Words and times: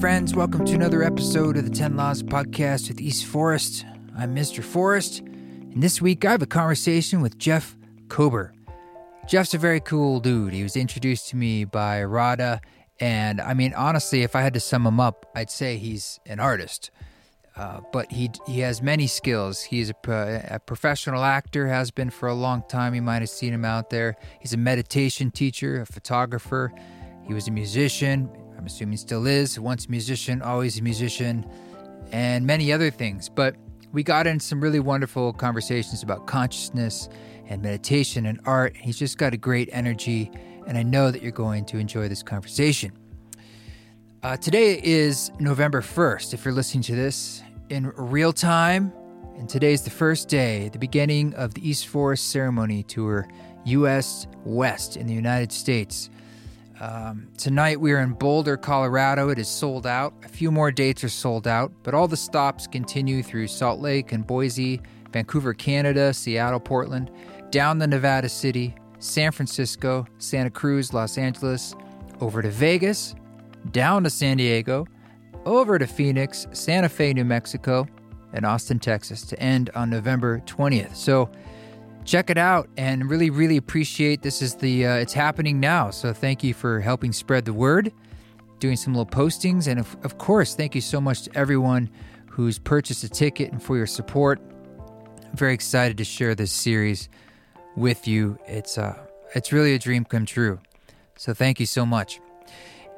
Friends, 0.00 0.34
welcome 0.34 0.66
to 0.66 0.74
another 0.74 1.02
episode 1.02 1.56
of 1.56 1.64
the 1.64 1.70
10 1.70 1.96
Laws 1.96 2.22
Podcast 2.22 2.88
with 2.88 3.00
East 3.00 3.24
Forest. 3.24 3.86
I'm 4.16 4.36
Mr. 4.36 4.62
Forest, 4.62 5.20
and 5.20 5.82
this 5.82 6.02
week 6.02 6.26
I 6.26 6.32
have 6.32 6.42
a 6.42 6.46
conversation 6.46 7.22
with 7.22 7.38
Jeff 7.38 7.74
Kober. 8.08 8.52
Jeff's 9.26 9.54
a 9.54 9.58
very 9.58 9.80
cool 9.80 10.20
dude. 10.20 10.52
He 10.52 10.62
was 10.62 10.76
introduced 10.76 11.30
to 11.30 11.36
me 11.36 11.64
by 11.64 12.04
Rada, 12.04 12.60
and 13.00 13.40
I 13.40 13.54
mean, 13.54 13.72
honestly, 13.72 14.22
if 14.22 14.36
I 14.36 14.42
had 14.42 14.52
to 14.52 14.60
sum 14.60 14.86
him 14.86 15.00
up, 15.00 15.30
I'd 15.34 15.50
say 15.50 15.78
he's 15.78 16.20
an 16.26 16.40
artist. 16.40 16.90
Uh, 17.56 17.80
but 17.90 18.12
he 18.12 18.30
he 18.46 18.60
has 18.60 18.82
many 18.82 19.06
skills. 19.06 19.62
He's 19.62 19.88
a, 19.88 20.42
a 20.50 20.60
professional 20.60 21.24
actor, 21.24 21.68
has 21.68 21.90
been 21.90 22.10
for 22.10 22.28
a 22.28 22.34
long 22.34 22.62
time. 22.68 22.94
You 22.94 23.00
might 23.00 23.22
have 23.22 23.30
seen 23.30 23.54
him 23.54 23.64
out 23.64 23.88
there. 23.88 24.16
He's 24.40 24.52
a 24.52 24.58
meditation 24.58 25.30
teacher, 25.30 25.80
a 25.80 25.86
photographer. 25.86 26.70
He 27.26 27.32
was 27.32 27.48
a 27.48 27.50
musician. 27.50 28.28
I'm 28.66 28.70
assuming 28.70 28.96
still 28.96 29.28
is. 29.28 29.60
Once 29.60 29.86
a 29.86 29.90
musician, 29.92 30.42
always 30.42 30.76
a 30.76 30.82
musician, 30.82 31.46
and 32.10 32.44
many 32.44 32.72
other 32.72 32.90
things. 32.90 33.28
But 33.28 33.54
we 33.92 34.02
got 34.02 34.26
in 34.26 34.40
some 34.40 34.60
really 34.60 34.80
wonderful 34.80 35.32
conversations 35.34 36.02
about 36.02 36.26
consciousness 36.26 37.08
and 37.46 37.62
meditation 37.62 38.26
and 38.26 38.40
art. 38.44 38.76
He's 38.76 38.98
just 38.98 39.18
got 39.18 39.32
a 39.32 39.36
great 39.36 39.68
energy, 39.70 40.32
and 40.66 40.76
I 40.76 40.82
know 40.82 41.12
that 41.12 41.22
you're 41.22 41.30
going 41.30 41.64
to 41.66 41.78
enjoy 41.78 42.08
this 42.08 42.24
conversation. 42.24 42.90
Uh, 44.24 44.36
today 44.36 44.80
is 44.82 45.30
November 45.38 45.80
1st, 45.80 46.34
if 46.34 46.44
you're 46.44 46.52
listening 46.52 46.82
to 46.82 46.96
this 46.96 47.44
in 47.68 47.92
real 47.94 48.32
time. 48.32 48.92
And 49.38 49.48
today's 49.48 49.82
the 49.82 49.90
first 49.90 50.28
day, 50.28 50.70
the 50.70 50.80
beginning 50.80 51.34
of 51.34 51.54
the 51.54 51.68
East 51.68 51.86
Forest 51.86 52.32
Ceremony 52.32 52.82
Tour, 52.82 53.28
US 53.64 54.26
West 54.44 54.96
in 54.96 55.06
the 55.06 55.14
United 55.14 55.52
States. 55.52 56.10
Um, 56.78 57.28
tonight 57.38 57.80
we 57.80 57.92
are 57.92 58.00
in 58.00 58.12
Boulder, 58.12 58.58
Colorado. 58.58 59.30
It 59.30 59.38
is 59.38 59.48
sold 59.48 59.86
out. 59.86 60.12
A 60.24 60.28
few 60.28 60.50
more 60.50 60.70
dates 60.70 61.02
are 61.04 61.08
sold 61.08 61.48
out, 61.48 61.72
but 61.82 61.94
all 61.94 62.06
the 62.06 62.16
stops 62.18 62.66
continue 62.66 63.22
through 63.22 63.46
Salt 63.46 63.80
Lake 63.80 64.12
and 64.12 64.26
Boise, 64.26 64.82
Vancouver, 65.10 65.54
Canada, 65.54 66.12
Seattle, 66.12 66.60
Portland, 66.60 67.10
down 67.50 67.78
to 67.78 67.86
Nevada 67.86 68.28
City, 68.28 68.74
San 68.98 69.32
Francisco, 69.32 70.06
Santa 70.18 70.50
Cruz, 70.50 70.92
Los 70.92 71.16
Angeles, 71.16 71.74
over 72.20 72.42
to 72.42 72.50
Vegas, 72.50 73.14
down 73.70 74.04
to 74.04 74.10
San 74.10 74.36
Diego, 74.36 74.86
over 75.46 75.78
to 75.78 75.86
Phoenix, 75.86 76.46
Santa 76.52 76.90
Fe, 76.90 77.14
New 77.14 77.24
Mexico, 77.24 77.86
and 78.34 78.44
Austin, 78.44 78.78
Texas 78.78 79.22
to 79.22 79.40
end 79.40 79.70
on 79.74 79.88
November 79.88 80.40
20th. 80.40 80.94
So 80.94 81.30
check 82.06 82.30
it 82.30 82.38
out 82.38 82.68
and 82.76 83.10
really, 83.10 83.30
really 83.30 83.56
appreciate 83.56 84.22
this 84.22 84.40
is 84.40 84.54
the, 84.54 84.86
uh, 84.86 84.94
it's 84.94 85.12
happening 85.12 85.58
now. 85.60 85.90
So 85.90 86.12
thank 86.12 86.42
you 86.42 86.54
for 86.54 86.80
helping 86.80 87.12
spread 87.12 87.44
the 87.44 87.52
word, 87.52 87.92
doing 88.60 88.76
some 88.76 88.94
little 88.94 89.10
postings. 89.10 89.66
And 89.66 89.80
of, 89.80 89.96
of 90.04 90.16
course, 90.16 90.54
thank 90.54 90.74
you 90.74 90.80
so 90.80 91.00
much 91.00 91.22
to 91.22 91.36
everyone 91.36 91.90
who's 92.30 92.58
purchased 92.58 93.02
a 93.02 93.08
ticket 93.08 93.50
and 93.50 93.62
for 93.62 93.76
your 93.76 93.86
support. 93.86 94.40
I'm 95.24 95.36
very 95.36 95.52
excited 95.52 95.98
to 95.98 96.04
share 96.04 96.34
this 96.34 96.52
series 96.52 97.08
with 97.76 98.06
you. 98.06 98.38
It's, 98.46 98.78
uh, 98.78 98.96
it's 99.34 99.52
really 99.52 99.74
a 99.74 99.78
dream 99.78 100.04
come 100.04 100.26
true. 100.26 100.60
So 101.16 101.34
thank 101.34 101.58
you 101.58 101.66
so 101.66 101.84
much. 101.84 102.20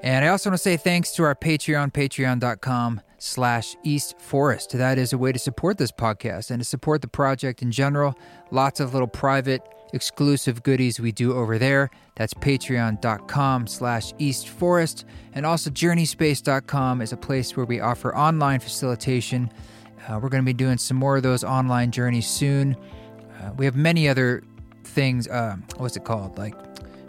And 0.03 0.25
I 0.25 0.29
also 0.29 0.51
want 0.51 0.59
to 0.59 0.63
say 0.63 0.77
thanks 0.77 1.13
to 1.13 1.25
our 1.25 1.35
Patreon, 1.35 1.93
patreon.com 1.93 3.01
slash 3.19 3.77
East 3.83 4.19
Forest. 4.19 4.73
That 4.73 4.99
is 4.99 5.13
a 5.13 5.19
way 5.19 5.33
to 5.33 5.39
support 5.39 5.79
this 5.79 5.93
podcast 5.93 6.51
and 6.51 6.61
to 6.61 6.65
support 6.65 7.03
the 7.03 7.09
project 7.09 7.63
in 7.63 7.71
general. 7.71 8.15
Lots 8.51 8.81
of 8.81 8.93
little 8.93 9.09
private, 9.09 9.63
exclusive 9.93 10.63
goodies 10.63 11.01
we 11.01 11.13
do 11.13 11.35
over 11.35 11.59
there. 11.59 11.91
That's 12.17 12.35
patreon.com 12.35 13.67
slash 13.67 14.13
East 14.19 14.49
Forest. 14.49 15.05
And 15.33 15.45
also 15.45 15.71
journeyspace.com 15.71 17.03
is 17.03 17.13
a 17.13 17.17
place 17.17 17.57
where 17.57 17.67
we 17.67 17.81
offer 17.81 18.15
online 18.17 18.61
facilitation. 18.61 19.51
Uh, 20.09 20.19
we're 20.23 20.31
going 20.31 20.43
to 20.43 20.47
be 20.47 20.55
doing 20.55 20.79
some 20.79 20.97
more 20.97 21.17
of 21.17 21.23
those 21.23 21.45
online 21.45 21.91
journeys 21.91 22.27
soon. 22.27 22.77
Uh, 23.41 23.53
we 23.57 23.65
have 23.65 23.77
many 23.77 24.09
other 24.09 24.43
things. 24.85 25.29
Uh, 25.29 25.57
what's 25.77 25.97
it 25.97 26.05
called? 26.05 26.39
Like 26.39 26.55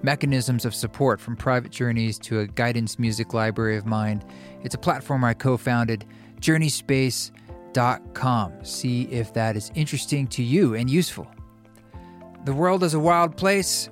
mechanisms 0.03 0.65
of 0.65 0.73
support 0.73 1.19
from 1.19 1.35
private 1.35 1.71
journeys 1.71 2.17
to 2.19 2.39
a 2.39 2.47
guidance 2.47 2.99
music 2.99 3.33
library 3.33 3.77
of 3.77 3.85
mine. 3.85 4.23
It's 4.63 4.75
a 4.75 4.77
platform 4.77 5.23
I 5.23 5.33
co 5.33 5.57
founded, 5.57 6.05
journeyspace.com. 6.41 8.65
See 8.65 9.03
if 9.03 9.33
that 9.33 9.55
is 9.55 9.71
interesting 9.75 10.27
to 10.27 10.43
you 10.43 10.75
and 10.75 10.89
useful. 10.89 11.27
The 12.45 12.53
world 12.53 12.83
is 12.83 12.93
a 12.93 12.99
wild 12.99 13.37
place, 13.37 13.89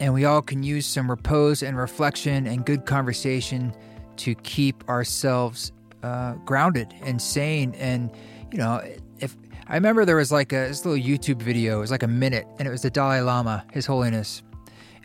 and 0.00 0.14
we 0.14 0.24
all 0.24 0.42
can 0.42 0.62
use 0.62 0.86
some 0.86 1.10
repose 1.10 1.62
and 1.62 1.76
reflection 1.76 2.46
and 2.46 2.64
good 2.64 2.86
conversation 2.86 3.74
to 4.16 4.34
keep 4.36 4.88
ourselves 4.88 5.72
uh, 6.02 6.34
grounded 6.44 6.94
and 7.02 7.20
sane. 7.20 7.74
And, 7.74 8.10
you 8.50 8.58
know, 8.58 8.82
if 9.18 9.36
I 9.66 9.74
remember 9.74 10.04
there 10.04 10.16
was 10.16 10.32
like 10.32 10.52
a 10.52 10.68
this 10.68 10.84
little 10.84 11.02
YouTube 11.02 11.42
video, 11.42 11.78
it 11.78 11.80
was 11.80 11.90
like 11.90 12.02
a 12.02 12.08
minute, 12.08 12.46
and 12.58 12.66
it 12.66 12.70
was 12.70 12.82
the 12.82 12.90
Dalai 12.90 13.20
Lama, 13.20 13.64
His 13.72 13.86
Holiness 13.86 14.42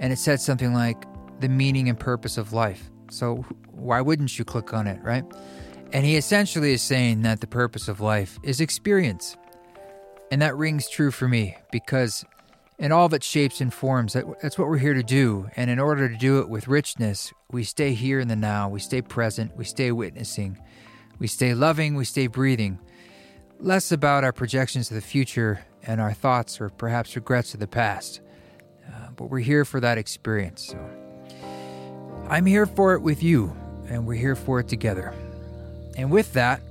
and 0.01 0.11
it 0.11 0.17
said 0.17 0.41
something 0.41 0.73
like 0.73 1.05
the 1.39 1.47
meaning 1.47 1.87
and 1.87 1.97
purpose 1.97 2.37
of 2.37 2.51
life. 2.51 2.90
So 3.11 3.45
why 3.71 4.01
wouldn't 4.01 4.37
you 4.37 4.45
click 4.45 4.73
on 4.73 4.87
it, 4.87 5.01
right? 5.03 5.25
And 5.93 6.05
he 6.05 6.15
essentially 6.15 6.73
is 6.73 6.81
saying 6.81 7.21
that 7.23 7.41
the 7.41 7.47
purpose 7.47 7.87
of 7.87 7.99
life 7.99 8.39
is 8.43 8.61
experience. 8.61 9.37
And 10.31 10.41
that 10.41 10.55
rings 10.55 10.89
true 10.89 11.11
for 11.11 11.27
me 11.27 11.57
because 11.71 12.23
in 12.79 12.91
all 12.91 13.05
of 13.05 13.13
its 13.13 13.27
shapes 13.27 13.59
and 13.59 13.73
forms, 13.73 14.13
that's 14.41 14.57
what 14.57 14.69
we're 14.69 14.77
here 14.77 14.93
to 14.93 15.03
do. 15.03 15.49
And 15.55 15.69
in 15.69 15.79
order 15.79 16.07
to 16.07 16.17
do 16.17 16.39
it 16.39 16.49
with 16.49 16.67
richness, 16.67 17.33
we 17.51 17.63
stay 17.63 17.93
here 17.93 18.19
in 18.19 18.29
the 18.29 18.35
now, 18.35 18.69
we 18.69 18.79
stay 18.79 19.01
present, 19.01 19.57
we 19.57 19.65
stay 19.65 19.91
witnessing, 19.91 20.57
we 21.19 21.27
stay 21.27 21.53
loving, 21.53 21.95
we 21.95 22.05
stay 22.05 22.27
breathing. 22.27 22.79
Less 23.59 23.91
about 23.91 24.23
our 24.23 24.31
projections 24.31 24.89
of 24.89 24.95
the 24.95 25.01
future 25.01 25.65
and 25.83 25.99
our 25.99 26.13
thoughts 26.13 26.61
or 26.61 26.69
perhaps 26.69 27.15
regrets 27.15 27.53
of 27.53 27.59
the 27.59 27.67
past 27.67 28.21
uh, 28.91 29.09
but 29.15 29.25
we're 29.25 29.39
here 29.39 29.65
for 29.65 29.79
that 29.79 29.97
experience. 29.97 30.67
So 30.67 31.00
I'm 32.29 32.45
here 32.45 32.65
for 32.65 32.93
it 32.93 33.01
with 33.01 33.21
you, 33.23 33.55
and 33.89 34.05
we're 34.05 34.15
here 34.15 34.35
for 34.35 34.59
it 34.59 34.67
together. 34.67 35.13
And 35.97 36.09
with 36.11 36.33
that, 36.33 36.61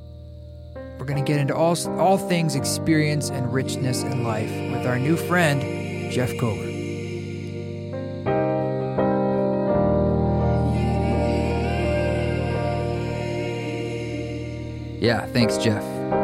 we're 0.98 1.06
going 1.06 1.22
to 1.22 1.30
get 1.30 1.40
into 1.40 1.54
all, 1.54 1.76
all 1.98 2.18
things 2.18 2.54
experience 2.54 3.30
and 3.30 3.52
richness 3.52 4.02
in 4.02 4.22
life 4.24 4.50
with 4.50 4.86
our 4.86 4.98
new 4.98 5.16
friend, 5.16 6.12
Jeff 6.12 6.30
Kober. 6.38 6.68
Yeah, 15.00 15.24
thanks, 15.28 15.56
Jeff. 15.56 15.82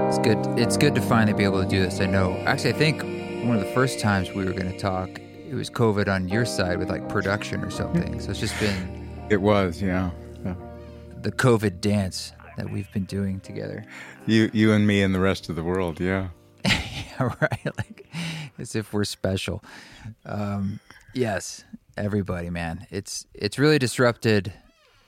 It's 0.09 0.19
good. 0.19 0.38
It's 0.59 0.76
good 0.76 0.94
to 0.94 1.00
finally 1.00 1.32
be 1.32 1.44
able 1.44 1.62
to 1.62 1.69
do 1.69 1.81
this. 1.81 2.00
I 2.00 2.06
know. 2.06 2.36
Actually, 2.47 2.75
I 2.75 2.76
think 2.76 3.03
one 3.47 3.56
of 3.56 3.65
the 3.65 3.72
first 3.72 4.00
times 4.00 4.32
we 4.32 4.44
were 4.44 4.53
going 4.53 4.70
to 4.70 4.78
talk, 4.78 5.09
it 5.48 5.54
was 5.54 5.70
COVID 5.70 6.09
on 6.09 6.28
your 6.28 6.44
side 6.44 6.78
with 6.78 6.91
like 6.91 7.09
production 7.09 7.65
or 7.65 7.70
something. 7.70 8.20
So 8.20 8.32
it's 8.32 8.41
just 8.41 8.59
been. 8.60 9.05
It 9.28 9.41
was, 9.41 9.82
yeah. 9.82 10.10
yeah. 10.44 10.54
The 11.22 11.32
COVID 11.32 11.81
dance 11.81 12.32
that 12.56 12.70
we've 12.70 12.91
been 12.92 13.06
doing 13.06 13.41
together. 13.41 13.84
You, 14.25 14.50
you 14.53 14.72
and 14.72 14.87
me 14.87 15.03
and 15.03 15.12
the 15.12 15.20
rest 15.20 15.48
of 15.48 15.56
the 15.56 15.64
world, 15.64 16.00
yeah. 16.00 16.28
yeah, 16.65 17.34
right. 17.41 17.66
Like 17.77 18.06
as 18.56 18.77
if 18.77 18.92
we're 18.92 19.04
special. 19.04 19.65
Um, 20.24 20.78
yes, 21.12 21.65
everybody, 21.97 22.50
man. 22.50 22.86
It's 22.91 23.27
it's 23.34 23.59
really 23.59 23.78
disrupted 23.80 24.53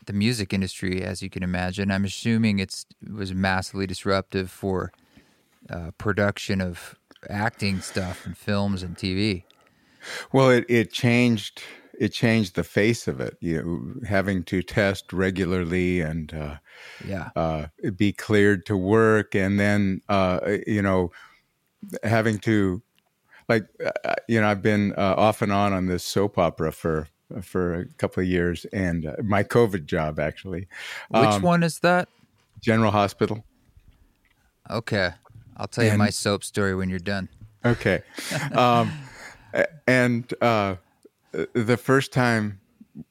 the 0.06 0.12
music 0.12 0.52
industry, 0.52 1.02
as 1.02 1.22
you 1.22 1.31
can 1.31 1.44
imagine. 1.44 1.90
I'm 1.90 2.04
assuming 2.04 2.58
it's 2.58 2.87
it 3.00 3.12
was 3.12 3.32
massively 3.32 3.87
disruptive 3.87 4.50
for 4.50 4.92
uh, 5.70 5.92
production 5.96 6.60
of 6.60 6.96
acting 7.31 7.81
stuff 7.81 8.26
and 8.26 8.37
films 8.37 8.82
and 8.82 8.96
TV. 8.96 9.44
Well, 10.32 10.50
it, 10.50 10.64
it 10.69 10.92
changed 10.92 11.62
it 11.98 12.12
changed 12.12 12.54
the 12.54 12.64
face 12.64 13.08
of 13.08 13.20
it. 13.20 13.36
You 13.40 13.62
know, 13.62 14.06
having 14.06 14.44
to 14.44 14.62
test 14.62 15.12
regularly 15.12 16.00
and 16.00 16.32
uh, 16.32 16.56
yeah, 17.06 17.30
uh, 17.36 17.66
be 17.96 18.12
cleared 18.12 18.64
to 18.66 18.76
work, 18.76 19.34
and 19.34 19.58
then 19.58 20.00
uh, 20.08 20.40
you 20.66 20.80
know 20.80 21.10
having 22.02 22.38
to 22.40 22.82
like 23.48 23.66
uh, 23.84 24.14
you 24.28 24.40
know 24.40 24.48
I've 24.48 24.62
been 24.62 24.94
uh, 24.96 25.14
off 25.16 25.42
and 25.42 25.52
on 25.52 25.72
on 25.72 25.86
this 25.86 26.04
soap 26.04 26.38
opera 26.38 26.72
for 26.72 27.08
for 27.42 27.74
a 27.74 27.86
couple 27.94 28.22
of 28.22 28.28
years, 28.28 28.64
and 28.72 29.06
uh, 29.06 29.16
my 29.22 29.42
COVID 29.42 29.86
job 29.86 30.18
actually. 30.18 30.68
Which 31.10 31.24
um, 31.24 31.42
one 31.42 31.62
is 31.62 31.80
that? 31.80 32.08
General 32.60 32.90
Hospital. 32.90 33.44
Okay, 34.70 35.10
I'll 35.56 35.68
tell 35.68 35.84
you 35.84 35.96
my 35.96 36.10
soap 36.10 36.44
story 36.44 36.74
when 36.74 36.88
you're 36.88 36.98
done. 36.98 37.28
Okay. 37.64 38.02
Um, 38.54 38.92
and 39.86 40.32
uh, 40.40 40.76
the 41.55 41.76
first 41.76 42.12
time 42.12 42.61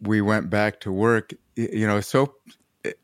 we 0.02 0.22
went 0.22 0.50
back 0.50 0.80
to 0.82 0.92
work, 0.92 1.34
you 1.56 1.88
know, 1.88 2.02
so 2.02 2.36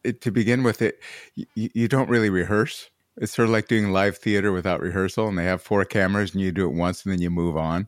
it, 0.04 0.22
to 0.22 0.32
begin 0.32 0.64
with, 0.64 0.82
it 0.82 1.00
you, 1.36 1.70
you 1.74 1.88
don't 1.88 2.10
really 2.10 2.30
rehearse. 2.30 2.90
It's 3.18 3.32
sort 3.32 3.48
of 3.48 3.52
like 3.52 3.68
doing 3.68 3.92
live 3.92 4.18
theater 4.18 4.52
without 4.52 4.82
rehearsal, 4.82 5.28
and 5.28 5.38
they 5.38 5.46
have 5.46 5.62
four 5.62 5.86
cameras, 5.86 6.34
and 6.34 6.42
you 6.42 6.52
do 6.52 6.66
it 6.66 6.74
once, 6.74 7.04
and 7.04 7.14
then 7.14 7.22
you 7.22 7.30
move 7.30 7.56
on. 7.56 7.88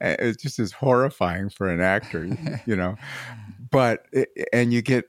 It's 0.00 0.42
just 0.42 0.58
as 0.58 0.72
horrifying 0.72 1.48
for 1.48 1.68
an 1.68 1.80
actor, 1.80 2.28
you 2.66 2.76
know. 2.76 2.96
But 3.70 4.06
and 4.52 4.74
you 4.74 4.82
get 4.82 5.06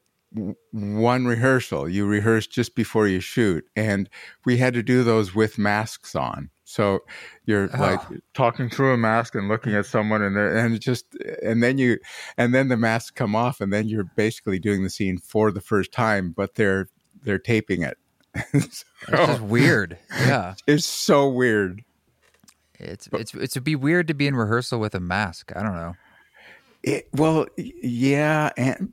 one 0.72 1.26
rehearsal. 1.26 1.90
You 1.90 2.06
rehearse 2.06 2.48
just 2.48 2.76
before 2.76 3.08
you 3.08 3.20
shoot, 3.20 3.66
and 3.76 4.10
we 4.46 4.58
had 4.58 4.74
to 4.74 4.84
do 4.84 5.04
those 5.04 5.36
with 5.36 5.58
masks 5.58 6.16
on. 6.16 6.50
So 6.68 7.00
you're 7.46 7.70
oh. 7.74 7.80
like 7.80 8.02
talking 8.34 8.70
through 8.70 8.94
a 8.94 8.98
mask 8.98 9.36
and 9.36 9.48
looking 9.48 9.74
at 9.74 9.86
someone, 9.86 10.22
and 10.22 10.38
and 10.38 10.82
just 10.82 11.06
and 11.42 11.64
then 11.64 11.78
you 11.78 11.98
and 12.38 12.54
then 12.54 12.68
the 12.68 12.76
masks 12.76 13.10
come 13.12 13.38
off, 13.38 13.62
and 13.62 13.72
then 13.72 13.88
you're 13.88 14.04
basically 14.04 14.60
doing 14.60 14.84
the 14.84 14.90
scene 14.90 15.18
for 15.18 15.50
the 15.50 15.62
first 15.62 15.94
time, 15.94 16.34
but 16.36 16.56
they're 16.56 16.90
they're 17.24 17.40
taping 17.40 17.84
it. 17.84 17.98
so, 18.70 18.86
it's 19.10 19.40
weird. 19.40 19.98
Yeah, 20.12 20.56
it's 20.68 20.86
so 20.86 21.30
weird. 21.30 21.86
It's 22.78 23.08
it's 23.14 23.34
it's 23.34 23.56
would 23.56 23.64
be 23.64 23.78
weird 23.78 24.10
to 24.10 24.14
be 24.14 24.28
in 24.28 24.36
rehearsal 24.36 24.82
with 24.82 24.94
a 24.94 25.00
mask. 25.00 25.54
I 25.56 25.64
don't 25.64 25.76
know. 25.76 25.94
It, 26.84 27.08
well, 27.14 27.48
yeah, 27.56 28.52
and 28.58 28.92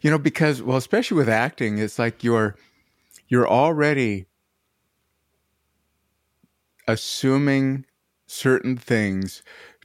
you 0.00 0.10
know 0.10 0.18
because 0.18 0.62
well, 0.62 0.78
especially 0.78 1.18
with 1.18 1.28
acting, 1.28 1.76
it's 1.76 1.98
like 1.98 2.24
you're 2.24 2.56
you're 3.28 3.46
already 3.46 4.28
assuming 6.88 7.84
certain 8.26 8.76
things 8.76 9.42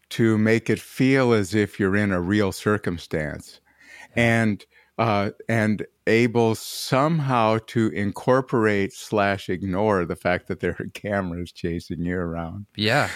to 0.10 0.38
make 0.38 0.70
it 0.70 0.80
feel 0.80 1.34
as 1.34 1.56
if 1.56 1.80
you're 1.80 1.96
in 1.96 2.12
a 2.12 2.22
real 2.22 2.52
circumstance, 2.52 3.62
and 4.16 4.66
uh, 4.98 5.32
and 5.50 5.86
able 6.06 6.54
somehow 6.54 7.58
to 7.66 7.90
incorporate 7.90 8.94
slash 8.94 9.50
ignore 9.50 10.06
the 10.06 10.16
fact 10.16 10.48
that 10.48 10.60
there 10.60 10.76
are 10.80 10.86
cameras 10.94 11.52
chasing 11.52 12.06
you 12.06 12.18
around. 12.18 12.66
Yeah. 12.76 13.10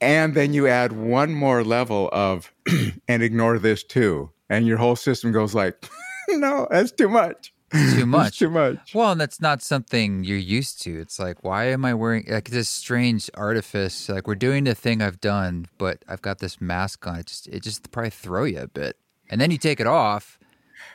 And 0.00 0.34
then 0.34 0.52
you 0.54 0.66
add 0.66 0.92
one 0.92 1.32
more 1.32 1.62
level 1.62 2.08
of 2.12 2.52
and 3.08 3.22
ignore 3.22 3.58
this 3.58 3.84
too. 3.84 4.30
And 4.48 4.66
your 4.66 4.78
whole 4.78 4.96
system 4.96 5.30
goes 5.30 5.54
like, 5.54 5.88
no, 6.28 6.66
that's 6.70 6.92
too 6.92 7.08
much. 7.08 7.54
Too 7.72 8.06
much. 8.06 8.38
too 8.38 8.50
much. 8.50 8.94
Well, 8.94 9.12
and 9.12 9.20
that's 9.20 9.40
not 9.40 9.62
something 9.62 10.24
you're 10.24 10.36
used 10.36 10.82
to. 10.82 11.00
It's 11.00 11.18
like, 11.18 11.44
why 11.44 11.66
am 11.66 11.84
I 11.84 11.94
wearing 11.94 12.24
like 12.28 12.50
this 12.50 12.68
strange 12.68 13.30
artifice? 13.34 14.08
Like 14.08 14.26
we're 14.26 14.34
doing 14.34 14.64
the 14.64 14.74
thing 14.74 15.02
I've 15.02 15.20
done, 15.20 15.66
but 15.78 16.04
I've 16.08 16.22
got 16.22 16.38
this 16.38 16.60
mask 16.60 17.06
on. 17.06 17.20
It 17.20 17.26
just 17.26 17.46
it 17.48 17.62
just 17.62 17.90
probably 17.90 18.10
throw 18.10 18.44
you 18.44 18.60
a 18.60 18.68
bit. 18.68 18.96
And 19.28 19.40
then 19.40 19.50
you 19.52 19.58
take 19.58 19.78
it 19.78 19.86
off 19.86 20.40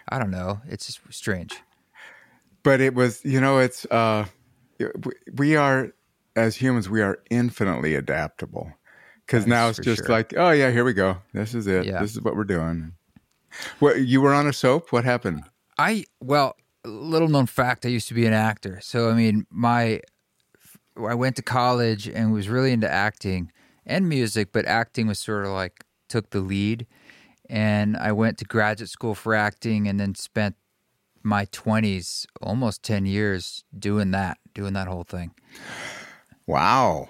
I 0.09 0.19
don't 0.19 0.31
know. 0.31 0.61
It's 0.67 0.85
just 0.85 1.01
strange. 1.13 1.61
But 2.63 2.81
it 2.81 2.93
was, 2.93 3.23
you 3.23 3.39
know, 3.39 3.59
it's 3.59 3.85
uh, 3.85 4.25
we 5.35 5.55
are 5.55 5.93
as 6.35 6.55
humans, 6.55 6.89
we 6.89 7.01
are 7.01 7.19
infinitely 7.29 7.95
adaptable 7.95 8.71
because 9.25 9.47
now 9.47 9.69
it's 9.69 9.79
just 9.79 10.05
sure. 10.05 10.09
like, 10.09 10.33
oh 10.35 10.51
yeah, 10.51 10.71
here 10.71 10.83
we 10.83 10.93
go. 10.93 11.17
This 11.33 11.53
is 11.53 11.67
it. 11.67 11.85
Yeah. 11.85 12.01
This 12.01 12.11
is 12.11 12.21
what 12.21 12.35
we're 12.35 12.43
doing. 12.43 12.93
What 13.79 14.01
you 14.01 14.21
were 14.21 14.33
on 14.33 14.47
a 14.47 14.53
soap? 14.53 14.91
What 14.91 15.05
happened? 15.05 15.43
I 15.77 16.05
well, 16.19 16.55
little 16.87 17.27
known 17.27 17.45
fact. 17.45 17.85
I 17.85 17.89
used 17.89 18.07
to 18.09 18.13
be 18.13 18.25
an 18.25 18.33
actor. 18.33 18.79
So 18.81 19.09
I 19.09 19.13
mean, 19.13 19.45
my 19.49 20.01
I 20.97 21.13
went 21.13 21.35
to 21.37 21.41
college 21.41 22.07
and 22.07 22.31
was 22.31 22.47
really 22.49 22.71
into 22.71 22.89
acting 22.89 23.51
and 23.85 24.07
music, 24.07 24.49
but 24.51 24.65
acting 24.65 25.07
was 25.07 25.19
sort 25.19 25.45
of 25.45 25.51
like 25.51 25.83
took 26.07 26.29
the 26.29 26.39
lead 26.39 26.87
and 27.49 27.95
I 27.97 28.11
went 28.11 28.37
to 28.39 28.45
graduate 28.45 28.89
school 28.89 29.15
for 29.15 29.35
acting 29.35 29.87
and 29.87 29.99
then 29.99 30.15
spent 30.15 30.55
my 31.23 31.45
20s 31.47 32.25
almost 32.41 32.83
10 32.83 33.05
years 33.05 33.63
doing 33.77 34.11
that 34.11 34.37
doing 34.53 34.73
that 34.73 34.87
whole 34.87 35.03
thing 35.03 35.31
wow 36.45 37.09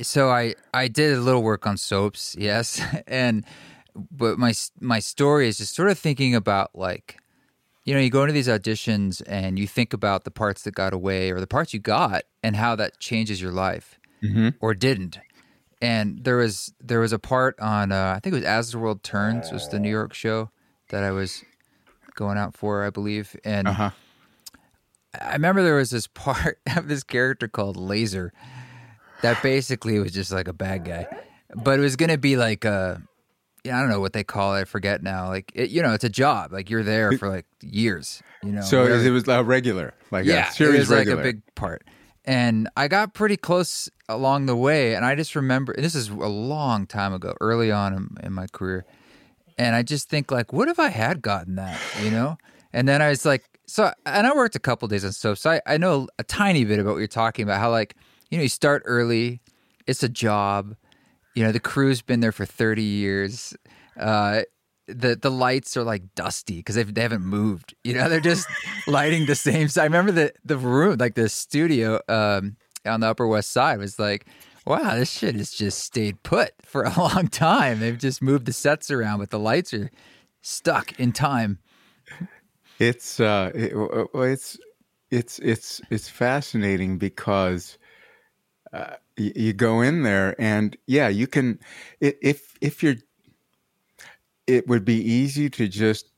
so 0.00 0.30
i 0.30 0.54
i 0.72 0.86
did 0.86 1.18
a 1.18 1.20
little 1.20 1.42
work 1.42 1.66
on 1.66 1.76
soaps 1.76 2.36
yes 2.38 2.80
and 3.08 3.44
but 3.96 4.38
my 4.38 4.54
my 4.80 5.00
story 5.00 5.48
is 5.48 5.58
just 5.58 5.74
sort 5.74 5.90
of 5.90 5.98
thinking 5.98 6.36
about 6.36 6.70
like 6.72 7.18
you 7.88 7.94
know 7.94 8.00
you 8.00 8.10
go 8.10 8.22
into 8.22 8.34
these 8.34 8.48
auditions 8.48 9.22
and 9.26 9.58
you 9.58 9.66
think 9.66 9.94
about 9.94 10.24
the 10.24 10.30
parts 10.30 10.62
that 10.62 10.74
got 10.74 10.92
away 10.92 11.30
or 11.30 11.40
the 11.40 11.46
parts 11.46 11.72
you 11.72 11.80
got 11.80 12.24
and 12.42 12.54
how 12.54 12.76
that 12.76 12.98
changes 13.00 13.40
your 13.40 13.52
life 13.52 13.98
mm-hmm. 14.22 14.50
or 14.60 14.74
didn't 14.74 15.18
and 15.80 16.24
there 16.24 16.36
was 16.36 16.72
there 16.80 17.00
was 17.00 17.12
a 17.12 17.18
part 17.18 17.58
on 17.60 17.92
uh, 17.92 18.14
I 18.16 18.20
think 18.20 18.34
it 18.34 18.38
was 18.38 18.44
As 18.44 18.72
the 18.72 18.78
World 18.78 19.02
Turns 19.02 19.52
was 19.52 19.68
the 19.68 19.78
New 19.78 19.90
York 19.90 20.14
show 20.14 20.50
that 20.90 21.04
I 21.04 21.10
was 21.10 21.44
going 22.14 22.38
out 22.38 22.56
for, 22.56 22.84
I 22.84 22.90
believe, 22.90 23.36
and 23.44 23.68
uh-huh. 23.68 23.90
I 25.20 25.32
remember 25.34 25.62
there 25.62 25.76
was 25.76 25.90
this 25.90 26.06
part 26.06 26.58
of 26.76 26.88
this 26.88 27.04
character 27.04 27.48
called 27.48 27.76
Laser 27.76 28.32
that 29.22 29.42
basically 29.42 29.98
was 29.98 30.12
just 30.12 30.32
like 30.32 30.48
a 30.48 30.52
bad 30.52 30.84
guy, 30.84 31.06
but 31.54 31.78
it 31.78 31.82
was 31.82 31.96
going 31.96 32.10
to 32.10 32.18
be 32.18 32.36
like 32.36 32.64
a 32.64 33.02
yeah, 33.64 33.76
I 33.76 33.80
don't 33.80 33.90
know 33.90 34.00
what 34.00 34.12
they 34.12 34.24
call 34.24 34.54
it. 34.56 34.60
I 34.60 34.64
forget 34.64 35.02
now. 35.02 35.28
Like 35.28 35.52
it, 35.54 35.70
you 35.70 35.82
know, 35.82 35.92
it's 35.92 36.04
a 36.04 36.08
job. 36.08 36.52
Like 36.52 36.70
you're 36.70 36.84
there 36.84 37.12
for 37.18 37.28
like 37.28 37.46
years. 37.62 38.22
You 38.42 38.52
know, 38.52 38.60
so 38.62 38.82
whatever. 38.82 39.04
it 39.04 39.10
was 39.10 39.28
a 39.28 39.42
regular, 39.42 39.94
like 40.10 40.24
yeah, 40.24 40.48
a 40.48 40.52
series 40.52 40.74
it 40.74 40.78
was 40.78 40.88
regular. 40.90 41.16
like 41.16 41.24
a 41.24 41.28
big 41.32 41.54
part. 41.54 41.84
And 42.24 42.68
I 42.76 42.88
got 42.88 43.14
pretty 43.14 43.38
close 43.38 43.88
along 44.06 44.46
the 44.46 44.54
way. 44.54 44.94
And 44.94 45.02
I 45.02 45.14
just 45.14 45.34
remember, 45.34 45.74
this 45.74 45.94
is 45.94 46.10
a 46.10 46.12
long 46.12 46.86
time 46.86 47.14
ago, 47.14 47.34
early 47.40 47.72
on 47.72 47.94
in, 47.94 48.26
in 48.26 48.32
my 48.34 48.46
career. 48.48 48.84
And 49.56 49.74
I 49.74 49.82
just 49.82 50.10
think, 50.10 50.30
like, 50.30 50.52
what 50.52 50.68
if 50.68 50.78
I 50.78 50.90
had 50.90 51.22
gotten 51.22 51.54
that, 51.54 51.80
you 52.02 52.10
know? 52.10 52.36
And 52.74 52.86
then 52.86 53.00
I 53.00 53.08
was 53.08 53.24
like, 53.24 53.58
so, 53.66 53.92
and 54.04 54.26
I 54.26 54.34
worked 54.34 54.54
a 54.54 54.60
couple 54.60 54.86
days 54.88 55.06
on 55.06 55.12
soap. 55.12 55.38
So 55.38 55.52
I, 55.52 55.62
I 55.66 55.78
know 55.78 56.06
a 56.18 56.22
tiny 56.22 56.66
bit 56.66 56.78
about 56.78 56.92
what 56.92 56.98
you're 56.98 57.08
talking 57.08 57.44
about, 57.44 57.60
how, 57.60 57.70
like, 57.70 57.96
you 58.30 58.36
know, 58.36 58.42
you 58.42 58.50
start 58.50 58.82
early, 58.84 59.40
it's 59.86 60.02
a 60.02 60.08
job. 60.08 60.76
You 61.38 61.44
know, 61.44 61.52
the 61.52 61.60
crew's 61.60 62.02
been 62.02 62.18
there 62.18 62.32
for 62.32 62.44
30 62.44 62.82
years. 62.82 63.56
Uh, 63.96 64.40
the 64.88 65.14
the 65.14 65.30
lights 65.30 65.76
are 65.76 65.84
like 65.84 66.12
dusty 66.16 66.56
because 66.56 66.74
they 66.74 66.82
they 66.82 67.00
haven't 67.00 67.22
moved. 67.22 67.76
You 67.84 67.94
know, 67.94 68.08
they're 68.08 68.18
just 68.18 68.48
lighting 68.88 69.26
the 69.26 69.36
same. 69.36 69.68
side. 69.68 69.82
I 69.82 69.84
remember 69.84 70.10
the 70.10 70.32
the 70.44 70.58
room, 70.58 70.96
like 70.98 71.14
the 71.14 71.28
studio 71.28 72.00
um, 72.08 72.56
on 72.84 72.98
the 72.98 73.06
Upper 73.06 73.24
West 73.24 73.52
Side, 73.52 73.78
was 73.78 74.00
like, 74.00 74.26
wow, 74.66 74.96
this 74.96 75.12
shit 75.12 75.36
has 75.36 75.52
just 75.52 75.78
stayed 75.78 76.20
put 76.24 76.54
for 76.64 76.82
a 76.82 76.92
long 76.98 77.28
time. 77.28 77.78
They've 77.78 77.96
just 77.96 78.20
moved 78.20 78.46
the 78.46 78.52
sets 78.52 78.90
around, 78.90 79.20
but 79.20 79.30
the 79.30 79.38
lights 79.38 79.72
are 79.72 79.92
stuck 80.42 80.98
in 80.98 81.12
time. 81.12 81.60
It's 82.80 83.20
uh, 83.20 83.52
it, 83.54 83.74
it's 84.14 84.58
it's 85.12 85.38
it's 85.38 85.80
it's 85.88 86.08
fascinating 86.08 86.98
because 86.98 87.78
uh, 88.72 88.94
you, 89.16 89.32
you 89.34 89.52
go 89.52 89.80
in 89.80 90.02
there 90.02 90.34
and 90.40 90.76
yeah, 90.86 91.08
you 91.08 91.26
can 91.26 91.58
if 92.00 92.56
if 92.60 92.82
you're 92.82 92.96
it 94.46 94.66
would 94.66 94.84
be 94.84 94.96
easy 94.96 95.50
to 95.50 95.68
just 95.68 96.10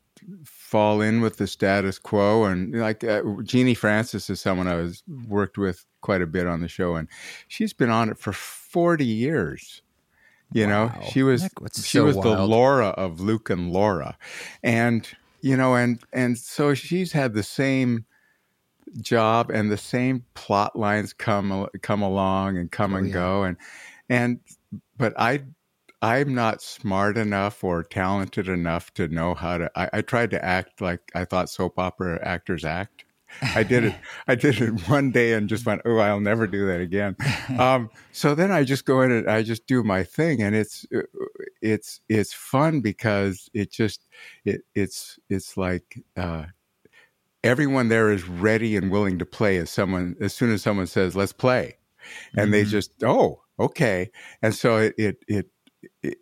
fall 0.44 1.00
in 1.00 1.20
with 1.20 1.36
the 1.36 1.46
status 1.46 1.98
quo 1.98 2.44
and 2.44 2.74
like 2.78 3.02
uh, 3.02 3.22
Genie 3.42 3.74
Francis 3.74 4.30
is 4.30 4.40
someone 4.40 4.68
I 4.68 4.76
was 4.76 5.02
worked 5.26 5.58
with 5.58 5.84
quite 6.00 6.22
a 6.22 6.26
bit 6.26 6.46
on 6.46 6.60
the 6.60 6.68
show 6.68 6.94
and 6.94 7.08
she's 7.48 7.72
been 7.72 7.90
on 7.90 8.08
it 8.08 8.18
for 8.18 8.32
40 8.32 9.04
years. 9.04 9.82
You 10.52 10.66
wow. 10.66 10.86
know, 10.86 11.08
she 11.10 11.22
was 11.22 11.48
she 11.74 11.98
so 11.98 12.04
was 12.04 12.16
wild. 12.16 12.38
the 12.38 12.44
Laura 12.44 12.88
of 12.88 13.20
Luke 13.20 13.50
and 13.50 13.72
Laura. 13.72 14.16
And 14.62 15.08
you 15.42 15.56
know 15.56 15.74
and 15.74 16.00
and 16.12 16.36
so 16.36 16.74
she's 16.74 17.12
had 17.12 17.34
the 17.34 17.42
same 17.42 18.04
job 19.00 19.50
and 19.50 19.70
the 19.70 19.76
same 19.76 20.24
plot 20.34 20.76
lines 20.76 21.12
come 21.12 21.66
come 21.82 22.02
along 22.02 22.58
and 22.58 22.70
come 22.70 22.94
oh, 22.94 22.98
and 22.98 23.08
yeah. 23.08 23.12
go 23.12 23.42
and 23.44 23.56
and 24.08 24.40
but 24.96 25.14
I 25.18 25.44
I'm 26.02 26.34
not 26.34 26.62
smart 26.62 27.18
enough 27.18 27.62
or 27.62 27.82
talented 27.82 28.48
enough 28.48 28.92
to 28.94 29.08
know 29.08 29.34
how 29.34 29.58
to. 29.58 29.70
I, 29.76 29.90
I, 29.92 30.00
tried 30.00 30.30
to 30.30 30.42
act 30.42 30.80
like 30.80 31.00
I 31.14 31.26
thought 31.26 31.50
soap 31.50 31.78
opera 31.78 32.18
actors 32.22 32.64
act. 32.64 33.04
I 33.54 33.62
did 33.62 33.84
it. 33.84 33.94
I 34.26 34.34
did 34.34 34.60
it 34.62 34.88
one 34.88 35.10
day 35.10 35.34
and 35.34 35.48
just 35.48 35.66
went, 35.66 35.82
"Oh, 35.84 35.98
I'll 35.98 36.20
never 36.20 36.46
do 36.46 36.66
that 36.66 36.80
again." 36.80 37.16
Um, 37.58 37.90
so 38.12 38.34
then 38.34 38.52
I 38.52 38.62
just 38.62 38.84
go 38.84 39.02
in 39.02 39.10
and 39.10 39.28
I 39.28 39.42
just 39.42 39.66
do 39.66 39.82
my 39.82 40.04
thing, 40.04 40.40
and 40.40 40.54
it's 40.54 40.86
it's 41.60 42.00
it's 42.08 42.32
fun 42.32 42.80
because 42.80 43.50
it 43.52 43.70
just 43.70 44.06
it 44.44 44.62
it's 44.74 45.18
it's 45.28 45.56
like 45.56 46.02
uh, 46.16 46.44
everyone 47.44 47.88
there 47.88 48.10
is 48.10 48.28
ready 48.28 48.76
and 48.76 48.90
willing 48.90 49.18
to 49.18 49.26
play 49.26 49.56
as 49.56 49.70
someone 49.70 50.16
as 50.20 50.34
soon 50.34 50.52
as 50.52 50.62
someone 50.62 50.86
says, 50.86 51.16
"Let's 51.16 51.32
play," 51.32 51.76
and 52.32 52.44
mm-hmm. 52.44 52.52
they 52.52 52.64
just 52.64 52.92
oh 53.02 53.42
okay, 53.58 54.10
and 54.42 54.54
so 54.54 54.76
it 54.76 54.94
it 54.98 55.24
it 55.28 55.50
it, 56.02 56.18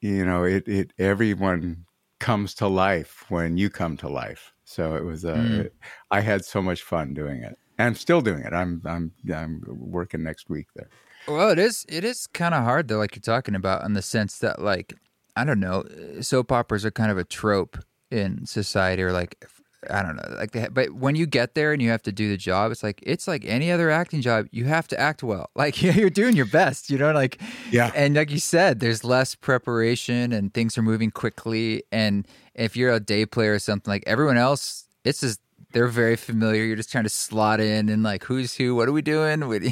you 0.00 0.24
know, 0.24 0.44
it, 0.44 0.66
it, 0.68 0.92
everyone 0.98 1.84
comes 2.18 2.54
to 2.54 2.68
life 2.68 3.24
when 3.28 3.56
you 3.56 3.70
come 3.70 3.96
to 3.98 4.08
life. 4.08 4.52
So 4.64 4.94
it 4.94 5.04
was, 5.04 5.24
uh, 5.24 5.34
mm. 5.34 5.60
it, 5.60 5.74
I 6.10 6.20
had 6.20 6.44
so 6.44 6.62
much 6.62 6.82
fun 6.82 7.14
doing 7.14 7.42
it 7.42 7.58
and 7.78 7.96
still 7.96 8.20
doing 8.20 8.42
it. 8.42 8.52
I'm, 8.52 8.82
I'm, 8.84 9.12
I'm 9.32 9.62
working 9.66 10.22
next 10.22 10.48
week 10.48 10.66
there. 10.74 10.88
Well, 11.28 11.50
it 11.50 11.58
is, 11.58 11.84
it 11.88 12.04
is 12.04 12.26
kind 12.28 12.54
of 12.54 12.64
hard 12.64 12.88
though, 12.88 12.98
like 12.98 13.16
you're 13.16 13.20
talking 13.20 13.54
about 13.54 13.84
in 13.84 13.94
the 13.94 14.02
sense 14.02 14.38
that 14.38 14.60
like, 14.60 14.94
I 15.34 15.44
don't 15.44 15.60
know, 15.60 15.84
soap 16.20 16.52
operas 16.52 16.84
are 16.84 16.90
kind 16.90 17.10
of 17.10 17.18
a 17.18 17.24
trope 17.24 17.78
in 18.10 18.46
society 18.46 19.02
or 19.02 19.12
like 19.12 19.44
I 19.90 20.02
don't 20.02 20.16
know, 20.16 20.36
like 20.36 20.52
they, 20.52 20.68
but 20.68 20.92
when 20.92 21.14
you 21.16 21.26
get 21.26 21.54
there 21.54 21.72
and 21.72 21.80
you 21.80 21.90
have 21.90 22.02
to 22.02 22.12
do 22.12 22.28
the 22.28 22.36
job, 22.36 22.72
it's 22.72 22.82
like 22.82 23.00
it's 23.02 23.28
like 23.28 23.44
any 23.44 23.70
other 23.70 23.90
acting 23.90 24.20
job. 24.20 24.46
You 24.50 24.64
have 24.66 24.88
to 24.88 25.00
act 25.00 25.22
well, 25.22 25.50
like 25.54 25.82
you're 25.82 26.10
doing 26.10 26.36
your 26.36 26.46
best, 26.46 26.90
you 26.90 26.98
know, 26.98 27.12
like 27.12 27.40
yeah. 27.70 27.90
And 27.94 28.14
like 28.14 28.30
you 28.30 28.38
said, 28.38 28.80
there's 28.80 29.04
less 29.04 29.34
preparation 29.34 30.32
and 30.32 30.52
things 30.52 30.76
are 30.78 30.82
moving 30.82 31.10
quickly. 31.10 31.82
And 31.92 32.26
if 32.54 32.76
you're 32.76 32.92
a 32.92 33.00
day 33.00 33.26
player 33.26 33.54
or 33.54 33.58
something, 33.58 33.90
like 33.90 34.04
everyone 34.06 34.36
else 34.36 34.86
it's 35.06 35.20
just 35.20 35.40
they're 35.72 35.86
very 35.86 36.16
familiar. 36.16 36.64
You're 36.64 36.76
just 36.76 36.90
trying 36.90 37.04
to 37.04 37.10
slot 37.10 37.60
in 37.60 37.88
and 37.88 38.02
like 38.02 38.24
who's 38.24 38.56
who, 38.56 38.74
what 38.74 38.88
are 38.88 38.92
we 38.92 39.02
doing? 39.02 39.46
With 39.48 39.64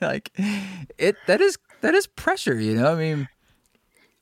like 0.00 0.30
it 0.98 1.16
that 1.26 1.40
is 1.40 1.58
that 1.80 1.94
is 1.94 2.06
pressure, 2.06 2.58
you 2.58 2.74
know? 2.74 2.92
I 2.92 2.96
mean 2.96 3.28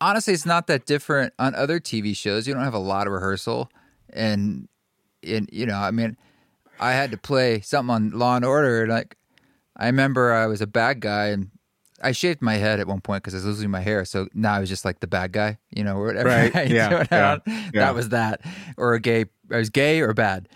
honestly 0.00 0.34
it's 0.34 0.46
not 0.46 0.66
that 0.66 0.86
different 0.86 1.32
on 1.38 1.54
other 1.54 1.78
TV 1.78 2.16
shows. 2.16 2.48
You 2.48 2.54
don't 2.54 2.64
have 2.64 2.74
a 2.74 2.78
lot 2.78 3.06
of 3.06 3.12
rehearsal 3.12 3.70
and 4.12 4.68
and 5.26 5.48
you 5.52 5.66
know, 5.66 5.78
I 5.78 5.90
mean 5.90 6.16
I 6.80 6.92
had 6.92 7.10
to 7.12 7.16
play 7.16 7.60
something 7.60 7.94
on 7.94 8.10
Law 8.10 8.36
and 8.36 8.44
Order 8.44 8.82
and 8.82 8.90
like 8.92 9.16
I 9.76 9.86
remember 9.86 10.32
I 10.32 10.46
was 10.46 10.60
a 10.60 10.66
bad 10.66 11.00
guy 11.00 11.26
and 11.26 11.50
I 12.02 12.12
shaved 12.12 12.42
my 12.42 12.54
head 12.54 12.80
at 12.80 12.86
one 12.86 13.00
point 13.00 13.22
because 13.22 13.34
I 13.34 13.38
was 13.38 13.46
losing 13.46 13.70
my 13.70 13.80
hair. 13.80 14.04
So 14.04 14.28
now 14.34 14.54
I 14.54 14.60
was 14.60 14.68
just 14.68 14.84
like 14.84 15.00
the 15.00 15.06
bad 15.06 15.32
guy, 15.32 15.58
you 15.70 15.82
know, 15.82 15.96
or 15.96 16.06
whatever. 16.06 16.28
Right. 16.28 16.52
Yeah, 16.70 17.06
yeah, 17.10 17.38
yeah. 17.46 17.60
That 17.72 17.94
was 17.94 18.10
that. 18.10 18.40
Or 18.76 18.94
a 18.94 19.00
gay, 19.00 19.26
I 19.50 19.56
was 19.56 19.70
gay 19.70 20.00
or 20.00 20.12
bad. 20.12 20.48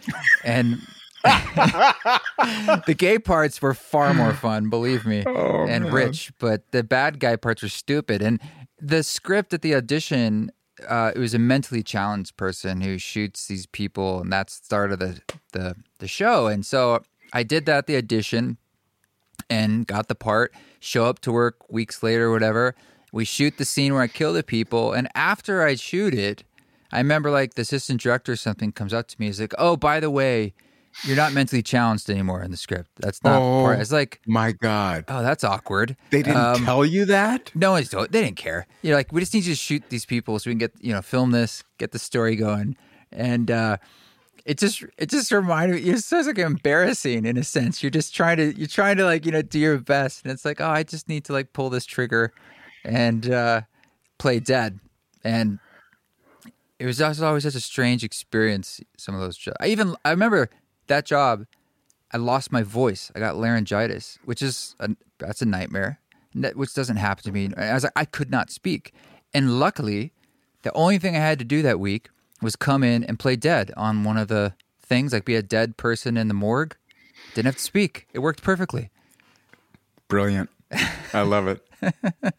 And 0.44 0.80
the 1.24 2.94
gay 2.96 3.18
parts 3.18 3.62
were 3.62 3.74
far 3.74 4.14
more 4.14 4.34
fun, 4.34 4.68
believe 4.68 5.06
me, 5.06 5.24
oh, 5.26 5.66
and 5.66 5.84
man. 5.84 5.92
rich. 5.92 6.32
But 6.38 6.70
the 6.72 6.82
bad 6.82 7.18
guy 7.18 7.36
parts 7.36 7.62
were 7.62 7.68
stupid. 7.68 8.20
And 8.22 8.40
the 8.80 9.02
script 9.02 9.52
at 9.54 9.62
the 9.62 9.74
audition, 9.74 10.50
uh, 10.86 11.12
it 11.14 11.18
was 11.18 11.34
a 11.34 11.38
mentally 11.38 11.82
challenged 11.82 12.36
person 12.36 12.80
who 12.80 12.98
shoots 12.98 13.46
these 13.46 13.66
people, 13.66 14.20
and 14.20 14.32
that's 14.32 14.58
the 14.58 14.64
start 14.64 14.92
of 14.92 14.98
the, 14.98 15.20
the, 15.52 15.76
the 15.98 16.08
show. 16.08 16.46
And 16.46 16.64
so 16.64 17.02
I 17.32 17.42
did 17.42 17.66
that 17.66 17.86
the 17.86 17.96
audition 17.96 18.58
and 19.50 19.86
got 19.86 20.08
the 20.08 20.14
part, 20.14 20.52
show 20.80 21.06
up 21.06 21.20
to 21.20 21.32
work 21.32 21.70
weeks 21.70 22.02
later 22.02 22.30
whatever. 22.30 22.74
We 23.12 23.24
shoot 23.24 23.56
the 23.56 23.64
scene 23.64 23.94
where 23.94 24.02
I 24.02 24.08
kill 24.08 24.32
the 24.32 24.42
people. 24.42 24.92
And 24.92 25.08
after 25.14 25.62
I 25.62 25.74
shoot 25.74 26.14
it, 26.14 26.44
I 26.92 26.98
remember 26.98 27.30
like 27.30 27.54
the 27.54 27.62
assistant 27.62 28.00
director 28.00 28.32
or 28.32 28.36
something 28.36 28.72
comes 28.72 28.92
up 28.92 29.08
to 29.08 29.16
me. 29.18 29.26
He's 29.26 29.40
like, 29.40 29.54
Oh, 29.58 29.76
by 29.76 30.00
the 30.00 30.10
way, 30.10 30.54
you're 31.04 31.16
not 31.16 31.32
mentally 31.32 31.62
challenged 31.62 32.10
anymore 32.10 32.42
in 32.42 32.50
the 32.50 32.56
script. 32.56 32.90
That's 32.98 33.22
not 33.22 33.40
Oh. 33.40 33.62
part. 33.62 33.78
It's 33.80 33.92
like, 33.92 34.20
My 34.26 34.52
God. 34.52 35.04
oh, 35.08 35.22
that's 35.22 35.44
awkward. 35.44 35.96
They 36.10 36.22
didn't 36.22 36.36
Um, 36.40 36.64
tell 36.64 36.84
you 36.84 37.04
that? 37.06 37.50
no. 37.54 37.76
They 37.80 38.06
didn't 38.22 38.36
care. 38.36 38.66
You 38.82 38.90
know, 38.90 38.96
like 38.96 39.12
we 39.12 39.20
just 39.20 39.32
need 39.34 39.44
you 39.44 39.52
to 39.54 39.58
shoot 39.58 39.82
these 39.90 40.04
people 40.06 40.38
so 40.38 40.50
we 40.50 40.52
can 40.54 40.58
get 40.58 40.72
you 40.80 40.92
know 40.92 41.02
film 41.02 41.30
this, 41.30 41.62
get 41.78 41.92
the 41.92 41.98
story 41.98 42.34
going, 42.36 42.76
and 43.12 43.50
uh, 43.50 43.76
it 44.44 44.58
just 44.58 44.82
it 44.96 45.08
just 45.10 45.30
reminded 45.30 45.82
me. 45.82 45.90
It's 45.90 46.06
so 46.06 46.20
like 46.20 46.38
embarrassing 46.38 47.24
in 47.26 47.36
a 47.36 47.44
sense. 47.44 47.82
You're 47.82 47.90
just 47.90 48.14
trying 48.14 48.38
to 48.38 48.56
you're 48.58 48.66
trying 48.66 48.96
to 48.96 49.04
like 49.04 49.24
you 49.26 49.32
know 49.32 49.42
do 49.42 49.58
your 49.58 49.78
best, 49.78 50.24
and 50.24 50.32
it's 50.32 50.44
like 50.44 50.60
oh, 50.60 50.68
I 50.68 50.82
just 50.82 51.08
need 51.08 51.24
to 51.26 51.32
like 51.32 51.52
pull 51.52 51.70
this 51.70 51.84
trigger 51.86 52.32
and 52.84 53.30
uh, 53.30 53.60
play 54.18 54.40
dead, 54.40 54.80
and 55.22 55.58
it 56.78 56.86
was 56.86 57.00
always 57.00 57.42
such 57.42 57.54
a 57.56 57.60
strange 57.60 58.02
experience. 58.04 58.80
Some 58.96 59.14
of 59.14 59.20
those. 59.20 59.38
I 59.60 59.66
even 59.68 59.94
I 60.04 60.10
remember 60.10 60.48
that 60.88 61.06
job. 61.06 61.46
I 62.12 62.16
lost 62.16 62.50
my 62.50 62.62
voice. 62.62 63.12
I 63.14 63.18
got 63.18 63.36
laryngitis, 63.36 64.18
which 64.24 64.40
is 64.42 64.74
a, 64.80 64.90
that's 65.18 65.42
a 65.42 65.46
nightmare. 65.46 66.00
Which 66.54 66.74
doesn't 66.74 66.96
happen 66.96 67.24
to 67.24 67.32
me. 67.32 67.50
I 67.56 67.74
was 67.74 67.84
like, 67.84 67.92
I 67.96 68.04
could 68.04 68.30
not 68.30 68.50
speak, 68.50 68.92
and 69.34 69.58
luckily, 69.58 70.12
the 70.62 70.72
only 70.72 70.98
thing 70.98 71.16
I 71.16 71.20
had 71.20 71.38
to 71.38 71.44
do 71.44 71.62
that 71.62 71.80
week 71.80 72.10
was 72.40 72.54
come 72.54 72.84
in 72.84 73.02
and 73.02 73.18
play 73.18 73.34
dead 73.34 73.72
on 73.76 74.04
one 74.04 74.16
of 74.16 74.28
the 74.28 74.54
things, 74.80 75.12
like 75.12 75.24
be 75.24 75.34
a 75.34 75.42
dead 75.42 75.76
person 75.76 76.16
in 76.16 76.28
the 76.28 76.34
morgue. 76.34 76.76
Didn't 77.34 77.46
have 77.46 77.56
to 77.56 77.62
speak. 77.62 78.06
It 78.12 78.20
worked 78.20 78.42
perfectly. 78.42 78.90
Brilliant. 80.06 80.50
I 81.12 81.22
love 81.22 81.48
it. 81.48 81.66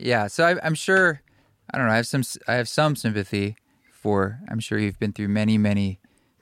Yeah, 0.00 0.28
so 0.28 0.44
I, 0.44 0.56
I'm 0.64 0.74
sure. 0.74 1.20
I 1.72 1.78
don't 1.78 1.86
know. 1.86 1.92
I 1.92 1.96
have 1.96 2.06
some. 2.06 2.22
I 2.48 2.54
have 2.54 2.68
some 2.68 2.96
sympathy 2.96 3.56
for. 3.92 4.40
I'm 4.48 4.58
sure 4.58 4.78
you've 4.78 4.98
been 4.98 5.12
through 5.12 5.28
many, 5.28 5.58
many 5.58 5.99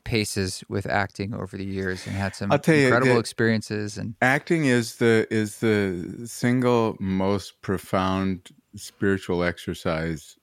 paces 0.09 0.65
with 0.71 0.87
acting 0.87 1.35
over 1.35 1.59
the 1.59 1.65
years 1.65 2.07
and 2.07 2.17
had 2.17 2.35
some 2.35 2.51
you, 2.51 2.85
incredible 2.85 3.15
the- 3.15 3.21
experiences. 3.21 3.99
And 3.99 4.15
Acting 4.23 4.65
is 4.65 4.97
the 4.97 5.27
is 5.31 5.59
the 5.59 6.27
single 6.27 6.97
most 6.99 7.61
profound 7.61 8.49
spiritual 8.75 9.45
exercise 9.45 10.39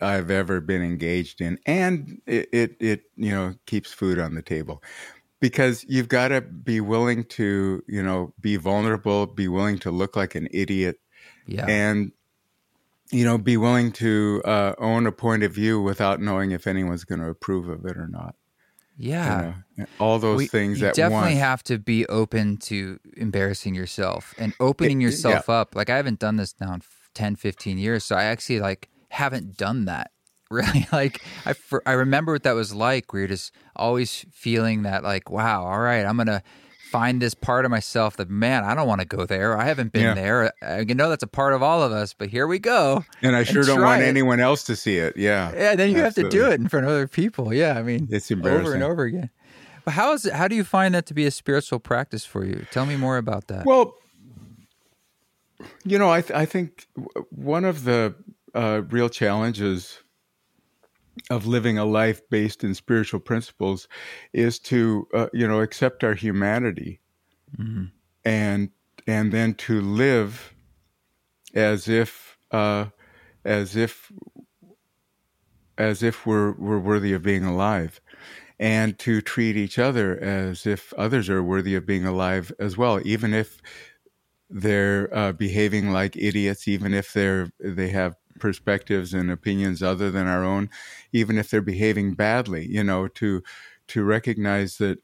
I've 0.00 0.30
ever 0.30 0.60
been 0.60 0.82
engaged 0.82 1.40
in, 1.40 1.58
and 1.64 2.20
it 2.26 2.48
it, 2.52 2.76
it 2.78 3.02
you 3.16 3.30
know 3.30 3.54
keeps 3.64 3.92
food 3.92 4.18
on 4.18 4.34
the 4.34 4.42
table 4.42 4.82
because 5.40 5.84
you've 5.88 6.08
got 6.08 6.28
to 6.28 6.42
be 6.42 6.80
willing 6.80 7.24
to 7.24 7.82
you 7.88 8.02
know 8.02 8.34
be 8.38 8.56
vulnerable, 8.56 9.26
be 9.26 9.48
willing 9.48 9.78
to 9.78 9.90
look 9.90 10.14
like 10.14 10.34
an 10.34 10.48
idiot, 10.50 11.00
yeah, 11.46 11.66
and 11.66 12.12
you 13.10 13.24
know 13.24 13.38
be 13.38 13.56
willing 13.56 13.92
to 13.92 14.42
uh, 14.44 14.74
own 14.78 15.06
a 15.06 15.12
point 15.12 15.42
of 15.42 15.52
view 15.52 15.80
without 15.80 16.20
knowing 16.20 16.50
if 16.50 16.66
anyone's 16.66 17.04
going 17.04 17.20
to 17.20 17.28
approve 17.28 17.68
of 17.68 17.84
it 17.84 17.96
or 17.96 18.06
not. 18.08 18.34
you 18.98 19.10
yeah. 19.10 19.54
know? 19.76 19.86
all 19.98 20.18
those 20.18 20.38
We- 20.38 20.46
things 20.46 20.80
you 20.80 20.86
definitely 20.92 21.12
once. 21.34 21.38
have 21.38 21.62
to 21.64 21.78
be 21.78 22.06
open 22.06 22.56
to 22.58 22.98
embarrassing 23.16 23.74
yourself 23.74 24.34
and 24.38 24.54
opening 24.60 25.00
Yeah, 25.00 25.06
yourself 25.08 25.48
up 25.48 25.74
like 25.74 25.90
i 25.90 25.96
haven't 25.96 26.18
done 26.20 26.36
this 26.36 26.54
now 26.60 26.74
in 26.74 26.82
10 27.14 27.34
15 27.36 27.76
years 27.78 28.04
so 28.04 28.14
i 28.16 28.24
actually 28.24 28.60
like 28.60 28.88
haven't 29.08 29.56
done 29.56 29.84
that 29.86 30.10
really 30.50 30.86
like 30.92 31.20
i 31.44 31.52
for, 31.52 31.82
i 31.86 31.92
remember 31.92 32.32
what 32.32 32.44
that 32.44 32.52
was 32.54 32.72
like 32.72 33.12
where 33.12 33.22
you're 33.22 33.28
just 33.28 33.52
always 33.74 34.24
feeling 34.32 34.82
that 34.82 35.02
like 35.02 35.28
wow 35.30 35.64
all 35.64 35.80
right 35.80 36.04
i'm 36.06 36.16
gonna 36.16 36.42
find 36.94 37.20
this 37.20 37.34
part 37.34 37.64
of 37.64 37.70
myself 37.72 38.16
that 38.16 38.30
man 38.30 38.62
i 38.62 38.72
don't 38.74 38.86
want 38.86 39.00
to 39.00 39.06
go 39.16 39.26
there 39.26 39.58
i 39.58 39.64
haven't 39.64 39.90
been 39.92 40.02
Yeah. 40.02 40.14
there 40.14 40.52
i 40.62 40.84
know 40.84 41.08
that's 41.08 41.24
a 41.24 41.32
part 41.40 41.52
of 41.52 41.60
all 41.62 41.82
of 41.82 41.90
us 41.90 42.14
but 42.14 42.28
here 42.28 42.46
we 42.46 42.58
go 42.60 43.04
And 43.22 43.34
I 43.34 43.42
sure 43.42 43.64
don't 43.64 43.80
want 43.82 44.02
it. 44.02 44.06
anyone 44.06 44.38
else 44.38 44.62
to 44.64 44.76
see 44.76 44.98
it. 44.98 45.16
Yeah. 45.16 45.52
yeah, 45.54 45.74
then 45.76 45.90
you 45.90 45.98
have 45.98 46.14
to 46.14 46.28
do 46.28 46.42
it 46.50 46.60
in 46.60 46.68
front 46.68 46.86
of 46.86 46.92
other 46.92 47.08
people. 47.08 47.52
Yeah, 47.52 47.78
I 47.78 47.82
mean, 47.82 48.06
It's 48.10 48.30
over 48.30 48.74
and 48.74 48.82
over 48.82 49.02
again. 49.04 49.30
But 49.84 49.94
how 49.94 50.12
is 50.14 50.24
it? 50.26 50.32
How 50.34 50.46
do 50.48 50.54
you 50.54 50.64
find 50.64 50.94
that 50.94 51.06
to 51.06 51.14
be 51.14 51.26
a 51.26 51.30
spiritual 51.30 51.78
practice 51.80 52.24
for 52.24 52.44
you? 52.44 52.64
Tell 52.70 52.86
me 52.86 52.96
more 52.96 53.16
about 53.16 53.48
that. 53.48 53.64
Well, 53.66 53.94
you 55.84 55.98
know, 55.98 56.10
I 56.10 56.20
th- 56.22 56.36
I 56.42 56.46
think 56.46 56.86
one 57.30 57.64
of 57.64 57.84
the 57.84 58.14
uh, 58.54 58.82
real 58.90 59.08
challenges 59.08 59.98
of 61.30 61.46
living 61.46 61.78
a 61.78 61.84
life 61.84 62.20
based 62.30 62.64
in 62.64 62.74
spiritual 62.74 63.20
principles 63.20 63.88
is 64.32 64.58
to 64.58 65.06
uh, 65.14 65.28
you 65.32 65.46
know 65.46 65.60
accept 65.60 66.04
our 66.04 66.14
humanity 66.14 67.00
and 68.24 68.70
and 69.06 69.32
then 69.32 69.54
to 69.54 69.80
live 69.80 70.54
as 71.54 71.88
if 71.88 72.38
uh, 72.50 72.86
as 73.44 73.76
if 73.76 74.10
as 75.78 76.02
if 76.02 76.26
we're 76.26 76.52
we're 76.52 76.78
worthy 76.78 77.12
of 77.12 77.22
being 77.22 77.44
alive 77.44 78.00
and 78.58 78.98
to 78.98 79.20
treat 79.20 79.56
each 79.56 79.78
other 79.78 80.18
as 80.22 80.66
if 80.66 80.92
others 80.94 81.28
are 81.28 81.42
worthy 81.42 81.74
of 81.74 81.86
being 81.86 82.04
alive 82.06 82.52
as 82.58 82.76
well 82.76 83.00
even 83.04 83.34
if 83.34 83.60
they're 84.50 85.12
uh, 85.14 85.32
behaving 85.32 85.90
like 85.90 86.16
idiots 86.16 86.68
even 86.68 86.94
if 86.94 87.12
they're 87.12 87.50
they 87.60 87.88
have 87.88 88.14
perspectives 88.38 89.14
and 89.14 89.30
opinions 89.30 89.82
other 89.82 90.10
than 90.10 90.26
our 90.26 90.44
own 90.44 90.68
even 91.12 91.38
if 91.38 91.50
they're 91.50 91.62
behaving 91.62 92.14
badly 92.14 92.66
you 92.66 92.82
know 92.82 93.08
to 93.08 93.42
to 93.86 94.02
recognize 94.02 94.78
that 94.78 94.98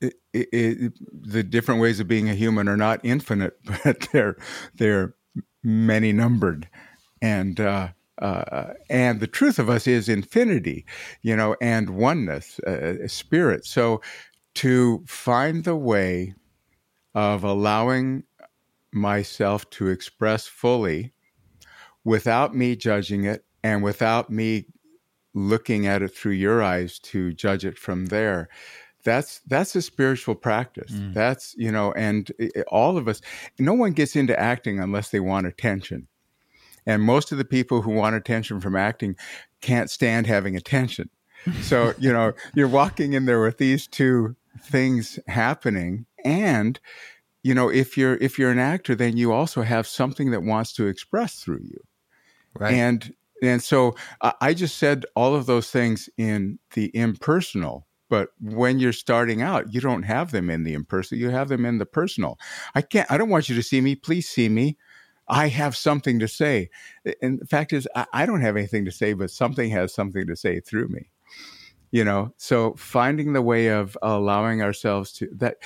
it, 0.00 0.14
it, 0.32 0.48
it, 0.52 0.92
the 1.10 1.42
different 1.42 1.80
ways 1.80 2.00
of 2.00 2.06
being 2.06 2.28
a 2.28 2.34
human 2.34 2.68
are 2.68 2.76
not 2.76 3.00
infinite 3.02 3.58
but 3.84 4.08
they're 4.12 4.36
they're 4.74 5.14
many 5.62 6.12
numbered 6.12 6.68
and 7.22 7.58
uh, 7.60 7.88
uh, 8.20 8.72
and 8.88 9.20
the 9.20 9.26
truth 9.26 9.58
of 9.58 9.68
us 9.68 9.86
is 9.86 10.08
infinity, 10.08 10.86
you 11.22 11.36
know, 11.36 11.56
and 11.60 11.90
oneness, 11.90 12.58
uh, 12.60 13.06
spirit. 13.06 13.66
So 13.66 14.00
to 14.54 15.04
find 15.06 15.64
the 15.64 15.76
way 15.76 16.34
of 17.14 17.44
allowing 17.44 18.24
myself 18.92 19.68
to 19.70 19.88
express 19.88 20.46
fully 20.46 21.12
without 22.06 22.54
me 22.54 22.74
judging 22.74 23.24
it 23.24 23.44
and 23.62 23.82
without 23.82 24.30
me 24.30 24.64
looking 25.34 25.86
at 25.86 26.00
it 26.00 26.08
through 26.08 26.32
your 26.32 26.62
eyes 26.62 26.98
to 26.98 27.34
judge 27.34 27.64
it 27.66 27.76
from 27.76 28.06
there 28.06 28.48
that's 29.06 29.40
that's 29.46 29.74
a 29.76 29.80
spiritual 29.80 30.34
practice. 30.34 30.90
Mm. 30.90 31.14
That's 31.14 31.54
you 31.56 31.70
know 31.70 31.92
and 31.92 32.30
all 32.66 32.98
of 32.98 33.08
us 33.08 33.22
no 33.58 33.72
one 33.72 33.92
gets 33.92 34.16
into 34.16 34.38
acting 34.38 34.80
unless 34.80 35.10
they 35.10 35.20
want 35.20 35.46
attention. 35.46 36.08
And 36.84 37.02
most 37.02 37.32
of 37.32 37.38
the 37.38 37.44
people 37.44 37.82
who 37.82 37.92
want 37.92 38.16
attention 38.16 38.60
from 38.60 38.76
acting 38.76 39.16
can't 39.60 39.90
stand 39.90 40.26
having 40.26 40.56
attention. 40.56 41.08
So 41.62 41.94
you 41.98 42.12
know 42.12 42.32
you're 42.54 42.68
walking 42.68 43.12
in 43.12 43.26
there 43.26 43.40
with 43.40 43.58
these 43.58 43.86
two 43.86 44.34
things 44.60 45.20
happening 45.28 46.06
and 46.24 46.80
you 47.44 47.54
know 47.54 47.68
if 47.68 47.96
you're 47.96 48.16
if 48.16 48.40
you're 48.40 48.50
an 48.50 48.58
actor 48.58 48.96
then 48.96 49.16
you 49.16 49.32
also 49.32 49.62
have 49.62 49.86
something 49.86 50.32
that 50.32 50.42
wants 50.42 50.72
to 50.72 50.86
express 50.86 51.36
through 51.36 51.60
you 51.62 51.78
right? 52.58 52.72
and 52.74 53.14
and 53.42 53.62
so 53.62 53.94
I 54.22 54.34
I 54.40 54.54
just 54.54 54.78
said 54.78 55.04
all 55.14 55.34
of 55.34 55.46
those 55.46 55.70
things 55.70 56.08
in 56.16 56.58
the 56.74 56.90
impersonal. 56.96 57.86
But 58.08 58.28
when 58.40 58.78
you're 58.78 58.92
starting 58.92 59.42
out, 59.42 59.74
you 59.74 59.80
don't 59.80 60.04
have 60.04 60.30
them 60.30 60.48
in 60.50 60.62
the 60.64 60.74
impersonal. 60.74 61.20
You 61.20 61.30
have 61.30 61.48
them 61.48 61.66
in 61.66 61.78
the 61.78 61.86
personal. 61.86 62.38
I 62.74 62.82
can't. 62.82 63.10
I 63.10 63.18
don't 63.18 63.30
want 63.30 63.48
you 63.48 63.56
to 63.56 63.62
see 63.62 63.80
me. 63.80 63.96
Please 63.96 64.28
see 64.28 64.48
me. 64.48 64.76
I 65.28 65.48
have 65.48 65.76
something 65.76 66.20
to 66.20 66.28
say. 66.28 66.70
And 67.20 67.40
the 67.40 67.46
fact 67.46 67.72
is, 67.72 67.88
I, 67.96 68.06
I 68.12 68.26
don't 68.26 68.42
have 68.42 68.56
anything 68.56 68.84
to 68.84 68.92
say, 68.92 69.12
but 69.14 69.30
something 69.30 69.70
has 69.70 69.92
something 69.94 70.26
to 70.28 70.36
say 70.36 70.60
through 70.60 70.88
me. 70.88 71.10
you 71.90 72.04
know 72.04 72.32
so 72.36 72.74
finding 72.76 73.32
the 73.32 73.42
way 73.42 73.68
of 73.68 73.96
allowing 74.02 74.62
ourselves 74.62 75.12
to 75.12 75.28
that 75.32 75.56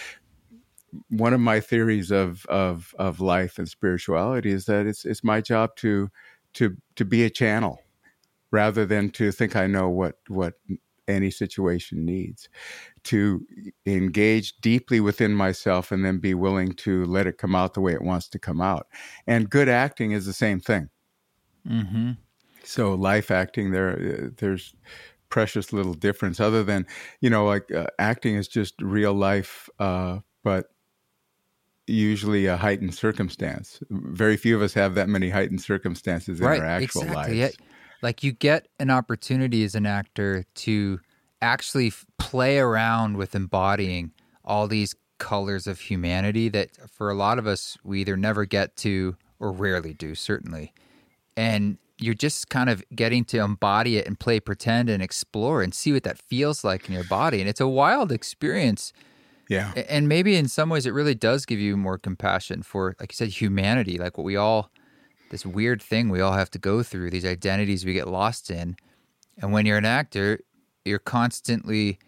one 1.08 1.32
of 1.32 1.40
my 1.40 1.60
theories 1.60 2.10
of 2.10 2.44
of 2.46 2.94
of 2.98 3.20
life 3.20 3.58
and 3.58 3.68
spirituality 3.68 4.50
is 4.50 4.66
that 4.66 4.86
it's 4.86 5.04
it's 5.04 5.22
my 5.24 5.40
job 5.40 5.70
to 5.76 6.10
to 6.54 6.76
to 6.96 7.04
be 7.04 7.24
a 7.24 7.30
channel 7.30 7.80
rather 8.50 8.84
than 8.84 9.10
to 9.10 9.32
think 9.32 9.56
I 9.56 9.66
know 9.66 9.88
what 9.88 10.16
what 10.28 10.54
any 11.10 11.30
situation 11.30 12.04
needs. 12.04 12.48
To 13.04 13.44
engage 13.84 14.60
deeply 14.60 15.00
within 15.00 15.34
myself 15.34 15.92
and 15.92 16.04
then 16.04 16.18
be 16.18 16.34
willing 16.34 16.72
to 16.74 17.04
let 17.04 17.26
it 17.26 17.38
come 17.38 17.54
out 17.54 17.74
the 17.74 17.80
way 17.80 17.92
it 17.92 18.02
wants 18.02 18.28
to 18.28 18.38
come 18.38 18.60
out. 18.60 18.86
And 19.26 19.50
good 19.50 19.68
acting 19.68 20.12
is 20.12 20.24
the 20.26 20.32
same 20.32 20.60
thing. 20.60 20.88
Mm-hmm. 21.68 22.12
so 22.64 22.94
life 22.94 23.30
acting 23.30 23.70
there 23.70 24.32
there's 24.38 24.74
precious 25.28 25.74
little 25.74 25.92
difference 25.92 26.40
other 26.40 26.64
than 26.64 26.86
you 27.20 27.28
know 27.28 27.44
like 27.44 27.70
uh, 27.70 27.84
acting 27.98 28.34
is 28.34 28.48
just 28.48 28.80
real 28.80 29.12
life 29.12 29.68
uh, 29.78 30.20
but 30.42 30.68
usually 31.90 32.46
a 32.46 32.56
heightened 32.56 32.94
circumstance 32.94 33.80
very 33.90 34.36
few 34.36 34.56
of 34.56 34.62
us 34.62 34.74
have 34.74 34.94
that 34.94 35.08
many 35.08 35.30
heightened 35.30 35.60
circumstances 35.60 36.40
in 36.40 36.46
right, 36.46 36.60
our 36.60 36.66
actual 36.66 37.02
exactly. 37.02 37.40
lives 37.40 37.56
Yeah. 37.58 37.66
Like 38.02 38.22
you 38.22 38.32
get 38.32 38.66
an 38.78 38.88
opportunity 38.90 39.62
as 39.62 39.74
an 39.74 39.84
actor 39.84 40.46
to 40.54 41.00
actually 41.42 41.88
f- 41.88 42.06
play 42.18 42.58
around 42.58 43.16
with 43.16 43.34
embodying 43.34 44.12
all 44.44 44.66
these 44.66 44.94
colors 45.18 45.66
of 45.66 45.80
humanity 45.80 46.48
that 46.48 46.70
for 46.90 47.10
a 47.10 47.14
lot 47.14 47.38
of 47.38 47.46
us 47.46 47.76
we 47.84 48.00
either 48.00 48.16
never 48.16 48.46
get 48.46 48.74
to 48.76 49.16
or 49.38 49.52
rarely 49.52 49.92
do 49.92 50.14
certainly 50.14 50.72
and 51.36 51.76
you're 51.98 52.14
just 52.14 52.48
kind 52.48 52.70
of 52.70 52.82
getting 52.94 53.22
to 53.26 53.38
embody 53.38 53.98
it 53.98 54.06
and 54.06 54.18
play 54.18 54.40
pretend 54.40 54.88
and 54.88 55.02
explore 55.02 55.62
and 55.62 55.74
see 55.74 55.92
what 55.92 56.04
that 56.04 56.16
feels 56.16 56.64
like 56.64 56.88
in 56.88 56.94
your 56.94 57.04
body 57.04 57.38
and 57.38 57.50
it's 57.50 57.60
a 57.60 57.68
wild 57.68 58.10
experience 58.10 58.94
yeah. 59.50 59.72
And 59.88 60.08
maybe 60.08 60.36
in 60.36 60.46
some 60.46 60.70
ways 60.70 60.86
it 60.86 60.94
really 60.94 61.16
does 61.16 61.44
give 61.44 61.58
you 61.58 61.76
more 61.76 61.98
compassion 61.98 62.62
for 62.62 62.94
like 63.00 63.12
you 63.12 63.16
said 63.16 63.28
humanity 63.28 63.98
like 63.98 64.16
what 64.16 64.24
we 64.24 64.36
all 64.36 64.70
this 65.30 65.44
weird 65.44 65.82
thing 65.82 66.08
we 66.08 66.20
all 66.20 66.34
have 66.34 66.50
to 66.52 66.58
go 66.58 66.84
through 66.84 67.10
these 67.10 67.24
identities 67.24 67.84
we 67.84 67.92
get 67.92 68.06
lost 68.06 68.48
in. 68.50 68.76
And 69.38 69.52
when 69.52 69.66
you're 69.66 69.76
an 69.76 69.84
actor 69.84 70.40
you're 70.84 71.00
constantly 71.00 71.98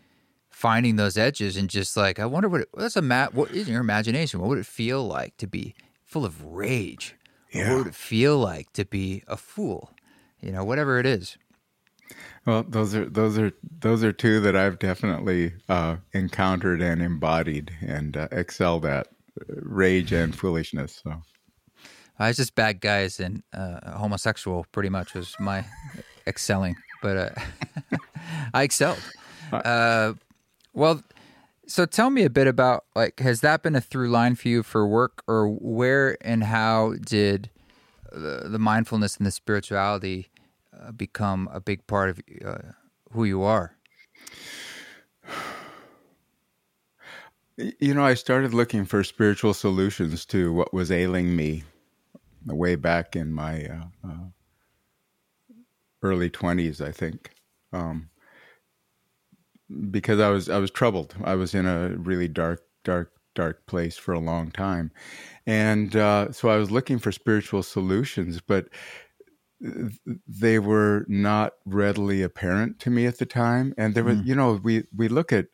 finding 0.50 0.96
those 0.96 1.18
edges 1.18 1.56
and 1.56 1.68
just 1.68 1.96
like 1.96 2.18
i 2.20 2.24
wonder 2.24 2.48
what 2.48 2.60
it, 2.62 2.68
what's 2.72 2.96
a 2.96 3.02
ma- 3.02 3.28
what 3.32 3.50
is 3.50 3.68
your 3.68 3.80
imagination? 3.80 4.40
What 4.40 4.48
would 4.50 4.58
it 4.58 4.66
feel 4.66 5.04
like 5.04 5.36
to 5.38 5.48
be 5.48 5.74
full 6.04 6.24
of 6.24 6.44
rage? 6.44 7.16
Yeah. 7.52 7.70
what 7.70 7.78
would 7.78 7.86
it 7.88 7.94
feel 7.94 8.38
like 8.38 8.72
to 8.74 8.84
be 8.84 9.24
a 9.26 9.36
fool? 9.36 9.90
You 10.40 10.52
know 10.52 10.64
whatever 10.64 11.00
it 11.00 11.06
is 11.06 11.36
Well, 12.46 12.64
those 12.68 12.94
are 12.94 13.04
those 13.08 13.38
are 13.38 13.52
those 13.80 14.02
are 14.02 14.12
two 14.12 14.40
that 14.40 14.56
I've 14.56 14.78
definitely 14.78 15.52
uh, 15.68 15.96
encountered 16.12 16.82
and 16.82 17.00
embodied 17.00 17.70
and 17.80 18.16
uh, 18.16 18.28
excelled 18.32 18.84
at 18.84 19.06
uh, 19.40 19.44
rage 19.62 20.12
and 20.12 20.34
foolishness. 20.34 21.00
So 21.04 21.22
I 22.18 22.28
was 22.28 22.36
just 22.36 22.54
bad 22.54 22.80
guys 22.80 23.20
and 23.20 23.42
uh, 23.52 23.96
homosexual, 23.96 24.66
pretty 24.72 24.88
much 24.88 25.14
was 25.14 25.34
my 25.38 25.64
excelling. 26.26 26.76
But 27.00 27.16
uh, 27.16 27.96
I 28.54 28.64
excelled. 28.64 29.02
Uh, 29.52 30.14
well, 30.72 31.02
so 31.66 31.84
tell 31.84 32.10
me 32.10 32.24
a 32.24 32.30
bit 32.30 32.46
about 32.46 32.84
like, 32.94 33.20
has 33.20 33.40
that 33.40 33.62
been 33.62 33.76
a 33.76 33.80
through 33.80 34.10
line 34.10 34.34
for 34.34 34.48
you 34.48 34.62
for 34.62 34.86
work, 34.86 35.22
or 35.26 35.48
where 35.48 36.16
and 36.20 36.44
how 36.44 36.94
did 37.00 37.50
the, 38.12 38.48
the 38.48 38.58
mindfulness 38.58 39.16
and 39.16 39.26
the 39.26 39.30
spirituality 39.30 40.28
uh, 40.78 40.92
become 40.92 41.48
a 41.52 41.60
big 41.60 41.86
part 41.86 42.10
of 42.10 42.20
uh, 42.44 42.58
who 43.12 43.24
you 43.24 43.42
are? 43.42 43.76
You 47.56 47.94
know, 47.94 48.04
I 48.04 48.14
started 48.14 48.54
looking 48.54 48.84
for 48.86 49.04
spiritual 49.04 49.54
solutions 49.54 50.24
to 50.26 50.52
what 50.52 50.72
was 50.72 50.90
ailing 50.90 51.36
me 51.36 51.64
way 52.46 52.76
back 52.76 53.14
in 53.14 53.32
my 53.32 53.66
uh, 53.66 53.84
uh, 54.08 54.24
early 56.02 56.30
twenties, 56.30 56.80
I 56.80 56.90
think. 56.90 57.30
Um, 57.72 58.08
because 59.90 60.18
I 60.20 60.28
was 60.28 60.48
I 60.48 60.58
was 60.58 60.70
troubled. 60.70 61.14
I 61.24 61.34
was 61.34 61.54
in 61.54 61.66
a 61.66 61.90
really 61.90 62.28
dark, 62.28 62.62
dark, 62.84 63.12
dark 63.34 63.66
place 63.66 63.96
for 63.96 64.12
a 64.12 64.18
long 64.18 64.50
time, 64.50 64.90
and 65.46 65.94
uh, 65.94 66.32
so 66.32 66.48
I 66.48 66.56
was 66.56 66.70
looking 66.70 66.98
for 66.98 67.12
spiritual 67.12 67.62
solutions, 67.62 68.40
but 68.40 68.68
they 70.26 70.58
were 70.58 71.04
not 71.08 71.52
readily 71.64 72.22
apparent 72.22 72.78
to 72.80 72.90
me 72.90 73.06
at 73.06 73.18
the 73.18 73.26
time. 73.26 73.74
And 73.78 73.94
there 73.94 74.04
was, 74.04 74.18
you 74.24 74.34
know, 74.34 74.60
we 74.62 74.84
we 74.96 75.08
look 75.08 75.32
at 75.32 75.46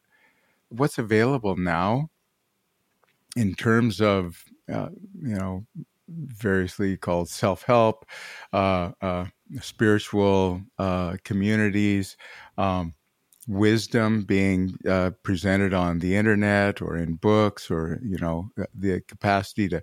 what's 0.70 0.98
available 0.98 1.56
now 1.56 2.10
in 3.36 3.54
terms 3.54 4.00
of 4.00 4.44
uh, 4.72 4.88
you 5.20 5.34
know 5.34 5.66
variously 6.08 6.96
called 6.96 7.28
self-help 7.28 8.06
uh, 8.52 8.92
uh, 9.02 9.26
spiritual 9.60 10.62
uh, 10.78 11.16
communities 11.24 12.16
um, 12.56 12.94
wisdom 13.48 14.22
being 14.22 14.76
uh, 14.86 15.10
presented 15.22 15.72
on 15.72 15.98
the 15.98 16.14
internet 16.14 16.82
or 16.82 16.96
in 16.96 17.14
books 17.14 17.70
or 17.70 17.98
you 18.04 18.18
know 18.18 18.50
the 18.74 19.00
capacity 19.08 19.68
to 19.68 19.82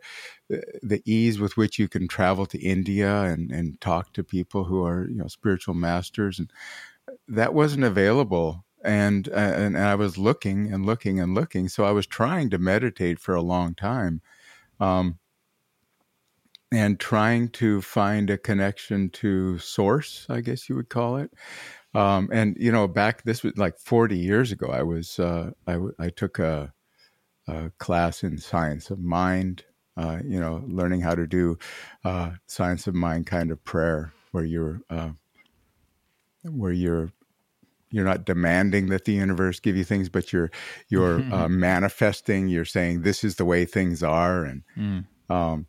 the 0.84 1.02
ease 1.06 1.40
with 1.40 1.58
which 1.58 1.80
you 1.80 1.88
can 1.88 2.08
travel 2.08 2.46
to 2.46 2.60
india 2.60 3.24
and, 3.24 3.52
and 3.52 3.82
talk 3.82 4.14
to 4.14 4.24
people 4.24 4.66
who 4.66 4.86
are 4.86 5.08
you 5.10 5.18
know 5.18 5.28
spiritual 5.28 5.74
masters 5.74 6.38
and 6.38 6.52
that 7.28 7.54
wasn't 7.56 7.84
available 7.84 8.64
and, 8.84 9.28
and 9.30 9.76
and 9.76 9.78
I 9.80 9.96
was 9.96 10.18
looking 10.18 10.72
and 10.72 10.86
looking 10.86 11.20
and 11.20 11.34
looking. 11.34 11.68
So 11.70 11.86
I 11.86 11.92
was 11.92 12.06
trying 12.06 12.52
to 12.52 12.60
meditate 12.60 13.20
for 13.20 13.34
a 13.34 13.42
long 13.42 13.74
time, 13.74 14.22
um, 14.80 15.18
and 16.72 17.00
trying 17.00 17.50
to 17.50 17.82
find 17.82 18.30
a 18.30 18.38
connection 18.38 19.10
to 19.10 19.58
source, 19.60 20.26
I 20.30 20.42
guess 20.42 20.70
you 20.70 20.76
would 20.76 20.90
call 20.90 21.18
it. 21.18 21.32
Um, 21.96 22.30
and 22.34 22.58
you 22.60 22.72
know, 22.72 22.88
back 22.88 23.24
this 23.24 23.44
was 23.44 23.58
like 23.58 23.80
forty 23.80 24.18
years 24.20 24.52
ago. 24.54 24.68
I 24.70 24.84
was 24.84 25.20
uh, 25.20 25.52
I, 25.68 25.80
I 26.00 26.10
took 26.10 26.40
a, 26.40 26.74
a 27.48 27.72
class 27.80 28.24
in 28.24 28.38
science 28.40 28.92
of 28.92 29.00
mind. 29.00 29.66
Uh, 29.98 30.20
you 30.26 30.40
know, 30.40 30.64
learning 30.68 31.02
how 31.02 31.16
to 31.16 31.28
do 31.28 31.58
uh, 32.06 32.32
science 32.48 32.88
of 32.88 32.96
mind 32.96 33.28
kind 33.28 33.52
of 33.52 33.64
prayer, 33.66 34.14
where 34.32 34.46
you're 34.46 34.82
uh, 34.90 35.12
where 36.44 36.74
you're 36.74 37.12
you're 37.92 38.06
not 38.06 38.26
demanding 38.26 38.88
that 38.88 39.06
the 39.06 39.14
universe 39.14 39.60
give 39.60 39.78
you 39.78 39.86
things, 39.86 40.10
but 40.10 40.34
you're 40.34 40.52
you're 40.90 41.20
Mm-hmm. 41.20 41.32
uh, 41.36 41.50
manifesting. 41.50 42.50
You're 42.50 42.66
saying 42.66 43.02
this 43.04 43.24
is 43.24 43.38
the 43.38 43.46
way 43.46 43.66
things 43.66 44.04
are, 44.04 44.46
and 44.46 44.64
Mm. 44.78 45.06
um, 45.30 45.68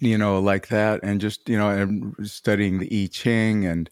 you 0.00 0.18
know, 0.18 0.40
like 0.40 0.68
that, 0.68 1.00
and 1.02 1.20
just 1.20 1.48
you 1.48 1.58
know, 1.58 1.70
and 1.70 2.14
studying 2.28 2.78
the 2.78 3.04
I 3.04 3.08
Ching 3.08 3.66
and 3.66 3.90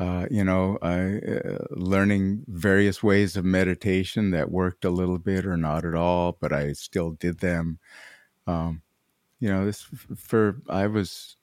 uh, 0.00 0.26
you 0.30 0.44
know, 0.44 0.76
uh, 0.76 1.58
learning 1.70 2.44
various 2.46 3.02
ways 3.02 3.36
of 3.36 3.44
meditation 3.44 4.30
that 4.30 4.50
worked 4.50 4.84
a 4.84 4.90
little 4.90 5.18
bit 5.18 5.44
or 5.44 5.56
not 5.56 5.84
at 5.84 5.94
all, 5.94 6.36
but 6.40 6.52
I 6.52 6.72
still 6.72 7.12
did 7.12 7.40
them. 7.40 7.78
Um, 8.46 8.82
you 9.40 9.48
know, 9.48 9.64
this 9.66 9.82
for 10.16 10.62
I 10.68 10.86
was 10.86 11.36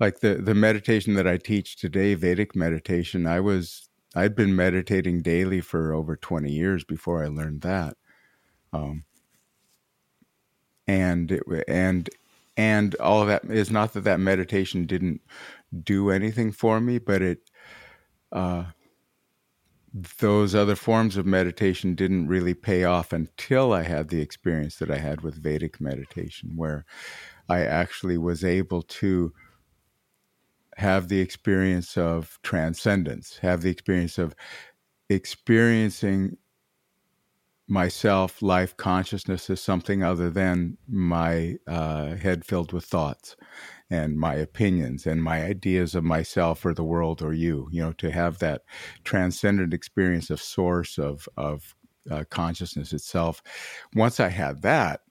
like 0.00 0.20
the 0.20 0.36
the 0.36 0.54
meditation 0.54 1.14
that 1.14 1.26
I 1.26 1.36
teach 1.36 1.76
today, 1.76 2.14
Vedic 2.14 2.56
meditation. 2.56 3.26
I 3.26 3.40
was 3.40 3.88
I'd 4.14 4.34
been 4.36 4.56
meditating 4.56 5.22
daily 5.22 5.60
for 5.60 5.92
over 5.92 6.16
twenty 6.16 6.52
years 6.52 6.84
before 6.84 7.24
I 7.24 7.28
learned 7.28 7.62
that, 7.62 7.96
um, 8.72 9.04
and 10.86 11.32
it, 11.32 11.42
and 11.68 12.08
and 12.56 12.94
all 12.96 13.22
of 13.22 13.28
that 13.28 13.44
is 13.44 13.70
not 13.70 13.92
that 13.94 14.04
that 14.04 14.20
meditation 14.20 14.86
didn't 14.86 15.20
do 15.84 16.10
anything 16.10 16.52
for 16.52 16.80
me, 16.80 16.98
but 16.98 17.22
it 17.22 17.49
uh, 18.32 18.64
those 19.92 20.54
other 20.54 20.76
forms 20.76 21.16
of 21.16 21.26
meditation 21.26 21.94
didn't 21.94 22.28
really 22.28 22.54
pay 22.54 22.84
off 22.84 23.12
until 23.12 23.72
I 23.72 23.82
had 23.82 24.08
the 24.08 24.20
experience 24.20 24.76
that 24.76 24.90
I 24.90 24.98
had 24.98 25.22
with 25.22 25.42
Vedic 25.42 25.80
meditation, 25.80 26.52
where 26.54 26.84
I 27.48 27.64
actually 27.64 28.16
was 28.16 28.44
able 28.44 28.82
to 28.82 29.32
have 30.76 31.08
the 31.08 31.20
experience 31.20 31.96
of 31.96 32.38
transcendence, 32.42 33.38
have 33.38 33.62
the 33.62 33.70
experience 33.70 34.16
of 34.16 34.34
experiencing 35.08 36.36
myself, 37.70 38.42
life, 38.42 38.76
consciousness 38.76 39.48
as 39.48 39.60
something 39.60 40.02
other 40.02 40.28
than 40.28 40.76
my 40.88 41.56
uh, 41.68 42.16
head 42.16 42.44
filled 42.44 42.72
with 42.72 42.84
thoughts 42.84 43.36
and 43.88 44.18
my 44.18 44.34
opinions 44.34 45.06
and 45.06 45.22
my 45.22 45.44
ideas 45.44 45.94
of 45.94 46.02
myself 46.02 46.66
or 46.66 46.74
the 46.74 46.84
world 46.84 47.22
or 47.22 47.32
you. 47.32 47.68
You 47.70 47.82
know, 47.82 47.92
to 47.92 48.10
have 48.10 48.40
that 48.40 48.62
transcendent 49.04 49.72
experience 49.72 50.30
of 50.30 50.42
source 50.42 50.98
of 50.98 51.28
of 51.36 51.76
uh, 52.10 52.24
consciousness 52.28 52.92
itself. 52.92 53.42
Once 53.94 54.18
I 54.18 54.28
had 54.28 54.62
that, 54.62 55.02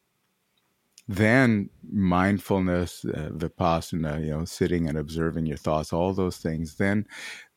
then 1.07 1.69
mindfulness, 1.91 3.05
uh, 3.05 3.29
vipassana, 3.31 4.23
you 4.23 4.31
know, 4.31 4.45
sitting 4.45 4.87
and 4.87 4.97
observing 4.97 5.45
your 5.45 5.57
thoughts, 5.57 5.93
all 5.93 6.13
those 6.13 6.37
things, 6.37 6.75
then 6.75 7.05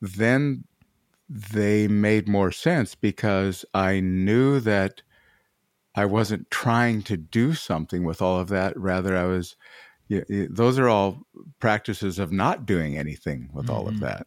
then 0.00 0.64
they 1.34 1.88
made 1.88 2.28
more 2.28 2.52
sense 2.52 2.94
because 2.94 3.64
I 3.72 4.00
knew 4.00 4.60
that 4.60 5.02
I 5.94 6.04
wasn't 6.04 6.50
trying 6.50 7.02
to 7.04 7.16
do 7.16 7.54
something 7.54 8.04
with 8.04 8.20
all 8.20 8.38
of 8.38 8.48
that. 8.48 8.78
Rather, 8.78 9.16
I 9.16 9.24
was, 9.24 9.56
you 10.08 10.24
know, 10.28 10.46
those 10.50 10.78
are 10.78 10.88
all 10.88 11.22
practices 11.58 12.18
of 12.18 12.32
not 12.32 12.66
doing 12.66 12.98
anything 12.98 13.48
with 13.52 13.66
mm-hmm. 13.66 13.74
all 13.74 13.88
of 13.88 13.94
mm-hmm. 13.94 14.04
that. 14.04 14.26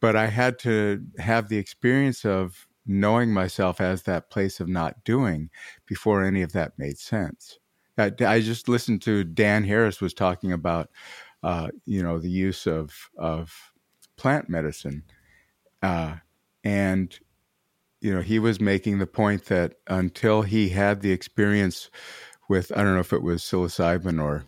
But 0.00 0.16
I 0.16 0.26
had 0.26 0.58
to 0.60 1.02
have 1.18 1.48
the 1.48 1.56
experience 1.56 2.26
of 2.26 2.66
knowing 2.86 3.32
myself 3.32 3.80
as 3.80 4.02
that 4.02 4.28
place 4.28 4.60
of 4.60 4.68
not 4.68 5.02
doing 5.04 5.48
before 5.86 6.22
any 6.22 6.42
of 6.42 6.52
that 6.52 6.78
made 6.78 6.98
sense. 6.98 7.58
I, 7.96 8.12
I 8.20 8.40
just 8.40 8.68
listened 8.68 9.00
to 9.02 9.24
Dan 9.24 9.64
Harris 9.64 10.02
was 10.02 10.12
talking 10.12 10.52
about, 10.52 10.90
uh, 11.42 11.68
you 11.86 12.02
know, 12.02 12.18
the 12.18 12.30
use 12.30 12.66
of 12.66 12.92
of 13.16 13.72
plant 14.16 14.50
medicine, 14.50 15.04
uh, 15.82 16.16
and 16.64 17.16
you 18.04 18.12
know, 18.12 18.20
he 18.20 18.38
was 18.38 18.60
making 18.60 18.98
the 18.98 19.06
point 19.06 19.46
that 19.46 19.76
until 19.86 20.42
he 20.42 20.68
had 20.68 21.00
the 21.00 21.10
experience 21.10 21.88
with, 22.50 22.70
I 22.76 22.82
don't 22.82 22.92
know 22.92 23.00
if 23.00 23.14
it 23.14 23.22
was 23.22 23.42
psilocybin 23.42 24.22
or 24.22 24.44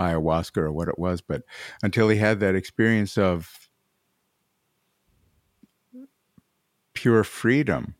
ayahuasca 0.00 0.56
or 0.56 0.72
what 0.72 0.88
it 0.88 0.98
was, 0.98 1.20
but 1.20 1.42
until 1.80 2.08
he 2.08 2.16
had 2.18 2.40
that 2.40 2.56
experience 2.56 3.16
of 3.16 3.68
pure 6.92 7.22
freedom, 7.22 7.94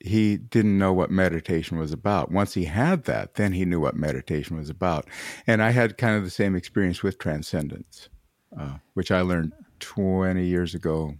he 0.00 0.38
didn't 0.38 0.78
know 0.78 0.94
what 0.94 1.10
meditation 1.10 1.78
was 1.78 1.92
about. 1.92 2.32
Once 2.32 2.54
he 2.54 2.64
had 2.64 3.04
that, 3.04 3.34
then 3.34 3.52
he 3.52 3.66
knew 3.66 3.80
what 3.80 3.94
meditation 3.94 4.56
was 4.56 4.70
about. 4.70 5.06
And 5.46 5.62
I 5.62 5.72
had 5.72 5.98
kind 5.98 6.16
of 6.16 6.24
the 6.24 6.30
same 6.30 6.56
experience 6.56 7.02
with 7.02 7.18
transcendence, 7.18 8.08
uh, 8.58 8.78
which 8.94 9.10
I 9.10 9.20
learned 9.20 9.52
20 9.80 10.42
years 10.46 10.74
ago 10.74 11.16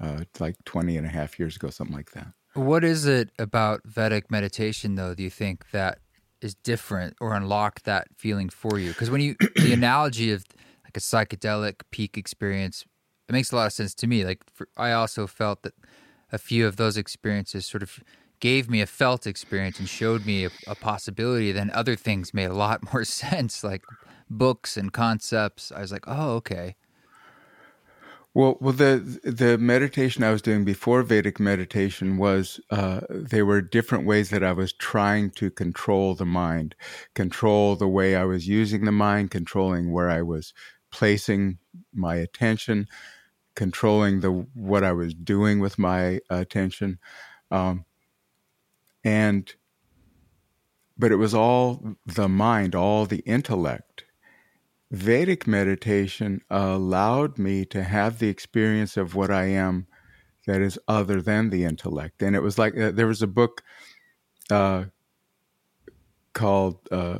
uh, 0.00 0.24
like 0.38 0.56
20 0.64 0.96
and 0.96 1.06
a 1.06 1.10
half 1.10 1.38
years 1.38 1.56
ago, 1.56 1.70
something 1.70 1.96
like 1.96 2.12
that. 2.12 2.28
What 2.54 2.82
is 2.82 3.06
it 3.06 3.30
about 3.38 3.82
Vedic 3.84 4.30
meditation, 4.30 4.96
though, 4.96 5.14
do 5.14 5.22
you 5.22 5.30
think 5.30 5.70
that 5.70 5.98
is 6.40 6.54
different 6.54 7.16
or 7.20 7.34
unlock 7.34 7.82
that 7.82 8.08
feeling 8.16 8.48
for 8.48 8.78
you? 8.78 8.88
Because 8.88 9.10
when 9.10 9.20
you, 9.20 9.36
the 9.56 9.72
analogy 9.72 10.32
of 10.32 10.44
like 10.84 10.96
a 10.96 11.00
psychedelic 11.00 11.82
peak 11.90 12.16
experience, 12.16 12.84
it 13.28 13.32
makes 13.32 13.52
a 13.52 13.56
lot 13.56 13.66
of 13.66 13.72
sense 13.72 13.94
to 13.94 14.06
me. 14.06 14.24
Like, 14.24 14.42
for, 14.52 14.68
I 14.76 14.92
also 14.92 15.26
felt 15.26 15.62
that 15.62 15.74
a 16.32 16.38
few 16.38 16.66
of 16.66 16.76
those 16.76 16.96
experiences 16.96 17.66
sort 17.66 17.82
of 17.82 18.00
gave 18.40 18.68
me 18.70 18.80
a 18.80 18.86
felt 18.86 19.26
experience 19.26 19.78
and 19.78 19.88
showed 19.88 20.24
me 20.26 20.46
a, 20.46 20.50
a 20.66 20.74
possibility. 20.74 21.52
Then 21.52 21.70
other 21.72 21.94
things 21.94 22.34
made 22.34 22.46
a 22.46 22.54
lot 22.54 22.80
more 22.92 23.04
sense, 23.04 23.62
like 23.62 23.82
books 24.28 24.76
and 24.76 24.92
concepts. 24.92 25.70
I 25.70 25.80
was 25.80 25.92
like, 25.92 26.04
oh, 26.08 26.32
okay. 26.36 26.74
Well, 28.32 28.58
well, 28.60 28.72
the 28.72 29.20
the 29.24 29.58
meditation 29.58 30.22
I 30.22 30.30
was 30.30 30.40
doing 30.42 30.64
before 30.64 31.02
Vedic 31.02 31.40
meditation 31.40 32.16
was 32.16 32.60
uh, 32.70 33.00
there 33.10 33.44
were 33.44 33.60
different 33.60 34.06
ways 34.06 34.30
that 34.30 34.44
I 34.44 34.52
was 34.52 34.72
trying 34.72 35.32
to 35.32 35.50
control 35.50 36.14
the 36.14 36.26
mind, 36.26 36.76
control 37.14 37.74
the 37.74 37.88
way 37.88 38.14
I 38.14 38.24
was 38.24 38.46
using 38.46 38.84
the 38.84 38.92
mind, 38.92 39.32
controlling 39.32 39.90
where 39.90 40.08
I 40.08 40.22
was 40.22 40.54
placing 40.92 41.58
my 41.92 42.14
attention, 42.16 42.86
controlling 43.56 44.20
the 44.20 44.30
what 44.54 44.84
I 44.84 44.92
was 44.92 45.12
doing 45.14 45.60
with 45.60 45.78
my 45.78 46.20
attention, 46.30 46.98
um, 47.50 47.84
and 49.04 49.54
but 50.98 51.12
it 51.12 51.16
was 51.16 51.34
all 51.34 51.96
the 52.06 52.28
mind, 52.28 52.74
all 52.74 53.06
the 53.06 53.20
intellect 53.20 54.04
Vedic 54.90 55.46
meditation 55.46 56.40
allowed 56.50 57.38
me 57.38 57.64
to 57.66 57.82
have 57.82 58.18
the 58.18 58.28
experience 58.28 58.96
of 58.96 59.14
what 59.14 59.30
I 59.30 59.44
am 59.44 59.86
that 60.46 60.60
is 60.60 60.78
other 60.88 61.22
than 61.22 61.50
the 61.50 61.64
intellect. 61.64 62.22
And 62.22 62.34
it 62.34 62.40
was 62.40 62.58
like 62.58 62.76
uh, 62.76 62.90
there 62.90 63.06
was 63.06 63.22
a 63.22 63.28
book 63.28 63.62
uh, 64.50 64.86
called 66.32 66.78
uh, 66.90 67.18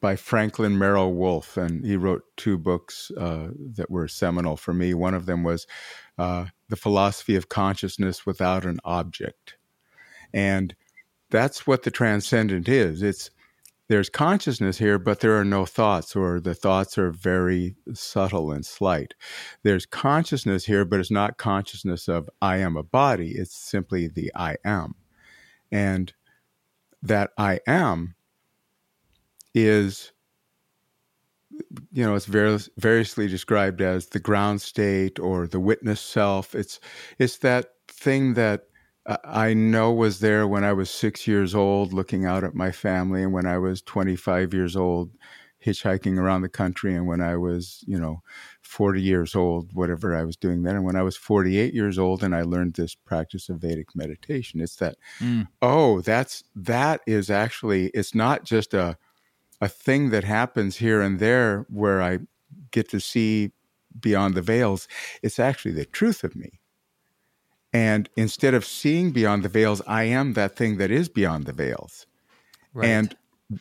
by 0.00 0.16
Franklin 0.16 0.76
Merrell-Wolff, 0.76 1.56
and 1.56 1.84
he 1.84 1.96
wrote 1.96 2.22
two 2.36 2.58
books 2.58 3.10
uh, 3.16 3.48
that 3.74 3.90
were 3.90 4.08
seminal 4.08 4.56
for 4.56 4.72
me. 4.72 4.94
One 4.94 5.14
of 5.14 5.26
them 5.26 5.42
was 5.44 5.66
uh, 6.18 6.46
The 6.68 6.76
Philosophy 6.76 7.36
of 7.36 7.48
Consciousness 7.48 8.26
Without 8.26 8.64
an 8.64 8.80
Object. 8.84 9.56
And 10.32 10.74
that's 11.30 11.66
what 11.66 11.82
the 11.82 11.90
transcendent 11.90 12.68
is. 12.68 13.02
It's 13.02 13.30
there's 13.88 14.08
consciousness 14.08 14.78
here, 14.78 14.98
but 14.98 15.20
there 15.20 15.38
are 15.38 15.44
no 15.44 15.64
thoughts, 15.64 16.16
or 16.16 16.40
the 16.40 16.54
thoughts 16.54 16.98
are 16.98 17.12
very 17.12 17.76
subtle 17.94 18.50
and 18.50 18.66
slight. 18.66 19.14
There's 19.62 19.86
consciousness 19.86 20.64
here, 20.64 20.84
but 20.84 20.98
it's 20.98 21.10
not 21.10 21.38
consciousness 21.38 22.08
of 22.08 22.28
I 22.42 22.56
am 22.58 22.76
a 22.76 22.82
body. 22.82 23.32
It's 23.32 23.56
simply 23.56 24.08
the 24.08 24.32
I 24.34 24.56
am. 24.64 24.94
And 25.70 26.12
that 27.02 27.30
I 27.38 27.60
am 27.66 28.16
is, 29.54 30.12
you 31.92 32.04
know, 32.04 32.16
it's 32.16 32.26
variously 32.26 33.28
described 33.28 33.80
as 33.80 34.06
the 34.08 34.18
ground 34.18 34.62
state 34.62 35.20
or 35.20 35.46
the 35.46 35.60
witness 35.60 36.00
self. 36.00 36.54
It's, 36.54 36.80
it's 37.18 37.38
that 37.38 37.66
thing 37.88 38.34
that 38.34 38.62
I 39.24 39.54
know 39.54 39.92
was 39.92 40.18
there 40.18 40.48
when 40.48 40.64
I 40.64 40.72
was 40.72 40.90
six 40.90 41.26
years 41.26 41.54
old, 41.54 41.92
looking 41.92 42.24
out 42.24 42.42
at 42.42 42.54
my 42.54 42.72
family, 42.72 43.22
and 43.22 43.32
when 43.32 43.46
I 43.46 43.58
was 43.58 43.80
25 43.82 44.52
years 44.52 44.74
old, 44.74 45.10
hitchhiking 45.64 46.18
around 46.18 46.42
the 46.42 46.48
country, 46.48 46.94
and 46.94 47.06
when 47.06 47.20
I 47.20 47.36
was, 47.36 47.84
you 47.86 47.98
know, 47.98 48.22
40 48.62 49.00
years 49.00 49.36
old, 49.36 49.72
whatever 49.72 50.16
I 50.16 50.24
was 50.24 50.36
doing 50.36 50.62
then, 50.62 50.76
and 50.76 50.84
when 50.84 50.96
I 50.96 51.02
was 51.02 51.16
48 51.16 51.72
years 51.72 51.98
old, 51.98 52.22
and 52.22 52.34
I 52.34 52.42
learned 52.42 52.74
this 52.74 52.94
practice 52.94 53.48
of 53.48 53.60
Vedic 53.60 53.94
meditation. 53.94 54.60
It's 54.60 54.76
that, 54.76 54.96
mm. 55.20 55.46
oh, 55.62 56.00
that's 56.00 56.42
that 56.56 57.00
is 57.06 57.30
actually 57.30 57.88
it's 57.88 58.14
not 58.14 58.44
just 58.44 58.74
a 58.74 58.98
a 59.60 59.68
thing 59.68 60.10
that 60.10 60.24
happens 60.24 60.76
here 60.76 61.00
and 61.00 61.18
there 61.18 61.64
where 61.70 62.02
I 62.02 62.18
get 62.72 62.88
to 62.90 63.00
see 63.00 63.52
beyond 63.98 64.34
the 64.34 64.42
veils. 64.42 64.88
It's 65.22 65.38
actually 65.38 65.72
the 65.72 65.86
truth 65.86 66.24
of 66.24 66.36
me 66.36 66.60
and 67.76 68.08
instead 68.16 68.54
of 68.54 68.64
seeing 68.64 69.10
beyond 69.10 69.42
the 69.42 69.50
veils, 69.50 69.82
I 69.86 70.04
am 70.04 70.32
that 70.32 70.56
thing 70.56 70.78
that 70.78 70.90
is 70.90 71.10
beyond 71.10 71.44
the 71.44 71.52
veils. 71.52 72.06
Right. 72.72 72.88
And 72.88 73.14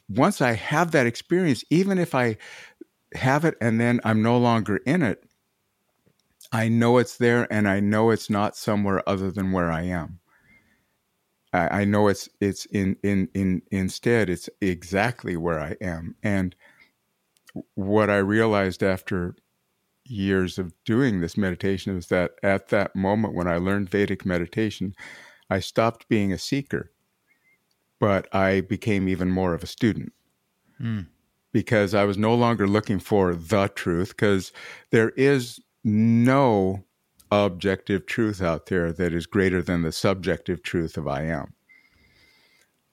once 0.08 0.39
I 0.39 0.54
have 0.54 0.91
that 0.91 1.06
experience, 1.06 1.65
even 1.69 1.99
if 1.99 2.15
I 2.15 2.38
have 3.13 3.43
it 3.43 3.58
and 3.60 3.78
then 3.78 3.99
I'm 4.06 4.21
no 4.21 4.38
longer 4.38 4.78
in 4.78 5.01
it, 5.01 5.25
I 6.54 6.69
know 6.69 6.97
it's 6.97 7.17
there 7.17 7.45
and 7.51 7.67
I 7.67 7.82
know 7.82 8.10
it's 8.10 8.30
not 8.30 8.56
somewhere 8.56 9.04
other 9.06 9.32
than 9.32 9.51
where 9.51 9.69
I 9.69 9.82
am. 9.82 10.19
I, 11.51 11.82
I 11.82 11.84
know 11.84 12.08
it's 12.08 12.30
it's 12.39 12.63
in 12.67 12.95
in 13.04 13.28
in 13.34 13.63
instead 13.69 14.30
it's 14.30 14.49
exactly 14.62 15.36
where 15.36 15.60
I 15.60 15.75
am. 15.82 16.15
And 16.23 16.56
what 17.73 18.10
I 18.10 18.17
realized 18.19 18.82
after 18.82 19.36
years 20.06 20.58
of 20.58 20.74
doing 20.86 21.22
this 21.22 21.38
meditation 21.38 21.98
is 21.98 22.08
that 22.08 22.32
at 22.44 22.70
that 22.70 22.96
moment 22.96 23.34
when 23.34 23.48
I 23.48 23.58
learned 23.58 23.89
Vedic 23.89 24.26
meditation, 24.26 24.96
I 25.50 25.60
stopped 25.60 26.08
being 26.08 26.32
a 26.32 26.38
seeker, 26.38 26.91
but 28.00 28.34
I 28.34 28.62
became 28.62 29.08
even 29.08 29.30
more 29.32 29.54
of 29.54 29.63
a 29.63 29.68
student. 29.68 30.13
Mm. 30.82 31.08
Because 31.52 31.94
I 31.94 32.04
was 32.04 32.18
no 32.18 32.36
longer 32.36 32.68
looking 32.68 33.00
for 33.00 33.34
the 33.34 33.70
truth, 33.70 34.10
because 34.10 34.52
there 34.91 35.12
is 35.12 35.60
no 35.84 36.84
objective 37.32 38.06
truth 38.06 38.41
out 38.41 38.65
there 38.68 38.91
that 38.91 39.13
is 39.13 39.26
greater 39.26 39.62
than 39.62 39.82
the 39.82 39.91
subjective 39.91 40.62
truth 40.63 40.98
of 40.98 41.08
I 41.08 41.24
am. 41.24 41.54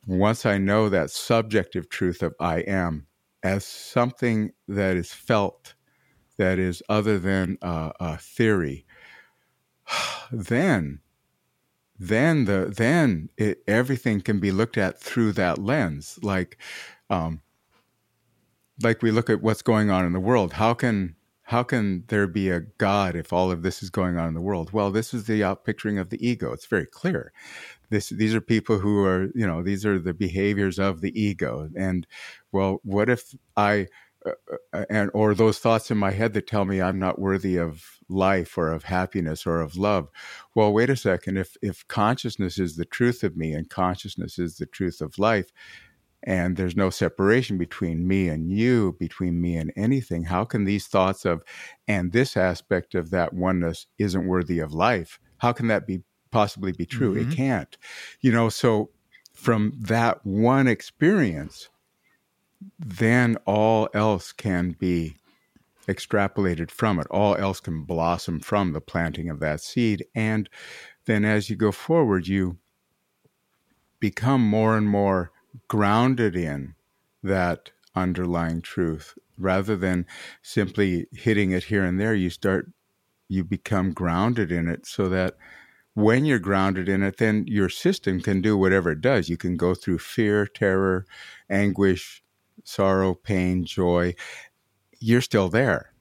Once 0.06 0.46
I 0.46 0.58
know 0.58 0.88
that 0.88 1.10
subjective 1.10 1.88
truth 1.88 2.22
of 2.22 2.34
I 2.40 2.58
am 2.60 3.06
as 3.42 3.64
something 3.64 4.52
that 4.68 4.96
is 4.96 5.12
felt 5.12 5.74
that 6.42 6.58
is 6.58 6.82
other 6.88 7.18
than 7.18 7.56
uh, 7.62 7.92
a 8.00 8.18
theory, 8.18 8.84
then 10.32 11.00
then 11.98 12.46
the 12.46 12.72
then 12.76 13.28
it, 13.36 13.62
everything 13.68 14.20
can 14.20 14.40
be 14.40 14.50
looked 14.50 14.76
at 14.76 14.98
through 14.98 15.32
that 15.32 15.58
lens. 15.58 16.18
Like 16.22 16.58
um, 17.08 17.42
like 18.82 19.02
we 19.02 19.12
look 19.12 19.30
at 19.30 19.40
what's 19.40 19.62
going 19.62 19.88
on 19.90 20.04
in 20.04 20.12
the 20.12 20.20
world. 20.20 20.54
How 20.54 20.74
can 20.74 21.14
how 21.44 21.62
can 21.62 22.04
there 22.08 22.26
be 22.26 22.50
a 22.50 22.60
God 22.60 23.14
if 23.14 23.32
all 23.32 23.50
of 23.50 23.62
this 23.62 23.82
is 23.82 23.90
going 23.90 24.16
on 24.16 24.28
in 24.28 24.34
the 24.34 24.40
world? 24.40 24.72
Well, 24.72 24.90
this 24.90 25.12
is 25.12 25.26
the 25.26 25.42
outpicturing 25.42 26.00
of 26.00 26.10
the 26.10 26.26
ego. 26.26 26.52
It's 26.52 26.66
very 26.66 26.86
clear. 26.86 27.32
This, 27.90 28.08
these 28.08 28.34
are 28.34 28.40
people 28.40 28.78
who 28.78 29.04
are, 29.04 29.28
you 29.34 29.46
know, 29.46 29.62
these 29.62 29.84
are 29.84 29.98
the 29.98 30.14
behaviors 30.14 30.78
of 30.78 31.02
the 31.02 31.12
ego. 31.20 31.68
And 31.76 32.06
well, 32.52 32.80
what 32.84 33.10
if 33.10 33.34
I 33.54 33.88
uh, 34.26 34.30
uh, 34.72 34.84
and 34.88 35.10
or 35.14 35.34
those 35.34 35.58
thoughts 35.58 35.90
in 35.90 35.98
my 35.98 36.10
head 36.10 36.32
that 36.34 36.46
tell 36.46 36.64
me 36.64 36.80
I'm 36.80 36.98
not 36.98 37.18
worthy 37.18 37.56
of 37.56 37.98
life 38.08 38.56
or 38.56 38.72
of 38.72 38.84
happiness 38.84 39.46
or 39.46 39.60
of 39.60 39.76
love. 39.76 40.08
Well, 40.54 40.72
wait 40.72 40.90
a 40.90 40.96
second. 40.96 41.38
If 41.38 41.56
if 41.62 41.86
consciousness 41.88 42.58
is 42.58 42.76
the 42.76 42.84
truth 42.84 43.22
of 43.24 43.36
me 43.36 43.52
and 43.52 43.68
consciousness 43.68 44.38
is 44.38 44.56
the 44.56 44.66
truth 44.66 45.00
of 45.00 45.18
life, 45.18 45.52
and 46.22 46.56
there's 46.56 46.76
no 46.76 46.90
separation 46.90 47.58
between 47.58 48.06
me 48.06 48.28
and 48.28 48.50
you, 48.50 48.96
between 48.98 49.40
me 49.40 49.56
and 49.56 49.72
anything, 49.76 50.24
how 50.24 50.44
can 50.44 50.64
these 50.64 50.86
thoughts 50.86 51.24
of, 51.24 51.42
and 51.88 52.12
this 52.12 52.36
aspect 52.36 52.94
of 52.94 53.10
that 53.10 53.32
oneness 53.32 53.86
isn't 53.98 54.26
worthy 54.26 54.60
of 54.60 54.72
life, 54.72 55.18
how 55.38 55.52
can 55.52 55.66
that 55.66 55.86
be 55.86 56.02
possibly 56.30 56.72
be 56.72 56.86
true? 56.86 57.14
Mm-hmm. 57.14 57.32
It 57.32 57.36
can't. 57.36 57.76
You 58.20 58.32
know, 58.32 58.48
so 58.48 58.90
from 59.34 59.72
that 59.80 60.24
one 60.24 60.68
experience, 60.68 61.68
then 62.78 63.36
all 63.46 63.88
else 63.94 64.32
can 64.32 64.76
be 64.78 65.16
extrapolated 65.88 66.70
from 66.70 66.98
it. 66.98 67.06
All 67.10 67.36
else 67.36 67.60
can 67.60 67.84
blossom 67.84 68.40
from 68.40 68.72
the 68.72 68.80
planting 68.80 69.28
of 69.28 69.40
that 69.40 69.60
seed. 69.60 70.04
And 70.14 70.48
then 71.06 71.24
as 71.24 71.50
you 71.50 71.56
go 71.56 71.72
forward, 71.72 72.26
you 72.28 72.58
become 74.00 74.42
more 74.42 74.76
and 74.76 74.88
more 74.88 75.32
grounded 75.68 76.36
in 76.36 76.74
that 77.22 77.70
underlying 77.94 78.62
truth 78.62 79.14
rather 79.38 79.76
than 79.76 80.06
simply 80.42 81.06
hitting 81.12 81.50
it 81.50 81.64
here 81.64 81.84
and 81.84 82.00
there 82.00 82.14
you 82.14 82.30
start 82.30 82.70
you 83.28 83.44
become 83.44 83.92
grounded 83.92 84.50
in 84.50 84.68
it 84.68 84.86
so 84.86 85.08
that 85.08 85.34
when 85.94 86.24
you're 86.24 86.38
grounded 86.38 86.88
in 86.88 87.02
it 87.02 87.18
then 87.18 87.44
your 87.46 87.68
system 87.68 88.20
can 88.20 88.40
do 88.40 88.56
whatever 88.56 88.90
it 88.90 89.00
does 89.00 89.28
you 89.28 89.36
can 89.36 89.56
go 89.56 89.74
through 89.74 89.98
fear 89.98 90.46
terror 90.46 91.04
anguish 91.50 92.22
sorrow 92.64 93.14
pain 93.14 93.64
joy 93.64 94.14
you're 95.00 95.20
still 95.20 95.48
there 95.48 95.92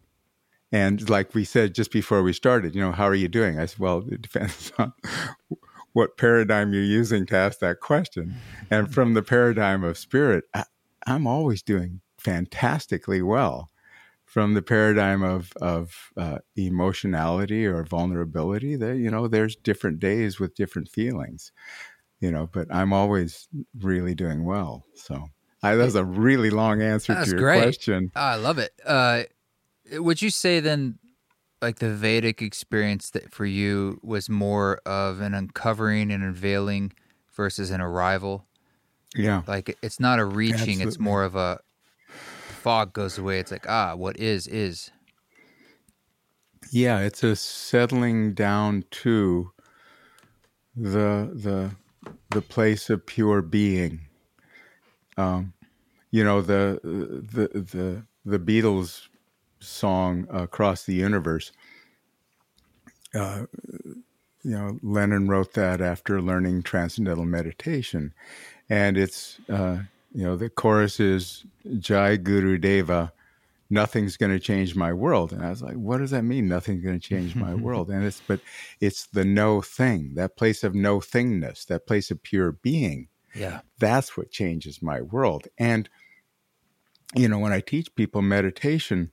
and 0.71 1.09
like 1.09 1.33
we 1.33 1.43
said 1.43 1.75
just 1.75 1.91
before 1.91 2.23
we 2.23 2.33
started 2.33 2.75
you 2.75 2.81
know 2.81 2.91
how 2.91 3.05
are 3.05 3.15
you 3.15 3.27
doing 3.27 3.59
i 3.59 3.65
said 3.65 3.79
well 3.79 4.03
it 4.09 4.21
depends 4.21 4.71
on 4.77 4.93
what 5.93 6.17
paradigm 6.17 6.73
you're 6.73 6.83
using 6.83 7.25
to 7.27 7.35
ask 7.35 7.59
that 7.59 7.79
question. 7.79 8.35
And 8.69 8.93
from 8.93 9.13
the 9.13 9.23
paradigm 9.23 9.83
of 9.83 9.97
spirit, 9.97 10.45
I, 10.53 10.65
am 11.05 11.27
always 11.27 11.61
doing 11.61 12.01
fantastically 12.17 13.21
well. 13.21 13.69
From 14.25 14.53
the 14.53 14.61
paradigm 14.61 15.23
of 15.23 15.51
of 15.61 16.11
uh, 16.15 16.37
emotionality 16.55 17.65
or 17.65 17.83
vulnerability, 17.83 18.77
that 18.77 18.95
you 18.95 19.11
know, 19.11 19.27
there's 19.27 19.57
different 19.57 19.99
days 19.99 20.39
with 20.39 20.55
different 20.55 20.87
feelings, 20.87 21.51
you 22.21 22.31
know. 22.31 22.47
But 22.47 22.73
I'm 22.73 22.93
always 22.93 23.49
really 23.77 24.15
doing 24.15 24.45
well. 24.45 24.85
So 24.95 25.25
I, 25.63 25.75
that 25.75 25.83
was 25.83 25.95
a 25.95 26.05
really 26.05 26.49
long 26.49 26.81
answer 26.81 27.13
That's 27.13 27.29
to 27.29 27.35
your 27.35 27.39
great. 27.39 27.61
question. 27.61 28.11
Oh, 28.15 28.19
I 28.21 28.35
love 28.35 28.57
it. 28.57 28.71
Uh, 28.85 29.23
would 29.93 30.21
you 30.21 30.29
say 30.29 30.59
then 30.59 30.97
like 31.61 31.79
the 31.79 31.93
Vedic 31.93 32.41
experience 32.41 33.11
that 33.11 33.31
for 33.31 33.45
you 33.45 33.99
was 34.01 34.29
more 34.29 34.77
of 34.85 35.21
an 35.21 35.33
uncovering 35.33 36.11
and 36.11 36.23
unveiling 36.23 36.91
versus 37.33 37.69
an 37.71 37.81
arrival. 37.81 38.47
Yeah. 39.15 39.43
Like 39.47 39.77
it's 39.81 39.99
not 39.99 40.19
a 40.19 40.25
reaching, 40.25 40.55
Absolutely. 40.55 40.83
it's 40.85 40.99
more 40.99 41.23
of 41.23 41.35
a 41.35 41.59
fog 42.61 42.93
goes 42.93 43.17
away. 43.17 43.39
It's 43.39 43.51
like, 43.51 43.69
ah, 43.69 43.95
what 43.95 44.17
is 44.17 44.47
is. 44.47 44.91
Yeah, 46.71 46.99
it's 47.01 47.23
a 47.23 47.35
settling 47.35 48.33
down 48.33 48.85
to 48.91 49.51
the 50.75 51.31
the 51.33 51.71
the 52.29 52.41
place 52.41 52.89
of 52.89 53.05
pure 53.05 53.41
being. 53.41 54.07
Um, 55.17 55.53
you 56.11 56.23
know 56.23 56.41
the 56.41 56.79
the 56.83 57.59
the 57.59 58.03
the 58.25 58.39
Beatles 58.39 59.07
song 59.59 60.27
across 60.29 60.83
the 60.83 60.93
universe. 60.93 61.51
Uh, 63.13 63.45
you 64.43 64.51
know, 64.51 64.79
Lennon 64.81 65.27
wrote 65.27 65.53
that 65.53 65.81
after 65.81 66.21
learning 66.21 66.63
transcendental 66.63 67.25
meditation, 67.25 68.13
and 68.69 68.97
it's 68.97 69.39
uh, 69.49 69.79
you 70.13 70.23
know 70.23 70.35
the 70.35 70.49
chorus 70.49 70.99
is 70.99 71.45
Jai 71.79 72.17
Guru 72.17 72.57
Deva, 72.57 73.13
nothing's 73.69 74.17
going 74.17 74.31
to 74.31 74.39
change 74.39 74.75
my 74.75 74.91
world, 74.93 75.31
and 75.31 75.43
I 75.43 75.49
was 75.49 75.61
like, 75.61 75.75
what 75.75 75.97
does 75.97 76.11
that 76.11 76.23
mean? 76.23 76.47
Nothing's 76.47 76.83
going 76.83 76.99
to 76.99 77.07
change 77.07 77.35
my 77.35 77.53
world, 77.65 77.89
and 77.89 78.03
it's 78.03 78.21
but 78.27 78.41
it's 78.79 79.05
the 79.07 79.25
no 79.25 79.61
thing, 79.61 80.15
that 80.15 80.35
place 80.35 80.63
of 80.63 80.75
no 80.75 80.99
thingness, 80.99 81.65
that 81.67 81.87
place 81.87 82.11
of 82.11 82.21
pure 82.23 82.51
being. 82.51 83.07
Yeah, 83.33 83.61
that's 83.79 84.17
what 84.17 84.31
changes 84.31 84.81
my 84.81 85.01
world, 85.01 85.47
and 85.57 85.89
you 87.15 87.27
know 87.27 87.39
when 87.39 87.53
I 87.53 87.61
teach 87.61 87.93
people 87.95 88.21
meditation 88.21 89.11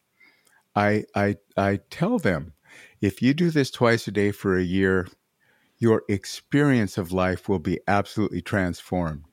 I, 0.79 1.05
I, 1.15 1.37
I 1.57 1.81
tell 1.91 2.19
them 2.19 2.53
if 3.01 3.21
you 3.21 3.35
do 3.35 3.51
this 3.51 3.71
twice 3.71 4.07
a 4.07 4.13
day 4.13 4.31
for 4.31 4.57
a 4.57 4.63
year, 4.63 5.09
your 5.79 6.03
experience 6.09 6.97
of 6.97 7.11
life 7.11 7.49
will 7.49 7.59
be 7.59 7.81
absolutely 7.89 8.43
transformed 8.43 9.28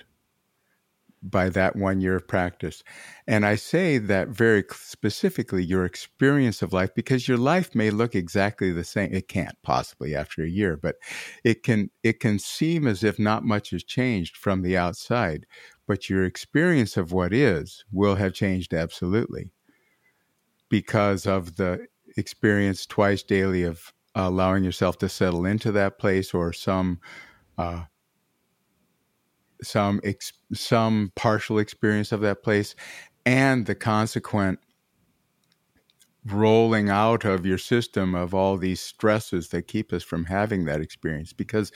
by 1.29 1.49
that 1.49 1.75
one 1.75 2.01
year 2.01 2.15
of 2.15 2.27
practice. 2.27 2.83
And 3.27 3.45
I 3.45 3.55
say 3.55 3.97
that 3.97 4.29
very 4.29 4.63
specifically, 4.71 5.63
your 5.63 5.85
experience 5.85 6.61
of 6.61 6.73
life, 6.73 6.93
because 6.95 7.27
your 7.27 7.38
life 7.38 7.73
may 7.73 7.89
look 7.89 8.15
exactly 8.15 8.71
the 8.71 8.83
same. 8.83 9.13
It 9.13 9.27
can't 9.27 9.55
possibly 9.63 10.15
after 10.15 10.43
a 10.43 10.49
year, 10.49 10.77
but 10.77 10.95
it 11.43 11.63
can, 11.63 11.89
it 12.03 12.19
can 12.19 12.39
seem 12.39 12.88
as 12.88 13.03
if 13.03 13.17
not 13.19 13.43
much 13.43 13.71
has 13.71 13.83
changed 13.83 14.38
from 14.38 14.61
the 14.61 14.77
outside, 14.77 15.45
but 15.88 16.09
your 16.09 16.25
experience 16.25 16.97
of 16.97 17.11
what 17.11 17.33
is 17.33 17.83
will 17.91 18.15
have 18.15 18.33
changed 18.33 18.73
absolutely 18.73 19.51
because 20.69 21.25
of 21.25 21.55
the 21.57 21.88
experience 22.17 22.85
twice 22.85 23.23
daily 23.23 23.63
of 23.63 23.93
allowing 24.15 24.63
yourself 24.63 24.97
to 24.97 25.09
settle 25.09 25.45
into 25.45 25.71
that 25.71 25.99
place 25.99 26.33
or 26.33 26.53
some 26.53 26.99
uh, 27.57 27.83
some 29.62 30.02
ex- 30.04 30.34
some 30.54 31.12
partial 31.15 31.60
experience 31.60 32.12
of 32.12 32.22
that 32.22 32.44
place 32.44 32.76
and 33.26 33.65
the 33.65 33.76
consequent 33.76 34.60
rolling 36.26 36.89
out 36.89 37.24
of 37.24 37.46
your 37.46 37.58
system 37.58 38.15
of 38.15 38.34
all 38.34 38.58
these 38.58 38.82
stresses 38.82 39.50
that 39.50 39.68
keep 39.68 39.94
us 39.94 40.04
from 40.04 40.26
having 40.26 40.65
that 40.65 40.82
experience 40.82 41.34
because 41.34 41.72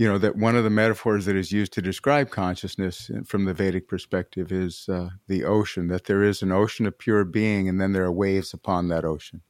you 0.00 0.08
know 0.08 0.16
that 0.16 0.36
one 0.36 0.56
of 0.56 0.64
the 0.64 0.70
metaphors 0.70 1.26
that 1.26 1.36
is 1.36 1.52
used 1.52 1.74
to 1.74 1.82
describe 1.82 2.30
consciousness 2.30 3.10
from 3.26 3.44
the 3.44 3.52
Vedic 3.52 3.86
perspective 3.86 4.50
is 4.50 4.88
uh, 4.88 5.10
the 5.28 5.44
ocean. 5.44 5.88
That 5.88 6.04
there 6.04 6.22
is 6.22 6.40
an 6.40 6.52
ocean 6.52 6.86
of 6.86 6.98
pure 6.98 7.22
being, 7.26 7.68
and 7.68 7.78
then 7.78 7.92
there 7.92 8.04
are 8.04 8.12
waves 8.12 8.54
upon 8.54 8.88
that 8.88 9.04
ocean, 9.04 9.42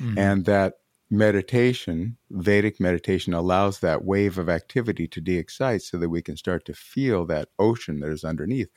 mm-hmm. 0.00 0.18
and 0.18 0.44
that 0.46 0.78
meditation, 1.12 2.16
Vedic 2.30 2.80
meditation, 2.80 3.34
allows 3.34 3.80
that 3.80 4.04
wave 4.04 4.38
of 4.38 4.48
activity 4.48 5.06
to 5.06 5.20
de-excite, 5.20 5.82
so 5.82 5.98
that 5.98 6.08
we 6.08 6.22
can 6.22 6.38
start 6.38 6.64
to 6.64 6.72
feel 6.72 7.26
that 7.26 7.50
ocean 7.58 8.00
that 8.00 8.10
is 8.10 8.24
underneath. 8.24 8.70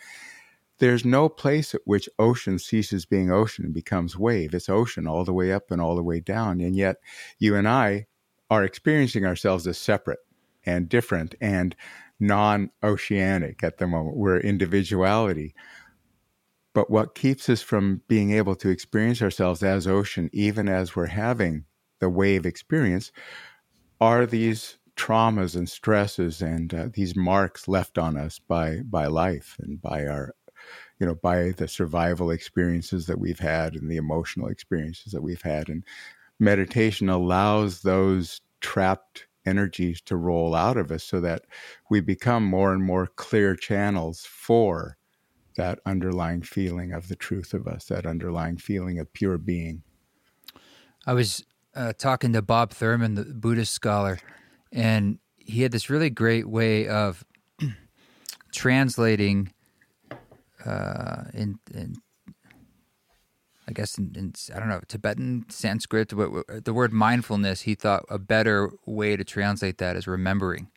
There's 0.80 1.06
no 1.06 1.30
place 1.30 1.74
at 1.74 1.82
which 1.86 2.10
ocean 2.20 2.60
ceases 2.60 3.06
being 3.06 3.32
ocean 3.32 3.64
and 3.64 3.74
becomes 3.74 4.18
wave. 4.18 4.54
It's 4.54 4.68
ocean 4.68 5.08
all 5.08 5.24
the 5.24 5.34
way 5.34 5.54
up 5.54 5.72
and 5.72 5.82
all 5.82 5.96
the 5.96 6.04
way 6.04 6.20
down, 6.20 6.60
and 6.60 6.76
yet 6.76 6.98
you 7.40 7.56
and 7.56 7.68
I 7.68 8.08
are 8.50 8.66
experiencing 8.66 9.26
ourselves 9.26 9.66
as 9.66 9.78
separate 9.78 10.20
and 10.66 10.90
different 10.90 11.36
and 11.40 11.74
non 12.20 12.70
oceanic 12.84 13.64
at 13.64 13.78
the 13.78 13.88
moment. 13.88 14.18
We're 14.18 14.40
individuality. 14.40 15.56
But 16.74 16.90
what 16.90 17.16
keeps 17.16 17.48
us 17.48 17.62
from 17.62 18.02
being 18.10 18.32
able 18.32 18.58
to 18.58 18.68
experience 18.68 19.22
ourselves 19.22 19.64
as 19.64 19.88
ocean, 19.88 20.30
even 20.34 20.68
as 20.68 20.98
we're 20.98 21.06
having 21.06 21.64
the 22.00 22.10
wave 22.10 22.46
experience, 22.46 23.12
are 24.02 24.26
these 24.26 24.78
traumas 24.96 25.56
and 25.56 25.70
stresses 25.70 26.42
and 26.42 26.74
uh, 26.74 26.88
these 26.94 27.16
marks 27.16 27.68
left 27.68 27.98
on 27.98 28.16
us 28.16 28.40
by 28.40 28.80
by 28.86 29.08
life 29.08 29.58
and 29.60 29.82
by 29.82 30.06
our 30.06 30.34
you 31.00 31.06
know 31.06 31.16
by 31.16 31.52
the 31.58 31.68
survival 31.68 32.32
experiences 32.32 33.06
that 33.06 33.20
we've 33.20 33.40
had 33.40 33.76
and 33.76 33.92
the 33.92 33.98
emotional 33.98 34.48
experiences 34.48 35.12
that 35.12 35.22
we've 35.22 35.42
had 35.42 35.68
and 35.68 35.84
meditation 36.40 37.10
allows 37.10 37.82
those 37.82 38.40
trapped 38.62 39.28
energies 39.46 40.02
to 40.02 40.16
roll 40.16 40.56
out 40.56 40.78
of 40.78 40.92
us 40.92 41.04
so 41.04 41.22
that 41.22 41.44
we 41.90 42.00
become 42.00 42.44
more 42.44 42.74
and 42.74 42.84
more 42.84 43.08
clear 43.08 43.56
channels 43.56 44.26
for 44.26 44.98
that 45.56 45.80
underlying 45.86 46.42
feeling 46.42 46.92
of 46.92 47.08
the 47.08 47.16
truth 47.16 47.54
of 47.54 47.68
us, 47.68 47.86
that 47.86 48.06
underlying 48.06 48.58
feeling 48.58 49.00
of 49.00 49.12
pure 49.14 49.38
being. 49.38 49.84
I 51.06 51.14
was 51.14 51.46
uh, 51.76 51.94
talking 51.94 52.34
to 52.34 52.42
Bob 52.42 52.72
Thurman, 52.72 53.16
the 53.16 53.26
Buddhist 53.26 53.74
scholar, 53.74 54.20
and 54.72 55.20
he 55.38 55.62
had 55.62 55.72
this 55.72 55.90
really 55.90 56.10
great 56.10 56.48
way 56.48 56.88
of 56.88 57.24
translating 58.52 59.52
uh, 60.66 61.26
in, 61.34 61.60
in 61.74 61.96
I 63.68 63.72
guess 63.72 63.98
in, 63.98 64.14
in, 64.16 64.34
I 64.54 64.60
don't 64.60 64.70
know 64.70 64.82
Tibetan 64.88 65.46
Sanskrit 65.50 66.10
the 66.10 66.74
word 66.74 66.94
mindfulness 66.94 67.62
he 67.62 67.76
thought 67.76 68.06
a 68.10 68.20
better 68.20 68.72
way 68.86 69.16
to 69.16 69.24
translate 69.24 69.78
that 69.80 69.96
is 69.96 70.08
remembering. 70.08 70.70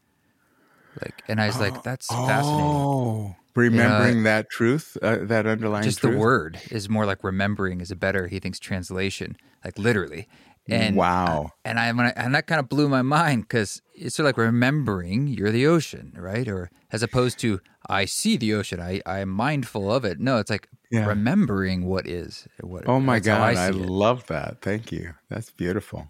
Like 1.01 1.23
and 1.29 1.41
I 1.41 1.47
was 1.47 1.57
oh, 1.57 1.61
like 1.61 1.83
that's 1.83 2.09
oh, 2.11 2.27
fascinating. 2.27 3.37
remembering 3.55 4.17
you 4.19 4.23
know, 4.23 4.31
that 4.31 4.51
truth 4.51 4.97
uh, 5.03 5.19
that 5.23 5.47
underlying 5.47 5.85
just 5.85 6.01
truth? 6.01 6.15
the 6.15 6.19
word 6.19 6.61
is 6.71 6.89
more 6.89 7.07
like 7.07 7.23
remembering 7.23 7.81
is 7.81 7.91
a 7.91 7.97
better 7.97 8.27
he 8.27 8.39
thinks 8.39 8.59
translation. 8.59 9.37
Like 9.65 9.79
literally 9.79 10.29
And 10.69 10.97
wow. 10.97 11.53
And 11.65 11.79
I, 11.79 11.91
when 11.93 12.07
I 12.07 12.11
and 12.17 12.35
that 12.35 12.47
kind 12.47 12.59
of 12.61 12.69
blew 12.69 12.89
my 12.89 13.03
mind 13.03 13.43
because 13.43 13.81
it's 13.95 14.17
sort 14.17 14.25
of 14.25 14.29
like 14.29 14.37
remembering 14.39 15.27
you're 15.27 15.51
the 15.51 15.67
ocean, 15.67 16.13
right? 16.17 16.47
Or 16.47 16.71
as 16.93 17.03
opposed 17.03 17.39
to 17.41 17.61
I 17.89 18.05
see 18.05 18.37
the 18.37 18.53
ocean, 18.55 18.81
I 18.81 19.01
I'm 19.07 19.31
mindful 19.31 19.93
of 19.93 20.05
it. 20.05 20.21
No, 20.21 20.39
it's 20.39 20.51
like 20.51 20.69
Yeah. 20.91 21.07
remembering 21.07 21.87
what 21.87 22.07
is. 22.07 22.47
What, 22.61 22.85
Oh 22.87 23.01
my 23.01 23.19
God, 23.19 23.57
I, 23.57 23.69
it. 23.69 23.75
love 23.75 24.27
that. 24.27 24.61
Thank 24.61 24.93
you. 24.93 25.15
That's 25.31 25.51
beautiful. 25.51 26.09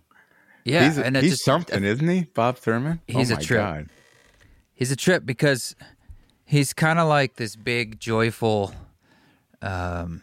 yeah, 0.64 0.84
he's 0.88 0.98
and 0.98 1.16
he's 1.16 1.32
just 1.32 1.44
something, 1.44 1.84
isn't 1.84 2.08
he, 2.08 2.24
Bob 2.24 2.56
Thurman? 2.58 3.00
He's 3.06 3.30
oh 3.30 3.34
a 3.34 3.36
my 3.36 3.42
trip. 3.42 3.60
God. 3.60 3.86
he's 4.74 4.90
a 4.90 4.96
trip 4.96 5.24
because 5.24 5.76
he's 6.44 6.72
kind 6.72 6.98
of 6.98 7.06
like 7.08 7.36
this 7.36 7.54
big 7.56 8.00
joyful 8.00 8.74
um 9.62 10.22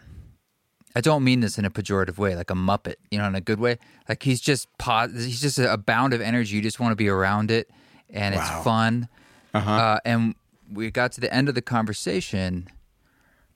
i 0.96 1.02
don't 1.02 1.24
mean 1.24 1.40
this 1.42 1.58
in 1.58 1.66
a 1.66 1.70
pejorative 1.70 2.18
way 2.18 2.36
like 2.36 2.50
a 2.50 2.56
muppet 2.56 2.96
you 3.12 3.18
know 3.18 3.26
in 3.28 3.36
a 3.36 3.42
good 3.42 3.60
way. 3.60 3.78
Like 4.08 4.24
he's 4.24 4.40
just 4.42 4.68
pos- 4.78 5.12
he's 5.12 5.42
just 5.42 5.58
a, 5.60 5.78
bound 5.78 6.14
of 6.14 6.22
energy. 6.22 6.56
You 6.56 6.62
just 6.62 6.80
want 6.80 6.92
to 6.92 6.96
be 6.96 7.10
around 7.10 7.52
it 7.52 7.70
and 8.10 8.36
Wow. 8.36 8.42
it's 8.42 8.64
fun. 8.64 9.08
Uh-huh. 9.54 9.72
uh, 9.72 10.00
and 10.06 10.36
we 10.72 10.92
got 10.92 11.12
to 11.14 11.22
the 11.22 11.34
end 11.34 11.48
of 11.50 11.56
the 11.56 11.62
conversation 11.62 12.68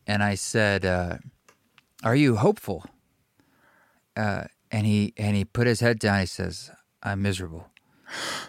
and 0.07 0.23
i 0.23 0.35
said 0.35 0.85
uh, 0.85 1.17
are 2.03 2.15
you 2.15 2.37
hopeful? 2.37 2.85
Uh, 4.15 4.43
and 4.71 4.85
he 4.85 5.13
and 5.17 5.35
he 5.35 5.45
put 5.45 5.67
his 5.67 5.79
head 5.81 5.99
down. 5.99 6.19
He 6.21 6.25
says 6.25 6.71
i'm 7.03 7.21
miserable. 7.21 7.67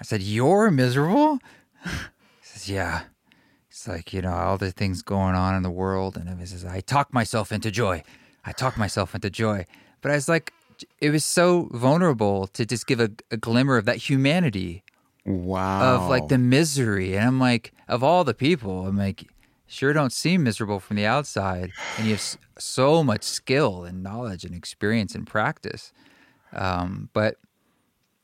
I 0.01 0.03
said 0.05 0.23
you're 0.23 0.71
miserable? 0.71 1.39
He 1.85 1.91
says 2.43 2.69
yeah. 2.69 3.03
It's 3.69 3.87
like 3.89 4.13
you 4.13 4.23
know 4.23 4.33
all 4.33 4.59
the 4.59 4.71
things 4.73 5.03
going 5.03 5.35
on 5.35 5.55
in 5.55 5.63
the 5.63 5.71
world 5.71 6.17
and 6.17 6.29
he 6.41 6.47
says 6.47 6.65
i 6.65 6.81
talk 6.81 7.13
myself 7.15 7.51
into 7.53 7.71
joy 7.71 8.03
i 8.45 8.53
talk 8.53 8.77
myself 8.77 9.15
into 9.15 9.31
joy 9.31 9.65
but 10.01 10.11
i 10.11 10.15
was 10.15 10.29
like 10.29 10.53
it 11.01 11.11
was 11.11 11.25
so 11.25 11.69
vulnerable 11.73 12.47
to 12.49 12.65
just 12.65 12.87
give 12.87 13.01
a, 13.01 13.11
a 13.31 13.37
glimmer 13.37 13.77
of 13.77 13.85
that 13.85 13.97
humanity 13.97 14.83
wow. 15.25 15.97
of 15.97 16.11
like 16.11 16.29
the 16.29 16.39
misery. 16.39 17.17
And 17.17 17.27
I'm 17.27 17.41
like, 17.41 17.73
of 17.89 18.03
all 18.03 18.25
the 18.25 18.35
people, 18.35 18.87
I'm 18.87 18.97
like, 18.97 19.29
sure 19.67 19.93
don't 19.93 20.13
seem 20.13 20.43
miserable 20.43 20.81
from 20.81 20.97
the 20.97 21.07
outside. 21.07 21.71
And 21.97 22.07
you 22.07 22.15
have 22.15 22.39
so 22.59 23.03
much 23.03 23.23
skill 23.23 23.85
and 23.85 24.03
knowledge 24.03 24.45
and 24.45 24.55
experience 24.55 25.15
and 25.15 25.27
practice. 25.27 25.93
Um, 26.53 27.11
but 27.13 27.37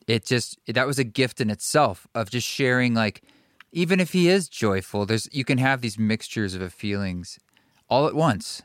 it 0.06 0.24
just, 0.24 0.58
that 0.66 0.86
was 0.86 0.98
a 0.98 1.04
gift 1.04 1.40
in 1.40 1.50
itself 1.50 2.06
of 2.14 2.30
just 2.30 2.46
sharing, 2.46 2.94
like, 2.94 3.22
even 3.72 4.00
if 4.00 4.12
he 4.12 4.28
is 4.28 4.48
joyful, 4.48 5.04
there's, 5.04 5.28
you 5.32 5.44
can 5.44 5.58
have 5.58 5.80
these 5.80 5.98
mixtures 5.98 6.54
of 6.54 6.72
feelings 6.72 7.38
all 7.88 8.06
at 8.06 8.14
once, 8.14 8.62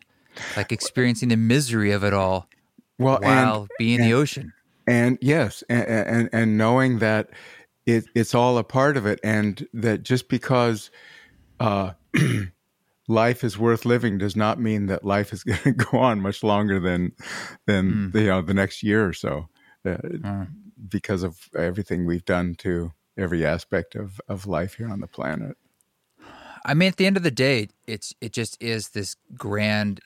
like 0.57 0.71
experiencing 0.71 1.29
the 1.29 1.37
misery 1.37 1.91
of 1.91 2.03
it 2.03 2.13
all 2.13 2.47
well, 2.97 3.19
while 3.21 3.61
and, 3.61 3.69
being 3.77 4.01
the 4.01 4.13
ocean. 4.13 4.53
and 4.87 5.17
yes, 5.21 5.63
and, 5.69 5.85
and 5.87 6.29
and 6.31 6.57
knowing 6.57 6.99
that 6.99 7.29
it, 7.85 8.05
it's 8.15 8.35
all 8.35 8.57
a 8.57 8.63
part 8.63 8.97
of 8.97 9.05
it, 9.05 9.19
and 9.23 9.67
that 9.73 10.03
just 10.03 10.29
because 10.29 10.91
uh, 11.59 11.91
life 13.07 13.43
is 13.43 13.57
worth 13.57 13.85
living 13.85 14.17
does 14.17 14.35
not 14.35 14.59
mean 14.59 14.87
that 14.87 15.03
life 15.03 15.33
is 15.33 15.43
going 15.43 15.59
to 15.63 15.71
go 15.71 15.97
on 15.97 16.21
much 16.21 16.43
longer 16.43 16.79
than 16.79 17.13
than 17.65 18.11
you 18.13 18.27
know 18.27 18.41
the 18.41 18.53
next 18.53 18.83
year 18.83 19.07
or 19.07 19.13
so, 19.13 19.47
uh, 19.85 20.45
because 20.87 21.23
of 21.23 21.49
everything 21.57 22.05
we've 22.05 22.25
done 22.25 22.55
to 22.55 22.91
every 23.17 23.45
aspect 23.45 23.95
of 23.95 24.21
of 24.27 24.47
life 24.47 24.75
here 24.75 24.89
on 24.89 24.99
the 24.99 25.07
planet. 25.07 25.57
I 26.63 26.75
mean, 26.75 26.89
at 26.89 26.97
the 26.97 27.07
end 27.07 27.17
of 27.17 27.23
the 27.23 27.31
day, 27.31 27.69
it's 27.87 28.13
it 28.21 28.33
just 28.33 28.61
is 28.61 28.89
this 28.89 29.15
grand 29.35 30.01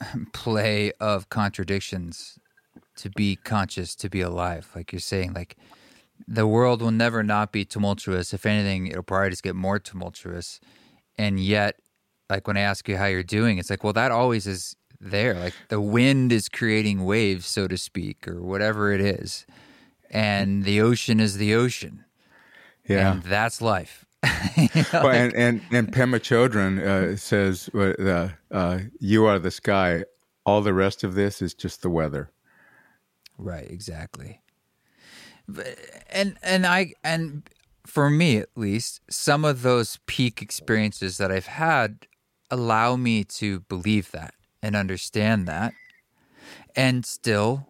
play 0.32 0.92
of 1.00 1.28
contradictions 1.28 2.38
to 2.96 3.10
be 3.10 3.36
conscious, 3.36 3.94
to 3.96 4.08
be 4.08 4.20
alive. 4.20 4.68
Like 4.74 4.92
you're 4.92 5.00
saying, 5.00 5.32
like 5.32 5.56
the 6.26 6.46
world 6.46 6.82
will 6.82 6.90
never 6.90 7.22
not 7.22 7.52
be 7.52 7.64
tumultuous. 7.64 8.34
If 8.34 8.46
anything, 8.46 8.88
it'll 8.88 9.02
probably 9.02 9.30
just 9.30 9.42
get 9.42 9.54
more 9.54 9.78
tumultuous. 9.78 10.60
And 11.16 11.38
yet, 11.38 11.76
like 12.28 12.46
when 12.46 12.56
I 12.56 12.60
ask 12.60 12.88
you 12.88 12.96
how 12.96 13.06
you're 13.06 13.22
doing, 13.22 13.58
it's 13.58 13.70
like, 13.70 13.84
well, 13.84 13.92
that 13.92 14.10
always 14.10 14.46
is 14.46 14.76
there. 15.00 15.34
Like 15.34 15.54
the 15.68 15.80
wind 15.80 16.32
is 16.32 16.48
creating 16.48 17.04
waves, 17.04 17.46
so 17.46 17.68
to 17.68 17.76
speak, 17.76 18.26
or 18.26 18.42
whatever 18.42 18.92
it 18.92 19.00
is. 19.00 19.46
And 20.10 20.62
mm. 20.62 20.64
the 20.64 20.80
ocean 20.80 21.20
is 21.20 21.36
the 21.36 21.54
ocean. 21.54 22.04
Yeah. 22.86 23.12
And 23.12 23.22
that's 23.22 23.60
life. 23.60 24.06
well, 24.92 25.10
and, 25.10 25.34
and 25.34 25.60
and 25.70 25.92
Pema 25.92 26.18
Chodron 26.18 26.80
uh, 26.80 27.16
says, 27.16 27.70
uh, 27.74 28.30
uh, 28.50 28.78
"You 28.98 29.26
are 29.26 29.38
the 29.38 29.50
sky. 29.50 30.04
All 30.44 30.60
the 30.60 30.74
rest 30.74 31.04
of 31.04 31.14
this 31.14 31.40
is 31.40 31.54
just 31.54 31.82
the 31.82 31.90
weather." 31.90 32.30
Right, 33.36 33.70
exactly. 33.70 34.40
And 36.10 36.36
and 36.42 36.66
I 36.66 36.94
and 37.04 37.48
for 37.86 38.10
me 38.10 38.38
at 38.38 38.48
least, 38.56 39.00
some 39.08 39.44
of 39.44 39.62
those 39.62 39.98
peak 40.06 40.42
experiences 40.42 41.16
that 41.18 41.30
I've 41.30 41.46
had 41.46 42.06
allow 42.50 42.96
me 42.96 43.24
to 43.24 43.60
believe 43.60 44.10
that 44.10 44.34
and 44.62 44.74
understand 44.74 45.46
that. 45.46 45.72
And 46.76 47.06
still, 47.06 47.66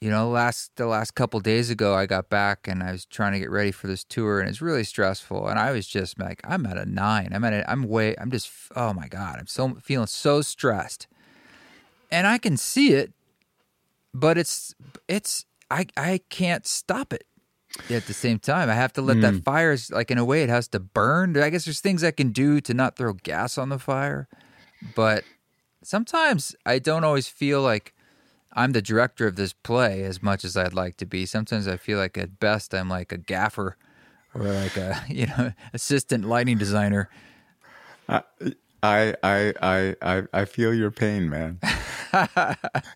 you 0.00 0.10
know, 0.10 0.28
last 0.28 0.76
the 0.76 0.86
last 0.86 1.14
couple 1.14 1.40
days 1.40 1.70
ago 1.70 1.94
I 1.94 2.06
got 2.06 2.28
back 2.28 2.68
and 2.68 2.82
I 2.82 2.92
was 2.92 3.04
trying 3.04 3.32
to 3.32 3.38
get 3.38 3.50
ready 3.50 3.72
for 3.72 3.88
this 3.88 4.04
tour 4.04 4.40
and 4.40 4.48
it's 4.48 4.62
really 4.62 4.84
stressful 4.84 5.48
and 5.48 5.58
I 5.58 5.72
was 5.72 5.86
just 5.86 6.18
like 6.18 6.40
I'm 6.44 6.66
at 6.66 6.78
a 6.78 6.86
9. 6.86 7.30
I'm 7.32 7.44
at 7.44 7.52
a, 7.52 7.70
I'm 7.70 7.82
way 7.84 8.14
I'm 8.18 8.30
just 8.30 8.50
oh 8.76 8.92
my 8.92 9.08
god, 9.08 9.38
I'm 9.38 9.46
so 9.46 9.74
feeling 9.82 10.06
so 10.06 10.42
stressed. 10.42 11.06
And 12.10 12.26
I 12.26 12.38
can 12.38 12.56
see 12.56 12.92
it 12.92 13.12
but 14.14 14.38
it's 14.38 14.74
it's 15.06 15.46
I 15.70 15.86
I 15.96 16.20
can't 16.28 16.66
stop 16.66 17.12
it. 17.12 17.24
At 17.90 18.06
the 18.06 18.14
same 18.14 18.38
time, 18.38 18.70
I 18.70 18.74
have 18.74 18.94
to 18.94 19.02
let 19.02 19.20
that 19.20 19.34
mm. 19.34 19.44
fire 19.44 19.76
like 19.90 20.10
in 20.10 20.18
a 20.18 20.24
way 20.24 20.42
it 20.42 20.48
has 20.48 20.68
to 20.68 20.80
burn. 20.80 21.36
I 21.36 21.50
guess 21.50 21.66
there's 21.66 21.80
things 21.80 22.02
I 22.02 22.10
can 22.10 22.30
do 22.30 22.60
to 22.62 22.72
not 22.72 22.96
throw 22.96 23.12
gas 23.12 23.58
on 23.58 23.68
the 23.68 23.78
fire, 23.78 24.26
but 24.96 25.22
sometimes 25.84 26.56
I 26.64 26.78
don't 26.78 27.04
always 27.04 27.28
feel 27.28 27.60
like 27.60 27.94
I'm 28.52 28.72
the 28.72 28.82
director 28.82 29.26
of 29.26 29.36
this 29.36 29.52
play 29.52 30.02
as 30.02 30.22
much 30.22 30.44
as 30.44 30.56
I'd 30.56 30.74
like 30.74 30.96
to 30.98 31.06
be. 31.06 31.26
Sometimes 31.26 31.68
I 31.68 31.76
feel 31.76 31.98
like 31.98 32.16
at 32.18 32.40
best 32.40 32.74
I'm 32.74 32.88
like 32.88 33.12
a 33.12 33.18
gaffer 33.18 33.76
or 34.34 34.42
like 34.42 34.76
a 34.76 35.02
you 35.08 35.26
know 35.26 35.52
assistant 35.72 36.24
lighting 36.24 36.58
designer. 36.58 37.08
I 38.08 38.22
I 38.82 39.52
I 39.60 39.94
I 40.00 40.22
I 40.32 40.44
feel 40.44 40.72
your 40.72 40.90
pain, 40.90 41.28
man. 41.28 41.58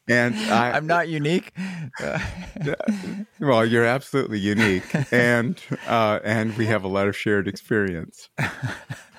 and 0.09 0.35
I, 0.35 0.73
I'm 0.75 0.87
not 0.87 1.09
unique. 1.09 1.53
well, 3.41 3.67
you're 3.67 3.85
absolutely 3.85 4.38
unique, 4.38 4.85
and 5.12 5.61
uh, 5.87 6.21
and 6.25 6.57
we 6.57 6.67
have 6.67 6.85
a 6.85 6.88
lot 6.88 7.09
of 7.09 7.17
shared 7.17 7.47
experience. 7.47 8.31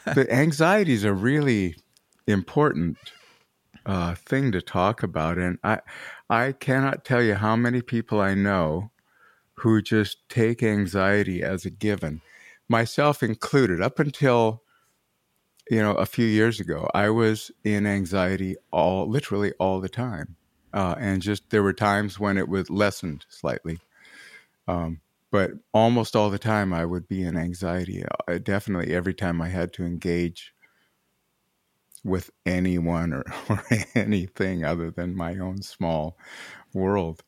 The 0.06 0.28
anxieties 0.34 1.06
are 1.06 1.14
really 1.14 1.76
important 2.28 2.98
uh, 3.86 4.16
thing 4.16 4.52
to 4.52 4.62
talk 4.62 5.04
about, 5.04 5.38
and 5.38 5.60
I 5.64 5.80
I 6.30 6.54
cannot 6.54 7.06
tell 7.06 7.22
you 7.22 7.36
how 7.36 7.56
many 7.56 7.82
people 7.82 8.22
I 8.22 8.34
know 8.34 8.92
who 9.56 9.82
just 9.82 10.28
take 10.30 10.64
anxiety 10.64 11.44
as 11.44 11.66
a 11.66 11.70
given, 11.70 12.22
myself 12.70 13.24
included. 13.24 13.82
Up 13.82 14.00
until 14.00 14.64
you 15.70 15.82
know 15.82 15.94
a 15.96 16.06
few 16.06 16.26
years 16.26 16.60
ago, 16.60 16.90
I 16.94 17.10
was 17.10 17.52
in 17.64 17.86
anxiety 17.86 18.56
all 18.72 19.10
literally 19.10 19.54
all 19.60 19.82
the 19.82 19.90
time 19.90 20.38
uh, 20.74 20.96
and 20.98 21.22
just 21.22 21.50
there 21.50 21.64
were 21.64 21.74
times 21.74 22.20
when 22.20 22.38
it 22.38 22.50
was 22.50 22.70
lessened 22.70 23.26
slightly. 23.30 23.80
Um, 24.68 25.02
but 25.32 25.52
almost 25.74 26.16
all 26.16 26.30
the 26.30 26.40
time, 26.40 26.74
I 26.74 26.86
would 26.86 27.08
be 27.08 27.24
in 27.24 27.38
anxiety. 27.38 28.04
Uh, 28.28 28.38
definitely 28.40 28.94
every 28.94 29.14
time 29.14 29.42
I 29.42 29.50
had 29.50 29.74
to 29.74 29.86
engage 29.86 30.54
with 32.04 32.30
anyone 32.46 33.14
or, 33.14 33.24
or 33.50 33.64
anything 33.96 34.64
other 34.64 34.92
than 34.92 35.16
my 35.16 35.38
own 35.38 35.62
small 35.62 36.18
world. 36.74 37.24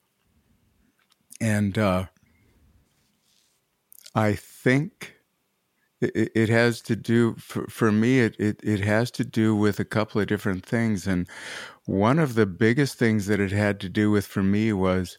And 1.41 1.77
uh, 1.77 2.05
I 4.13 4.33
think 4.33 5.15
it, 6.01 6.31
it 6.35 6.49
has 6.49 6.81
to 6.81 6.95
do 6.95 7.35
for, 7.35 7.67
for 7.67 7.91
me 7.91 8.19
it, 8.19 8.35
it, 8.39 8.59
it 8.63 8.79
has 8.81 9.11
to 9.11 9.23
do 9.23 9.55
with 9.55 9.79
a 9.79 9.85
couple 9.85 10.21
of 10.21 10.27
different 10.27 10.65
things 10.65 11.07
and 11.07 11.27
one 11.85 12.19
of 12.19 12.35
the 12.35 12.45
biggest 12.45 12.97
things 12.97 13.27
that 13.27 13.39
it 13.39 13.51
had 13.51 13.79
to 13.81 13.89
do 13.89 14.11
with 14.11 14.25
for 14.25 14.43
me 14.43 14.73
was 14.73 15.17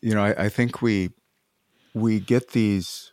you 0.00 0.14
know 0.14 0.24
I, 0.24 0.44
I 0.44 0.48
think 0.48 0.82
we 0.82 1.10
we 1.94 2.20
get 2.20 2.50
these 2.50 3.11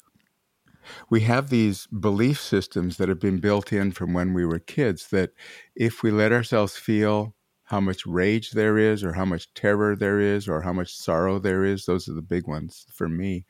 we 1.10 1.22
have 1.22 1.50
these 1.50 1.88
belief 1.88 2.40
systems 2.40 2.98
that 2.98 3.10
have 3.10 3.20
been 3.20 3.40
built 3.40 3.72
in 3.74 3.92
from 3.92 4.14
when 4.14 4.34
we 4.34 4.46
were 4.46 4.60
kids 4.60 5.10
that 5.10 5.32
if 5.76 6.04
we 6.04 6.12
let 6.12 6.32
ourselves 6.32 6.76
feel 6.78 7.36
how 7.64 7.80
much 7.80 8.06
rage 8.06 8.52
there 8.52 8.78
is 8.78 9.04
or 9.04 9.14
how 9.14 9.26
much 9.26 9.54
terror 9.54 9.96
there 9.96 10.20
is 10.20 10.48
or 10.48 10.62
how 10.62 10.74
much 10.74 10.94
sorrow 10.96 11.40
there 11.40 11.64
is 11.64 11.86
those 11.86 12.08
are 12.08 12.14
the 12.14 12.22
big 12.22 12.48
ones 12.48 12.86
for 12.92 13.08
me 13.08 13.46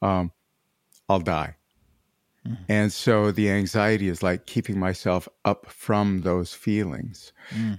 um, 0.00 0.32
i'll 1.08 1.20
die 1.20 1.56
and 2.68 2.92
so 2.92 3.30
the 3.30 3.50
anxiety 3.50 4.08
is 4.08 4.22
like 4.22 4.46
keeping 4.46 4.78
myself 4.78 5.28
up 5.44 5.70
from 5.70 6.22
those 6.22 6.52
feelings. 6.52 7.32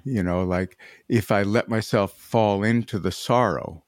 You 0.06 0.24
know, 0.24 0.44
like 0.44 0.78
if 1.10 1.32
I 1.32 1.44
let 1.44 1.68
myself 1.68 2.14
fall 2.14 2.64
into 2.64 2.98
the 2.98 3.12
sorrow, 3.12 3.84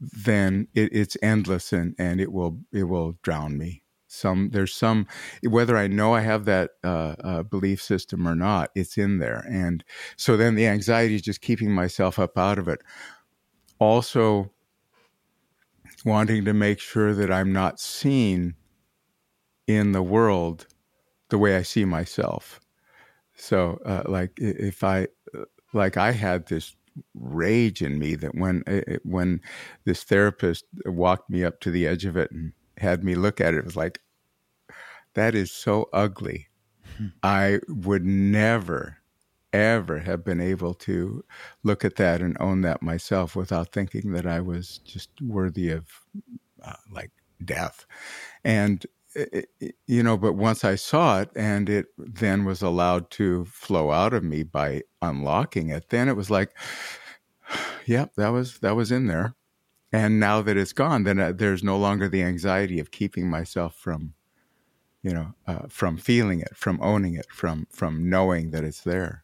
then 0.00 0.68
it, 0.74 0.90
it's 0.92 1.16
endless 1.22 1.72
and, 1.72 1.94
and 1.98 2.20
it 2.20 2.32
will 2.32 2.58
it 2.72 2.84
will 2.84 3.16
drown 3.22 3.56
me. 3.56 3.82
Some 4.16 4.50
there's 4.50 4.74
some 4.74 5.06
whether 5.42 5.76
I 5.76 5.86
know 5.86 6.14
I 6.14 6.20
have 6.20 6.44
that 6.46 6.70
uh, 6.82 7.14
uh, 7.22 7.42
belief 7.42 7.82
system 7.82 8.26
or 8.26 8.34
not, 8.34 8.70
it's 8.74 8.98
in 8.98 9.18
there, 9.18 9.44
and 9.48 9.84
so 10.16 10.36
then 10.36 10.54
the 10.54 10.66
anxiety 10.66 11.14
is 11.14 11.22
just 11.22 11.40
keeping 11.40 11.72
myself 11.72 12.18
up 12.18 12.36
out 12.38 12.58
of 12.58 12.68
it. 12.68 12.80
Also, 13.78 14.50
wanting 16.04 16.44
to 16.44 16.54
make 16.54 16.80
sure 16.80 17.14
that 17.14 17.30
I'm 17.30 17.52
not 17.52 17.80
seen 17.80 18.54
in 19.66 19.92
the 19.92 20.02
world 20.02 20.66
the 21.28 21.38
way 21.38 21.56
I 21.56 21.62
see 21.62 21.84
myself. 21.84 22.60
So, 23.34 23.78
uh, 23.84 24.04
like 24.06 24.32
if 24.38 24.82
I 24.84 25.08
like 25.74 25.96
I 25.96 26.12
had 26.12 26.46
this 26.46 26.74
rage 27.14 27.82
in 27.82 27.98
me 27.98 28.14
that 28.14 28.34
when 28.34 28.62
when 29.04 29.40
this 29.84 30.04
therapist 30.04 30.64
walked 30.86 31.28
me 31.28 31.44
up 31.44 31.60
to 31.60 31.70
the 31.70 31.86
edge 31.86 32.04
of 32.04 32.16
it 32.16 32.30
and 32.30 32.52
had 32.78 33.04
me 33.04 33.14
look 33.14 33.40
at 33.40 33.54
it, 33.54 33.58
it 33.58 33.64
was 33.64 33.76
like 33.76 34.00
that 35.16 35.34
is 35.34 35.50
so 35.50 35.88
ugly. 35.92 36.48
Hmm. 36.96 37.06
I 37.22 37.58
would 37.68 38.04
never 38.04 38.98
ever 39.52 40.00
have 40.00 40.22
been 40.22 40.40
able 40.40 40.74
to 40.74 41.24
look 41.62 41.84
at 41.84 41.96
that 41.96 42.20
and 42.20 42.36
own 42.38 42.60
that 42.60 42.82
myself 42.82 43.34
without 43.34 43.72
thinking 43.72 44.12
that 44.12 44.26
I 44.26 44.40
was 44.40 44.78
just 44.84 45.08
worthy 45.22 45.70
of 45.70 45.86
uh, 46.62 46.74
like 46.90 47.10
death. 47.42 47.86
And 48.44 48.84
you 49.86 50.02
know, 50.02 50.16
but 50.16 50.34
once 50.34 50.62
I 50.64 50.74
saw 50.74 51.20
it 51.20 51.30
and 51.34 51.70
it 51.70 51.86
then 51.96 52.44
was 52.44 52.60
allowed 52.60 53.10
to 53.12 53.46
flow 53.46 53.90
out 53.90 54.12
of 54.12 54.22
me 54.22 54.42
by 54.42 54.82
unlocking 55.00 55.70
it, 55.70 55.88
then 55.88 56.08
it 56.08 56.16
was 56.16 56.30
like, 56.30 56.54
yeah, 57.86 58.06
that 58.16 58.28
was 58.28 58.58
that 58.58 58.76
was 58.76 58.92
in 58.92 59.06
there. 59.06 59.34
And 59.92 60.20
now 60.20 60.42
that 60.42 60.56
it's 60.56 60.72
gone, 60.72 61.04
then 61.04 61.18
uh, 61.18 61.32
there's 61.32 61.62
no 61.62 61.78
longer 61.78 62.08
the 62.08 62.22
anxiety 62.22 62.78
of 62.80 62.90
keeping 62.90 63.30
myself 63.30 63.74
from, 63.76 64.14
you 65.06 65.14
know, 65.14 65.34
uh, 65.46 65.66
from 65.68 65.96
feeling 65.96 66.40
it, 66.40 66.56
from 66.56 66.80
owning 66.82 67.14
it, 67.14 67.26
from 67.30 67.68
from 67.70 68.10
knowing 68.10 68.50
that 68.50 68.64
it's 68.64 68.80
there. 68.80 69.22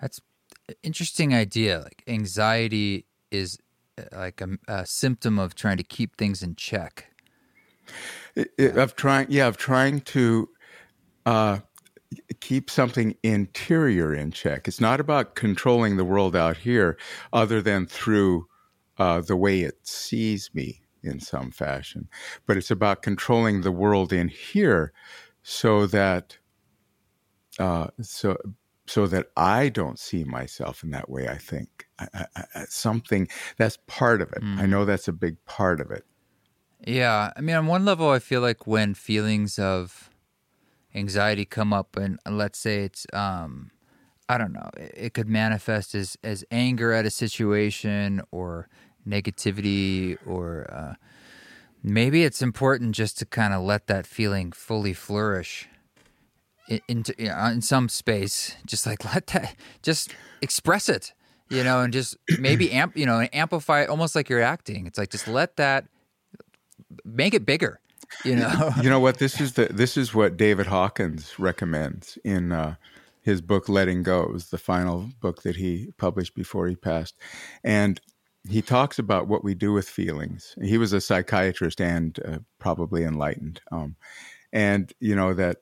That's 0.00 0.20
interesting 0.82 1.32
idea. 1.32 1.82
Like 1.84 2.02
anxiety 2.08 3.06
is 3.30 3.56
uh, 3.96 4.02
like 4.12 4.40
a, 4.40 4.58
a 4.66 4.84
symptom 4.84 5.38
of 5.38 5.54
trying 5.54 5.76
to 5.76 5.84
keep 5.84 6.16
things 6.16 6.42
in 6.42 6.56
check 6.56 7.14
it, 8.34 8.76
of 8.76 8.96
trying, 8.96 9.26
yeah, 9.30 9.46
of 9.46 9.56
trying 9.56 10.00
to 10.00 10.48
uh, 11.24 11.58
keep 12.40 12.68
something 12.68 13.14
interior 13.22 14.12
in 14.12 14.32
check. 14.32 14.66
It's 14.66 14.80
not 14.80 14.98
about 14.98 15.36
controlling 15.36 15.96
the 15.96 16.04
world 16.04 16.34
out 16.34 16.56
here, 16.56 16.98
other 17.32 17.62
than 17.62 17.86
through 17.86 18.48
uh, 18.98 19.20
the 19.20 19.36
way 19.36 19.60
it 19.60 19.86
sees 19.86 20.50
me 20.52 20.83
in 21.04 21.20
some 21.20 21.50
fashion, 21.50 22.08
but 22.46 22.56
it's 22.56 22.70
about 22.70 23.02
controlling 23.02 23.60
the 23.60 23.72
world 23.72 24.12
in 24.12 24.28
here, 24.28 24.92
so 25.42 25.86
that 25.86 26.38
uh, 27.58 27.88
so 28.00 28.36
so 28.86 29.06
that 29.06 29.28
I 29.36 29.68
don't 29.68 29.98
see 29.98 30.24
myself 30.24 30.82
in 30.82 30.90
that 30.90 31.08
way. 31.08 31.28
I 31.28 31.38
think 31.38 31.86
I, 31.98 32.26
I, 32.36 32.64
something 32.68 33.28
that's 33.56 33.78
part 33.86 34.20
of 34.20 34.32
it. 34.32 34.42
Mm. 34.42 34.58
I 34.58 34.66
know 34.66 34.84
that's 34.84 35.08
a 35.08 35.12
big 35.12 35.42
part 35.46 35.80
of 35.80 35.90
it. 35.90 36.04
Yeah, 36.86 37.32
I 37.34 37.40
mean, 37.40 37.56
on 37.56 37.66
one 37.66 37.84
level, 37.84 38.10
I 38.10 38.18
feel 38.18 38.42
like 38.42 38.66
when 38.66 38.92
feelings 38.92 39.58
of 39.58 40.10
anxiety 40.94 41.44
come 41.44 41.72
up, 41.72 41.96
and 41.96 42.18
let's 42.28 42.58
say 42.58 42.84
it's, 42.84 43.06
um, 43.14 43.70
I 44.28 44.36
don't 44.36 44.52
know, 44.52 44.68
it 44.76 45.14
could 45.14 45.28
manifest 45.28 45.94
as 45.94 46.18
as 46.22 46.44
anger 46.50 46.92
at 46.92 47.06
a 47.06 47.10
situation 47.10 48.20
or 48.30 48.68
negativity, 49.06 50.16
or 50.26 50.66
uh, 50.72 50.94
maybe 51.82 52.24
it's 52.24 52.42
important 52.42 52.94
just 52.94 53.18
to 53.18 53.26
kind 53.26 53.54
of 53.54 53.62
let 53.62 53.86
that 53.86 54.06
feeling 54.06 54.52
fully 54.52 54.92
flourish 54.92 55.68
into 56.88 57.14
in, 57.20 57.30
in 57.52 57.60
some 57.60 57.88
space. 57.88 58.56
Just 58.66 58.86
like 58.86 59.04
let 59.14 59.28
that, 59.28 59.54
just 59.82 60.14
express 60.42 60.88
it, 60.88 61.12
you 61.48 61.62
know, 61.62 61.80
and 61.80 61.92
just 61.92 62.16
maybe 62.38 62.72
amp, 62.72 62.96
you 62.96 63.06
know, 63.06 63.26
amplify 63.32 63.82
it, 63.82 63.88
almost 63.88 64.14
like 64.14 64.28
you're 64.28 64.42
acting. 64.42 64.86
It's 64.86 64.98
like 64.98 65.10
just 65.10 65.28
let 65.28 65.56
that 65.56 65.86
make 67.04 67.34
it 67.34 67.46
bigger. 67.46 67.80
You 68.24 68.36
know. 68.36 68.70
you 68.82 68.90
know 68.90 69.00
what? 69.00 69.18
This 69.18 69.40
is 69.40 69.54
the 69.54 69.66
this 69.66 69.96
is 69.96 70.14
what 70.14 70.36
David 70.36 70.66
Hawkins 70.66 71.38
recommends 71.38 72.18
in 72.24 72.52
uh, 72.52 72.76
his 73.22 73.40
book 73.40 73.68
"Letting 73.68 74.02
Go." 74.02 74.22
It 74.22 74.32
was 74.32 74.50
the 74.50 74.58
final 74.58 75.10
book 75.20 75.42
that 75.42 75.56
he 75.56 75.92
published 75.96 76.34
before 76.34 76.68
he 76.68 76.76
passed, 76.76 77.14
and 77.62 78.00
he 78.48 78.62
talks 78.62 78.98
about 78.98 79.28
what 79.28 79.42
we 79.42 79.54
do 79.54 79.72
with 79.72 79.88
feelings. 79.88 80.54
He 80.62 80.78
was 80.78 80.92
a 80.92 81.00
psychiatrist 81.00 81.80
and 81.80 82.18
uh, 82.24 82.38
probably 82.58 83.04
enlightened, 83.04 83.60
um, 83.72 83.96
and 84.52 84.92
you 85.00 85.16
know 85.16 85.34
that 85.34 85.58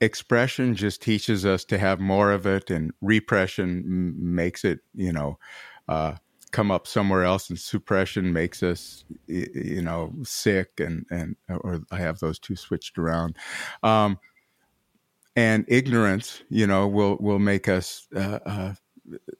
expression 0.00 0.74
just 0.74 1.00
teaches 1.00 1.46
us 1.46 1.64
to 1.66 1.78
have 1.78 1.98
more 2.00 2.32
of 2.32 2.46
it, 2.46 2.70
and 2.70 2.92
repression 3.00 3.82
m- 3.86 4.34
makes 4.34 4.64
it, 4.64 4.80
you 4.94 5.12
know. 5.12 5.38
Uh, 5.88 6.16
come 6.52 6.70
up 6.70 6.86
somewhere 6.86 7.24
else 7.24 7.50
and 7.50 7.58
suppression 7.58 8.32
makes 8.32 8.62
us 8.62 9.04
you 9.26 9.82
know 9.82 10.12
sick 10.22 10.70
and 10.78 11.04
and 11.10 11.36
or 11.48 11.82
i 11.90 11.96
have 11.96 12.18
those 12.20 12.38
two 12.38 12.56
switched 12.56 12.98
around 12.98 13.36
um, 13.82 14.18
and 15.34 15.64
ignorance 15.68 16.42
you 16.48 16.66
know 16.66 16.86
will 16.86 17.16
will 17.20 17.38
make 17.40 17.68
us 17.68 18.06
uh, 18.16 18.38
uh, 18.46 18.74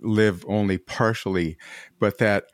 live 0.01 0.45
only 0.49 0.79
partially 0.79 1.57
but 1.99 2.19
that 2.19 2.45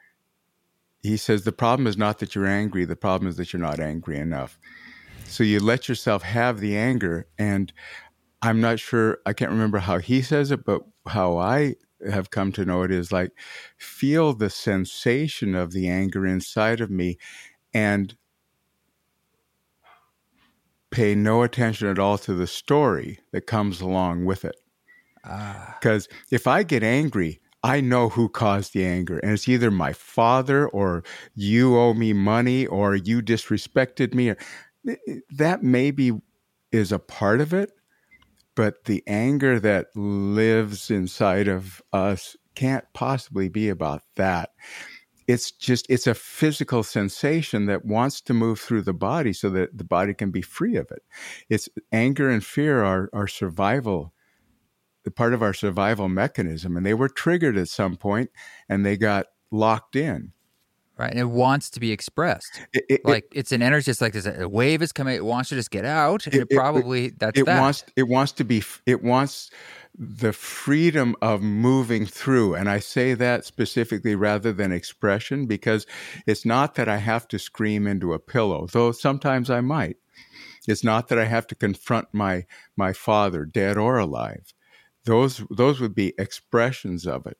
he 1.03 1.17
says 1.17 1.45
the 1.45 1.53
problem 1.53 1.87
is 1.87 1.97
not 1.97 2.19
that 2.19 2.35
you're 2.35 2.47
angry 2.47 2.85
the 2.85 2.97
problem 2.97 3.29
is 3.29 3.37
that 3.37 3.53
you're 3.53 3.63
not 3.63 3.81
angry 3.81 4.19
enough 4.19 4.59
so 5.27 5.43
you 5.43 5.61
let 5.61 5.89
yourself 5.89 6.23
have 6.23 6.61
the 6.61 6.77
anger 6.77 7.27
and 7.39 7.73
i'm 8.43 8.61
not 8.61 8.79
sure 8.79 9.19
i 9.27 9.33
can't 9.33 9.51
remember 9.51 9.79
how 9.79 9.99
he 9.99 10.23
says 10.23 10.51
it 10.51 10.65
but 10.65 10.83
how 11.09 11.37
i 11.37 11.75
have 12.11 12.31
come 12.31 12.51
to 12.51 12.65
know 12.65 12.83
it 12.83 12.91
is 12.91 13.13
like 13.13 13.31
feel 13.77 14.33
the 14.33 14.51
sensation 14.51 15.55
of 15.55 15.73
the 15.73 15.89
anger 15.89 16.27
inside 16.27 16.81
of 16.81 16.91
me 16.91 17.17
and 17.73 18.17
pay 20.93 21.15
no 21.15 21.43
attention 21.43 21.89
at 21.89 21.99
all 21.99 22.19
to 22.19 22.35
the 22.35 22.47
story 22.47 23.19
that 23.33 23.47
comes 23.47 23.81
along 23.81 24.27
with 24.27 24.45
it. 24.45 24.57
Because 25.23 26.09
ah. 26.11 26.17
if 26.31 26.47
I 26.47 26.63
get 26.63 26.83
angry, 26.83 27.41
I 27.63 27.81
know 27.81 28.09
who 28.09 28.29
caused 28.29 28.73
the 28.73 28.85
anger. 28.85 29.19
And 29.19 29.33
it's 29.33 29.49
either 29.49 29.71
my 29.71 29.93
father 29.93 30.69
or 30.69 31.05
you 31.35 31.77
owe 31.77 31.95
me 31.95 32.13
money 32.13 32.67
or 32.67 32.97
you 32.97 33.23
disrespected 33.23 34.15
me. 34.15 34.35
That 35.31 35.63
maybe 35.63 36.13
is 36.73 36.91
a 36.91 36.99
part 36.99 37.41
of 37.41 37.53
it 37.53 37.71
but 38.55 38.85
the 38.85 39.03
anger 39.07 39.59
that 39.61 39.87
lives 39.95 40.91
inside 40.91 41.49
of 41.49 41.83
us 41.93 42.37
can't 42.55 42.85
possibly 42.93 43.49
be 43.49 43.69
about 43.69 44.03
that 44.17 44.51
it's 45.29 45.53
just 45.53 45.87
it's 45.89 46.07
a 46.07 46.15
physical 46.15 46.83
sensation 46.83 47.67
that 47.67 47.85
wants 47.85 48.21
to 48.21 48.35
move 48.35 48.59
through 48.59 48.83
the 48.83 48.93
body 48.93 49.33
so 49.33 49.49
that 49.49 49.77
the 49.77 49.85
body 49.85 50.13
can 50.13 50.31
be 50.31 50.43
free 50.43 50.77
of 50.77 50.91
it 50.91 51.03
it's 51.49 51.69
anger 51.93 52.29
and 52.29 52.45
fear 52.45 52.83
are 52.83 53.09
our 53.13 53.29
survival 53.29 54.13
part 55.11 55.35
of 55.35 55.43
our 55.43 55.53
survival 55.53 56.09
mechanism 56.09 56.77
and 56.77 56.87
they 56.87 56.95
were 56.95 57.09
triggered 57.09 57.57
at 57.57 57.69
some 57.69 57.97
point 57.97 58.31
and 58.69 58.87
they 58.87 58.97
got 58.97 59.27
locked 59.51 59.97
in 59.97 60.33
right? 61.03 61.11
And 61.11 61.21
it 61.21 61.31
wants 61.31 61.71
to 61.71 61.81
be 61.81 61.91
expressed. 61.91 62.61
It, 62.73 62.85
it, 62.89 63.01
like 63.05 63.25
it, 63.33 63.39
it's 63.39 63.53
an 63.53 63.63
energy. 63.63 63.91
It's 63.91 64.01
like 64.01 64.13
there's 64.13 64.27
a 64.27 64.49
wave 64.49 64.83
is 64.83 64.93
coming. 64.93 65.15
It 65.17 65.25
wants 65.25 65.49
to 65.51 65.55
just 65.55 65.71
get 65.71 65.85
out, 65.85 66.27
and 66.27 66.35
it, 66.35 66.51
probably 66.51 67.11
that's 67.11 67.39
it 67.39 67.47
that. 67.47 67.61
wants 67.61 67.85
it 67.97 68.05
wants 68.05 68.33
to 68.33 68.45
be 68.45 68.63
it 68.87 69.03
wants 69.03 69.51
the 69.95 70.33
freedom 70.33 71.15
of 71.21 71.43
moving 71.43 72.07
through. 72.07 72.55
And 72.55 72.71
I 72.71 72.79
say 72.79 73.15
that 73.15 73.45
specifically 73.45 74.15
rather 74.15 74.53
than 74.53 74.73
expression 74.73 75.47
because 75.47 75.87
it's 76.27 76.47
not 76.47 76.77
that 76.77 76.89
I 76.89 76.97
have 76.97 77.29
to 77.29 77.39
scream 77.39 77.87
into 77.87 78.15
a 78.15 78.19
pillow, 78.19 78.67
though 78.71 78.93
sometimes 78.93 79.51
I 79.51 79.61
might. 79.61 79.97
It's 80.67 80.85
not 80.85 81.09
that 81.09 81.19
I 81.19 81.25
have 81.25 81.47
to 81.49 81.55
confront 81.55 82.09
my 82.13 82.47
my 82.77 82.93
father, 82.93 83.45
dead 83.45 83.77
or 83.77 83.99
alive. 83.99 84.55
Those 85.05 85.43
those 85.51 85.81
would 85.81 85.95
be 85.95 86.15
expressions 86.19 87.07
of 87.07 87.27
it. 87.27 87.39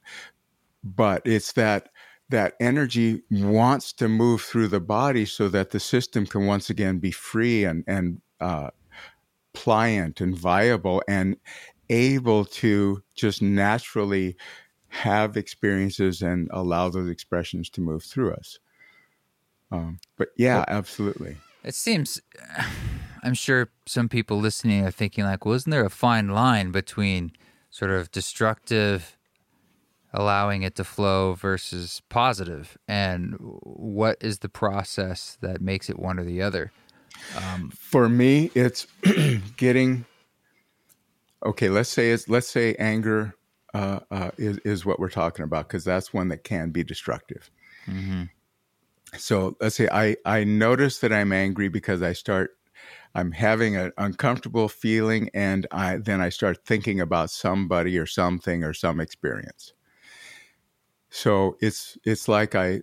But 0.83 1.23
it's 1.25 1.53
that 1.53 1.91
that 2.29 2.55
energy 2.61 3.23
wants 3.31 3.93
to 3.93 4.09
move 4.09 4.43
through 4.43 4.69
the 4.69 4.81
body 4.81 5.25
so 5.25 5.49
that 5.49 5.71
the 5.71 5.81
system 5.81 6.27
can 6.27 6.47
once 6.47 6.71
again 6.71 6.99
be 6.99 7.11
free 7.11 7.65
and 7.65 7.85
and 7.87 8.21
uh, 8.41 8.71
pliant 9.53 10.21
and 10.21 10.37
viable 10.37 11.03
and 11.07 11.37
able 11.91 12.45
to 12.45 13.03
just 13.15 13.43
naturally 13.43 14.37
have 14.89 15.37
experiences 15.37 16.23
and 16.23 16.49
allow 16.53 16.89
those 16.89 17.09
expressions 17.09 17.71
to 17.71 17.81
move 17.81 18.03
through 18.03 18.33
us. 18.35 18.59
Um, 19.71 20.01
but 20.17 20.29
yeah, 20.37 20.57
well, 20.57 20.65
absolutely. 20.69 21.37
It 21.65 21.75
seems, 21.75 22.21
I'm 23.23 23.35
sure 23.35 23.71
some 23.87 24.09
people 24.09 24.39
listening 24.39 24.85
are 24.85 24.91
thinking 24.91 25.25
like, 25.25 25.45
well, 25.45 25.55
isn't 25.55 25.71
there 25.71 25.85
a 25.85 25.91
fine 25.91 26.29
line 26.29 26.73
between 26.73 27.33
sort 27.73 27.91
of 27.91 28.13
destructive 28.13 29.17
allowing 30.15 30.63
it 30.63 30.75
to 30.77 30.85
flow 30.85 31.33
versus 31.33 32.03
positive. 32.09 32.77
And 32.87 33.35
what 33.39 34.19
is 34.21 34.41
the 34.41 34.49
process 34.49 35.39
that 35.41 35.61
makes 35.61 35.89
it 35.89 35.99
one 35.99 36.19
or 36.19 36.25
the 36.25 36.43
other? 36.43 36.71
Um, 37.37 37.71
for 37.71 38.09
me 38.09 38.51
it's 38.55 38.87
getting 39.57 40.07
okay 41.45 41.69
let's 41.69 41.91
say 41.91 42.11
it's 42.11 42.29
let's 42.29 42.49
say 42.49 42.75
anger 42.77 43.35
uh, 43.75 44.01
uh, 44.11 44.31
is, 44.39 44.59
is 44.59 44.85
what 44.85 44.99
we're 44.99 45.11
talking 45.11 45.45
about 45.45 45.69
because 45.69 45.85
that's 45.85 46.13
one 46.13 46.29
that 46.29 46.43
can 46.43 46.71
be 46.71 46.83
destructive. 46.83 47.51
Mm-hmm. 47.87 48.25
so 49.17 49.57
let's 49.61 49.77
say 49.77 49.89
i 49.91 50.17
i 50.25 50.45
notice 50.45 51.01
that 51.01 51.13
i'm 51.13 51.33
angry 51.33 51.69
because 51.69 52.01
i 52.01 52.13
start 52.13 52.57
i'm 53.15 53.33
having 53.33 53.77
an 53.77 53.93
uncomfortable 53.99 54.69
feeling 54.69 55.29
and 55.35 55.67
i 55.73 55.97
then 55.97 56.21
i 56.21 56.29
start 56.29 56.65
thinking 56.65 57.01
about 57.01 57.31
somebody 57.31 57.99
or 57.99 58.07
something 58.07 58.63
or 58.65 58.73
some 58.73 59.01
experience 59.01 59.73
so 61.13 61.59
it's 61.61 61.99
it's 62.05 62.27
like 62.27 62.55
I 62.55 62.81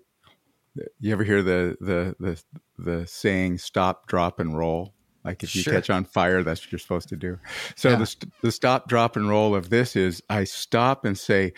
you 1.00 1.12
ever 1.12 1.24
hear 1.24 1.42
the 1.42 1.76
the 1.82 2.16
the 2.20 2.44
the 2.78 3.08
saying 3.08 3.58
stop 3.58 4.08
drop 4.08 4.40
and 4.40 4.56
roll 4.56 4.94
like 5.26 5.44
if 5.44 5.56
you 5.56 5.64
sure. 5.64 5.74
catch 5.74 5.90
on 5.90 6.06
fire 6.06 6.44
that's 6.44 6.62
what 6.62 6.72
you're 6.72 6.80
supposed 6.80 7.10
to 7.10 7.18
do 7.18 7.40
so 7.76 7.90
yeah. 7.90 7.96
the 7.96 8.16
the 8.44 8.52
stop 8.52 8.88
drop 8.88 9.16
and 9.16 9.28
roll 9.28 9.56
of 9.56 9.72
this 9.72 9.96
is 9.96 10.22
I 10.30 10.44
stop 10.44 11.06
and 11.06 11.18
say 11.18 11.54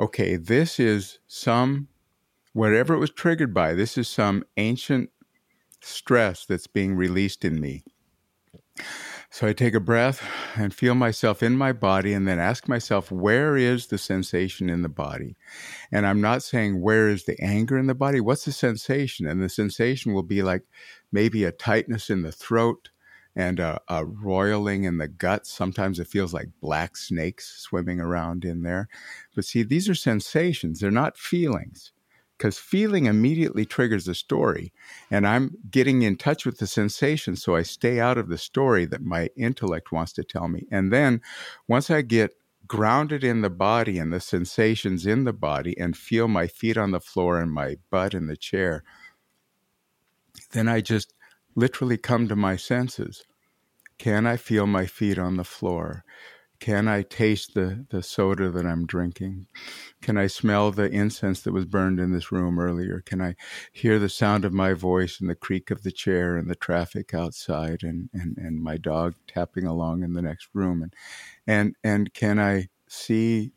okay 0.00 0.36
this 0.36 0.80
is 0.80 1.18
some 1.26 1.88
whatever 2.54 2.94
it 2.94 2.98
was 2.98 3.10
triggered 3.10 3.52
by 3.52 3.74
this 3.74 3.98
is 3.98 4.08
some 4.08 4.44
ancient 4.56 5.10
stress 5.82 6.46
that's 6.46 6.66
being 6.66 6.94
released 6.94 7.44
in 7.44 7.60
me 7.60 7.84
so 9.30 9.46
I 9.46 9.52
take 9.52 9.74
a 9.74 9.80
breath 9.80 10.22
and 10.54 10.72
feel 10.72 10.94
myself 10.94 11.42
in 11.42 11.56
my 11.56 11.72
body 11.72 12.12
and 12.12 12.26
then 12.26 12.38
ask 12.38 12.68
myself, 12.68 13.10
where 13.10 13.56
is 13.56 13.86
the 13.86 13.98
sensation 13.98 14.70
in 14.70 14.82
the 14.82 14.88
body? 14.88 15.36
And 15.90 16.06
I'm 16.06 16.20
not 16.20 16.42
saying, 16.42 16.80
where 16.80 17.08
is 17.08 17.24
the 17.24 17.36
anger 17.40 17.76
in 17.76 17.86
the 17.86 17.94
body? 17.94 18.20
What's 18.20 18.44
the 18.44 18.52
sensation? 18.52 19.26
And 19.26 19.42
the 19.42 19.48
sensation 19.48 20.12
will 20.12 20.22
be 20.22 20.42
like 20.42 20.62
maybe 21.10 21.44
a 21.44 21.52
tightness 21.52 22.10
in 22.10 22.22
the 22.22 22.32
throat 22.32 22.90
and 23.34 23.58
a, 23.58 23.80
a 23.88 24.04
roiling 24.04 24.84
in 24.84 24.98
the 24.98 25.08
gut. 25.08 25.46
Sometimes 25.46 25.98
it 25.98 26.06
feels 26.06 26.32
like 26.32 26.48
black 26.60 26.96
snakes 26.96 27.56
swimming 27.58 28.00
around 28.00 28.44
in 28.44 28.62
there. 28.62 28.88
But 29.34 29.44
see, 29.44 29.62
these 29.62 29.88
are 29.88 29.94
sensations, 29.94 30.80
they're 30.80 30.90
not 30.90 31.18
feelings 31.18 31.92
because 32.44 32.58
feeling 32.58 33.06
immediately 33.06 33.64
triggers 33.64 34.04
the 34.04 34.14
story 34.14 34.70
and 35.10 35.26
i'm 35.26 35.56
getting 35.70 36.02
in 36.02 36.14
touch 36.14 36.44
with 36.44 36.58
the 36.58 36.66
sensation 36.66 37.34
so 37.36 37.56
i 37.56 37.62
stay 37.62 37.98
out 37.98 38.18
of 38.18 38.28
the 38.28 38.36
story 38.36 38.84
that 38.84 39.00
my 39.00 39.30
intellect 39.34 39.90
wants 39.90 40.12
to 40.12 40.22
tell 40.22 40.46
me. 40.46 40.66
And 40.70 40.92
then 40.92 41.22
once 41.68 41.90
i 41.90 42.02
get 42.02 42.32
grounded 42.66 43.24
in 43.24 43.40
the 43.40 43.48
body 43.48 43.98
and 43.98 44.12
the 44.12 44.20
sensations 44.20 45.06
in 45.06 45.24
the 45.24 45.32
body 45.32 45.74
and 45.78 45.96
feel 45.96 46.28
my 46.28 46.46
feet 46.46 46.76
on 46.76 46.90
the 46.90 47.00
floor 47.00 47.40
and 47.40 47.50
my 47.50 47.78
butt 47.88 48.12
in 48.12 48.26
the 48.26 48.36
chair 48.36 48.84
then 50.50 50.68
i 50.68 50.82
just 50.82 51.14
literally 51.54 51.96
come 51.96 52.28
to 52.28 52.36
my 52.36 52.56
senses. 52.56 53.24
Can 53.96 54.26
i 54.26 54.36
feel 54.36 54.66
my 54.66 54.84
feet 54.84 55.18
on 55.18 55.38
the 55.38 55.44
floor 55.44 56.04
can 56.60 56.88
I 56.88 57.02
taste 57.02 57.54
the, 57.54 57.84
the 57.90 58.02
soda 58.02 58.50
that 58.50 58.64
I'm 58.64 58.86
drinking? 58.86 59.46
Can 60.00 60.16
I 60.16 60.28
smell 60.28 60.70
the 60.70 60.90
incense 60.90 61.40
that 61.42 61.52
was 61.52 61.64
burned 61.64 62.00
in 62.00 62.12
this 62.12 62.32
room 62.32 62.58
earlier? 62.58 63.02
Can 63.04 63.20
I 63.20 63.34
hear 63.72 63.98
the 63.98 64.08
sound 64.08 64.44
of 64.44 64.52
my 64.52 64.72
voice 64.72 65.20
and 65.20 65.28
the 65.28 65.34
creak 65.34 65.70
of 65.70 65.82
the 65.82 65.92
chair 65.92 66.36
and 66.36 66.48
the 66.48 66.54
traffic 66.54 67.12
outside 67.12 67.82
and, 67.82 68.08
and, 68.12 68.36
and 68.38 68.62
my 68.62 68.76
dog 68.76 69.14
tapping 69.26 69.66
along 69.66 70.02
in 70.02 70.14
the 70.14 70.22
next 70.22 70.48
room? 70.54 70.82
And, 70.82 70.94
and, 71.46 71.76
and 71.82 72.14
can 72.14 72.38
I 72.38 72.68
see 72.88 73.52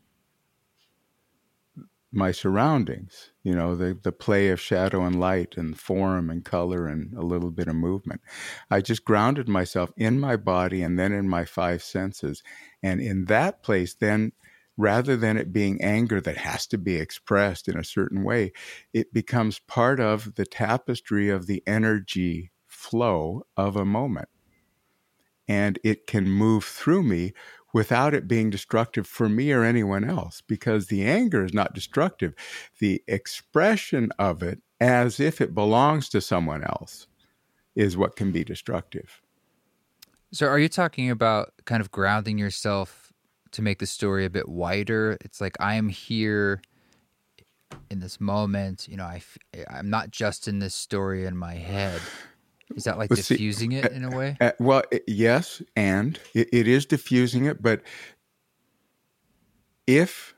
my 2.10 2.32
surroundings, 2.32 3.32
you 3.42 3.54
know, 3.54 3.76
the, 3.76 3.98
the 4.02 4.12
play 4.12 4.48
of 4.48 4.60
shadow 4.60 5.04
and 5.04 5.20
light 5.20 5.56
and 5.56 5.78
form 5.78 6.30
and 6.30 6.44
color 6.44 6.86
and 6.86 7.12
a 7.14 7.22
little 7.22 7.50
bit 7.50 7.68
of 7.68 7.74
movement. 7.74 8.22
I 8.70 8.80
just 8.80 9.04
grounded 9.04 9.48
myself 9.48 9.92
in 9.96 10.18
my 10.18 10.36
body 10.36 10.82
and 10.82 10.98
then 10.98 11.12
in 11.12 11.28
my 11.28 11.44
five 11.44 11.82
senses. 11.82 12.42
And 12.82 13.00
in 13.00 13.26
that 13.26 13.62
place, 13.62 13.94
then 13.94 14.32
rather 14.76 15.16
than 15.16 15.36
it 15.36 15.52
being 15.52 15.82
anger 15.82 16.20
that 16.20 16.36
has 16.36 16.66
to 16.68 16.78
be 16.78 16.96
expressed 16.96 17.68
in 17.68 17.76
a 17.76 17.84
certain 17.84 18.22
way, 18.22 18.52
it 18.92 19.12
becomes 19.12 19.58
part 19.58 20.00
of 20.00 20.36
the 20.36 20.46
tapestry 20.46 21.28
of 21.28 21.46
the 21.46 21.62
energy 21.66 22.52
flow 22.66 23.42
of 23.56 23.76
a 23.76 23.84
moment. 23.84 24.28
And 25.48 25.78
it 25.82 26.06
can 26.06 26.28
move 26.28 26.64
through 26.64 27.02
me 27.02 27.32
without 27.72 28.14
it 28.14 28.28
being 28.28 28.50
destructive 28.50 29.06
for 29.06 29.28
me 29.28 29.52
or 29.52 29.64
anyone 29.64 30.08
else 30.08 30.42
because 30.46 30.86
the 30.86 31.04
anger 31.04 31.44
is 31.44 31.52
not 31.52 31.74
destructive. 31.74 32.34
The 32.78 33.02
expression 33.08 34.10
of 34.18 34.42
it 34.42 34.60
as 34.80 35.18
if 35.18 35.40
it 35.40 35.54
belongs 35.54 36.08
to 36.10 36.20
someone 36.20 36.62
else 36.62 37.08
is 37.74 37.96
what 37.96 38.16
can 38.16 38.32
be 38.32 38.44
destructive. 38.44 39.20
So, 40.32 40.46
are 40.46 40.58
you 40.58 40.68
talking 40.68 41.10
about 41.10 41.52
kind 41.64 41.80
of 41.80 41.90
grounding 41.90 42.38
yourself 42.38 43.12
to 43.52 43.62
make 43.62 43.78
the 43.78 43.86
story 43.86 44.24
a 44.24 44.30
bit 44.30 44.48
wider? 44.48 45.16
It's 45.22 45.40
like 45.40 45.56
I 45.58 45.74
am 45.74 45.88
here 45.88 46.60
in 47.90 48.00
this 48.00 48.20
moment. 48.20 48.86
You 48.88 48.98
know, 48.98 49.04
I 49.04 49.22
I'm 49.70 49.90
not 49.90 50.10
just 50.10 50.46
in 50.48 50.58
this 50.58 50.74
story 50.74 51.24
in 51.24 51.36
my 51.36 51.54
head. 51.54 52.00
Is 52.76 52.84
that 52.84 52.98
like 52.98 53.08
diffusing 53.08 53.70
see, 53.70 53.78
it 53.78 53.92
in 53.92 54.04
a 54.04 54.14
way? 54.14 54.36
Uh, 54.40 54.52
well, 54.58 54.82
yes, 55.06 55.62
and 55.74 56.20
it, 56.34 56.48
it 56.52 56.68
is 56.68 56.84
diffusing 56.84 57.46
it, 57.46 57.62
but 57.62 57.80
if 59.86 60.34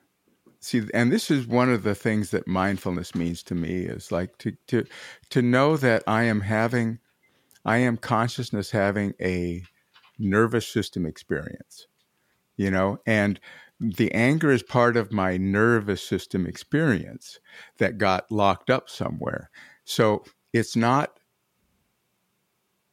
see 0.61 0.83
and 0.95 1.11
this 1.11 1.31
is 1.31 1.47
one 1.47 1.71
of 1.71 1.83
the 1.83 1.95
things 1.95 2.31
that 2.31 2.47
mindfulness 2.47 3.15
means 3.15 3.43
to 3.43 3.55
me 3.55 3.81
is 3.81 4.13
like 4.13 4.39
to 4.39 4.53
to 4.67 4.85
to 5.31 5.43
know 5.43 5.77
that 5.77 6.03
i 6.07 6.23
am 6.23 6.43
having 6.43 6.99
i 7.65 7.79
am 7.79 7.97
consciousness 7.97 8.71
having 8.71 9.15
a 9.21 9.63
nervous 10.21 10.67
system 10.67 11.07
experience 11.07 11.87
you 12.57 12.71
know 12.71 12.99
and 13.07 13.41
the 13.81 14.13
anger 14.13 14.51
is 14.51 14.63
part 14.63 14.97
of 14.97 15.13
my 15.13 15.39
nervous 15.39 16.03
system 16.03 16.47
experience 16.47 17.39
that 17.79 17.99
got 17.99 18.31
locked 18.31 18.71
up 18.71 18.89
somewhere 18.89 19.51
so 19.85 20.23
it's 20.53 20.77
not 20.77 21.19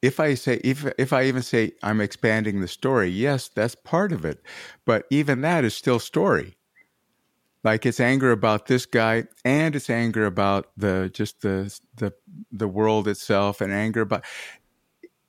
if 0.02 0.20
I 0.20 0.34
say 0.34 0.60
if 0.62 0.86
if 0.98 1.12
I 1.12 1.24
even 1.24 1.42
say 1.42 1.72
I'm 1.82 2.00
expanding 2.00 2.60
the 2.60 2.68
story, 2.68 3.08
yes, 3.08 3.48
that's 3.48 3.74
part 3.74 4.12
of 4.12 4.24
it. 4.24 4.42
But 4.84 5.06
even 5.10 5.40
that 5.40 5.64
is 5.64 5.74
still 5.74 5.98
story. 5.98 6.56
Like 7.64 7.84
it's 7.84 8.00
anger 8.00 8.30
about 8.30 8.66
this 8.66 8.86
guy 8.86 9.24
and 9.44 9.74
it's 9.74 9.90
anger 9.90 10.24
about 10.26 10.70
the 10.76 11.10
just 11.12 11.42
the 11.42 11.76
the 11.96 12.12
the 12.52 12.68
world 12.68 13.08
itself 13.08 13.60
and 13.60 13.72
anger 13.72 14.02
about 14.02 14.24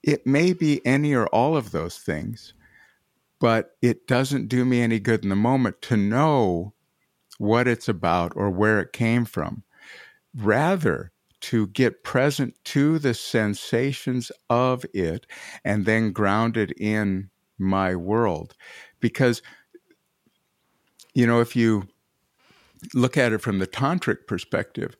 it 0.03 0.25
may 0.25 0.53
be 0.53 0.85
any 0.85 1.13
or 1.13 1.27
all 1.27 1.57
of 1.57 1.71
those 1.71 1.97
things, 1.97 2.53
but 3.39 3.77
it 3.81 4.07
doesn't 4.07 4.47
do 4.47 4.65
me 4.65 4.81
any 4.81 4.99
good 4.99 5.23
in 5.23 5.29
the 5.29 5.35
moment 5.35 5.81
to 5.83 5.97
know 5.97 6.73
what 7.37 7.67
it's 7.67 7.87
about 7.87 8.33
or 8.35 8.49
where 8.49 8.79
it 8.79 8.93
came 8.93 9.25
from. 9.25 9.63
Rather, 10.35 11.11
to 11.41 11.67
get 11.67 12.03
present 12.03 12.53
to 12.65 12.99
the 12.99 13.13
sensations 13.13 14.31
of 14.49 14.85
it 14.93 15.25
and 15.63 15.85
then 15.85 16.11
grounded 16.11 16.71
in 16.77 17.29
my 17.57 17.95
world. 17.95 18.55
Because, 18.99 19.41
you 21.13 21.25
know, 21.25 21.39
if 21.39 21.55
you 21.55 21.87
look 22.93 23.17
at 23.17 23.31
it 23.31 23.41
from 23.41 23.59
the 23.59 23.67
tantric 23.67 24.27
perspective, 24.27 24.95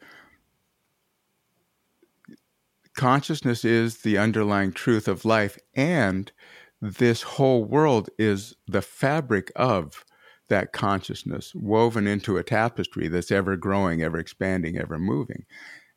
consciousness 2.99 3.63
is 3.63 3.99
the 3.99 4.17
underlying 4.17 4.73
truth 4.73 5.07
of 5.07 5.23
life, 5.23 5.57
and 5.73 6.33
this 6.81 7.21
whole 7.21 7.63
world 7.63 8.09
is 8.19 8.55
the 8.67 8.81
fabric 8.81 9.53
of 9.55 10.03
that 10.49 10.73
consciousness 10.73 11.55
woven 11.55 12.07
into 12.07 12.35
a 12.35 12.43
tapestry 12.43 13.07
that's 13.07 13.31
ever 13.31 13.55
growing, 13.55 14.01
ever 14.01 14.17
expanding, 14.17 14.77
ever 14.77 14.99
moving. 14.99 15.45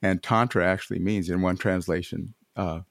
And 0.00 0.22
Tantra 0.22 0.64
actually 0.64 1.00
means, 1.00 1.28
in 1.28 1.42
one 1.42 1.56
translation, 1.56 2.34
uh, 2.54 2.82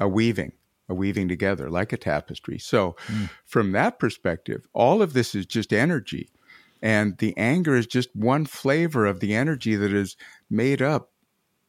a 0.00 0.08
weaving, 0.08 0.50
a 0.88 0.94
weaving 0.94 1.28
together 1.28 1.70
like 1.70 1.92
a 1.92 1.96
tapestry. 1.96 2.58
So, 2.58 2.96
mm. 3.06 3.30
from 3.44 3.70
that 3.72 4.00
perspective, 4.00 4.66
all 4.72 5.02
of 5.02 5.12
this 5.12 5.36
is 5.36 5.46
just 5.46 5.72
energy. 5.72 6.30
And 6.82 7.16
the 7.18 7.32
anger 7.36 7.76
is 7.76 7.86
just 7.86 8.14
one 8.14 8.44
flavor 8.44 9.06
of 9.06 9.20
the 9.20 9.36
energy 9.36 9.76
that 9.76 9.92
is 9.92 10.16
made 10.50 10.82
up, 10.82 11.12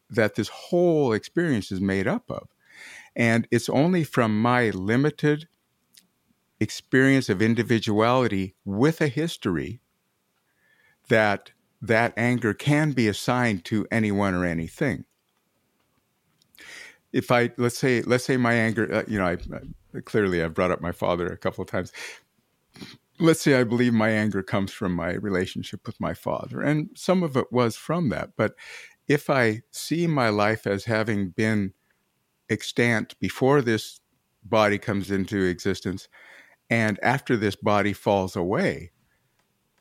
that 0.09 0.35
this 0.35 0.49
whole 0.49 1.13
experience 1.13 1.71
is 1.71 1.81
made 1.81 2.07
up 2.07 2.29
of. 2.29 2.47
And 3.15 3.47
it's 3.51 3.69
only 3.69 4.03
from 4.03 4.41
my 4.41 4.69
limited 4.69 5.47
experience 6.59 7.29
of 7.29 7.41
individuality 7.41 8.55
with 8.65 9.01
a 9.01 9.07
history 9.07 9.79
that 11.09 11.51
that 11.81 12.13
anger 12.17 12.53
can 12.53 12.91
be 12.91 13.07
assigned 13.07 13.63
to 13.65 13.87
anyone 13.91 14.33
or 14.33 14.45
anything. 14.45 15.05
If 17.13 17.31
I 17.31 17.51
let's 17.57 17.77
say 17.77 18.01
let's 18.01 18.25
say 18.25 18.37
my 18.37 18.53
anger, 18.53 18.91
uh, 18.93 19.03
you 19.07 19.17
know, 19.17 19.25
I, 19.25 19.37
I, 19.95 19.99
clearly 20.01 20.43
I've 20.43 20.53
brought 20.53 20.71
up 20.71 20.81
my 20.81 20.91
father 20.91 21.27
a 21.27 21.37
couple 21.37 21.61
of 21.61 21.69
times. 21.69 21.91
let's 23.19 23.41
say 23.41 23.59
I 23.59 23.63
believe 23.63 23.93
my 23.93 24.09
anger 24.09 24.43
comes 24.43 24.71
from 24.71 24.93
my 24.93 25.13
relationship 25.13 25.85
with 25.87 25.99
my 25.99 26.13
father, 26.13 26.61
and 26.61 26.89
some 26.95 27.23
of 27.23 27.37
it 27.37 27.51
was 27.51 27.75
from 27.75 28.09
that. 28.09 28.31
But 28.35 28.55
if 29.07 29.29
I 29.29 29.61
see 29.71 30.07
my 30.07 30.29
life 30.29 30.67
as 30.67 30.85
having 30.85 31.29
been 31.29 31.73
extant 32.49 33.17
before 33.19 33.61
this 33.61 33.99
body 34.43 34.77
comes 34.77 35.11
into 35.11 35.43
existence 35.43 36.07
and 36.69 36.99
after 37.01 37.37
this 37.37 37.55
body 37.55 37.93
falls 37.93 38.35
away, 38.35 38.91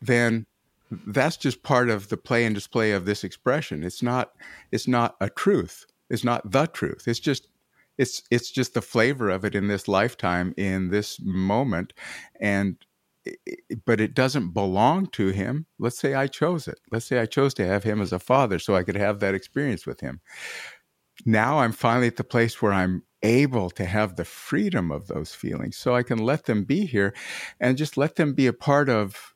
then 0.00 0.46
that's 0.90 1.36
just 1.36 1.62
part 1.62 1.90
of 1.90 2.08
the 2.08 2.16
play 2.16 2.44
and 2.44 2.54
display 2.54 2.92
of 2.92 3.04
this 3.04 3.24
expression. 3.24 3.82
It's 3.82 4.02
not 4.02 4.32
it's 4.70 4.86
not 4.86 5.16
a 5.20 5.28
truth. 5.28 5.86
It's 6.08 6.24
not 6.24 6.50
the 6.50 6.66
truth. 6.66 7.08
It's 7.08 7.18
just 7.18 7.48
it's 7.98 8.22
it's 8.30 8.50
just 8.50 8.74
the 8.74 8.82
flavor 8.82 9.30
of 9.30 9.44
it 9.44 9.54
in 9.54 9.66
this 9.66 9.88
lifetime 9.88 10.54
in 10.56 10.90
this 10.90 11.18
moment 11.20 11.92
and 12.40 12.76
but 13.84 14.00
it 14.00 14.14
doesn't 14.14 14.50
belong 14.50 15.06
to 15.08 15.28
him. 15.28 15.66
Let's 15.78 15.98
say 15.98 16.14
I 16.14 16.26
chose 16.26 16.68
it. 16.68 16.78
Let's 16.90 17.06
say 17.06 17.18
I 17.18 17.26
chose 17.26 17.54
to 17.54 17.66
have 17.66 17.84
him 17.84 18.00
as 18.00 18.12
a 18.12 18.18
father 18.18 18.58
so 18.58 18.74
I 18.74 18.82
could 18.82 18.96
have 18.96 19.20
that 19.20 19.34
experience 19.34 19.86
with 19.86 20.00
him. 20.00 20.20
Now 21.24 21.60
I'm 21.60 21.72
finally 21.72 22.08
at 22.08 22.16
the 22.16 22.24
place 22.24 22.60
where 22.60 22.72
I'm 22.72 23.02
able 23.22 23.70
to 23.70 23.84
have 23.84 24.16
the 24.16 24.24
freedom 24.24 24.90
of 24.90 25.06
those 25.06 25.34
feelings 25.34 25.76
so 25.76 25.94
I 25.94 26.02
can 26.02 26.18
let 26.18 26.44
them 26.44 26.64
be 26.64 26.84
here 26.86 27.14
and 27.58 27.78
just 27.78 27.96
let 27.96 28.16
them 28.16 28.34
be 28.34 28.46
a 28.46 28.52
part 28.52 28.88
of 28.88 29.34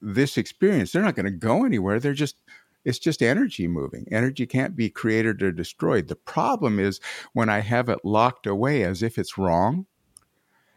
this 0.00 0.36
experience. 0.36 0.92
They're 0.92 1.02
not 1.02 1.14
going 1.14 1.24
to 1.26 1.30
go 1.30 1.64
anywhere. 1.64 2.00
They're 2.00 2.12
just 2.12 2.36
it's 2.84 2.98
just 2.98 3.22
energy 3.22 3.66
moving. 3.66 4.06
Energy 4.10 4.46
can't 4.46 4.76
be 4.76 4.90
created 4.90 5.42
or 5.42 5.50
destroyed. 5.52 6.08
The 6.08 6.16
problem 6.16 6.78
is 6.78 7.00
when 7.32 7.48
I 7.48 7.60
have 7.60 7.88
it 7.88 8.00
locked 8.04 8.46
away 8.46 8.82
as 8.84 9.02
if 9.02 9.16
it's 9.16 9.38
wrong 9.38 9.86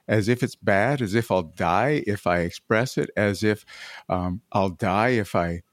as 0.08 0.28
if 0.28 0.44
it's 0.44 0.56
bad, 0.56 1.02
as 1.02 1.14
if 1.16 1.32
I'll 1.32 1.44
die 1.44 2.04
if 2.08 2.26
I 2.26 2.40
express 2.40 2.98
it, 2.98 3.10
as 3.18 3.44
if 3.44 3.66
um, 4.10 4.42
I'll 4.52 4.70
die 4.70 5.10
if 5.10 5.36
I 5.36 5.64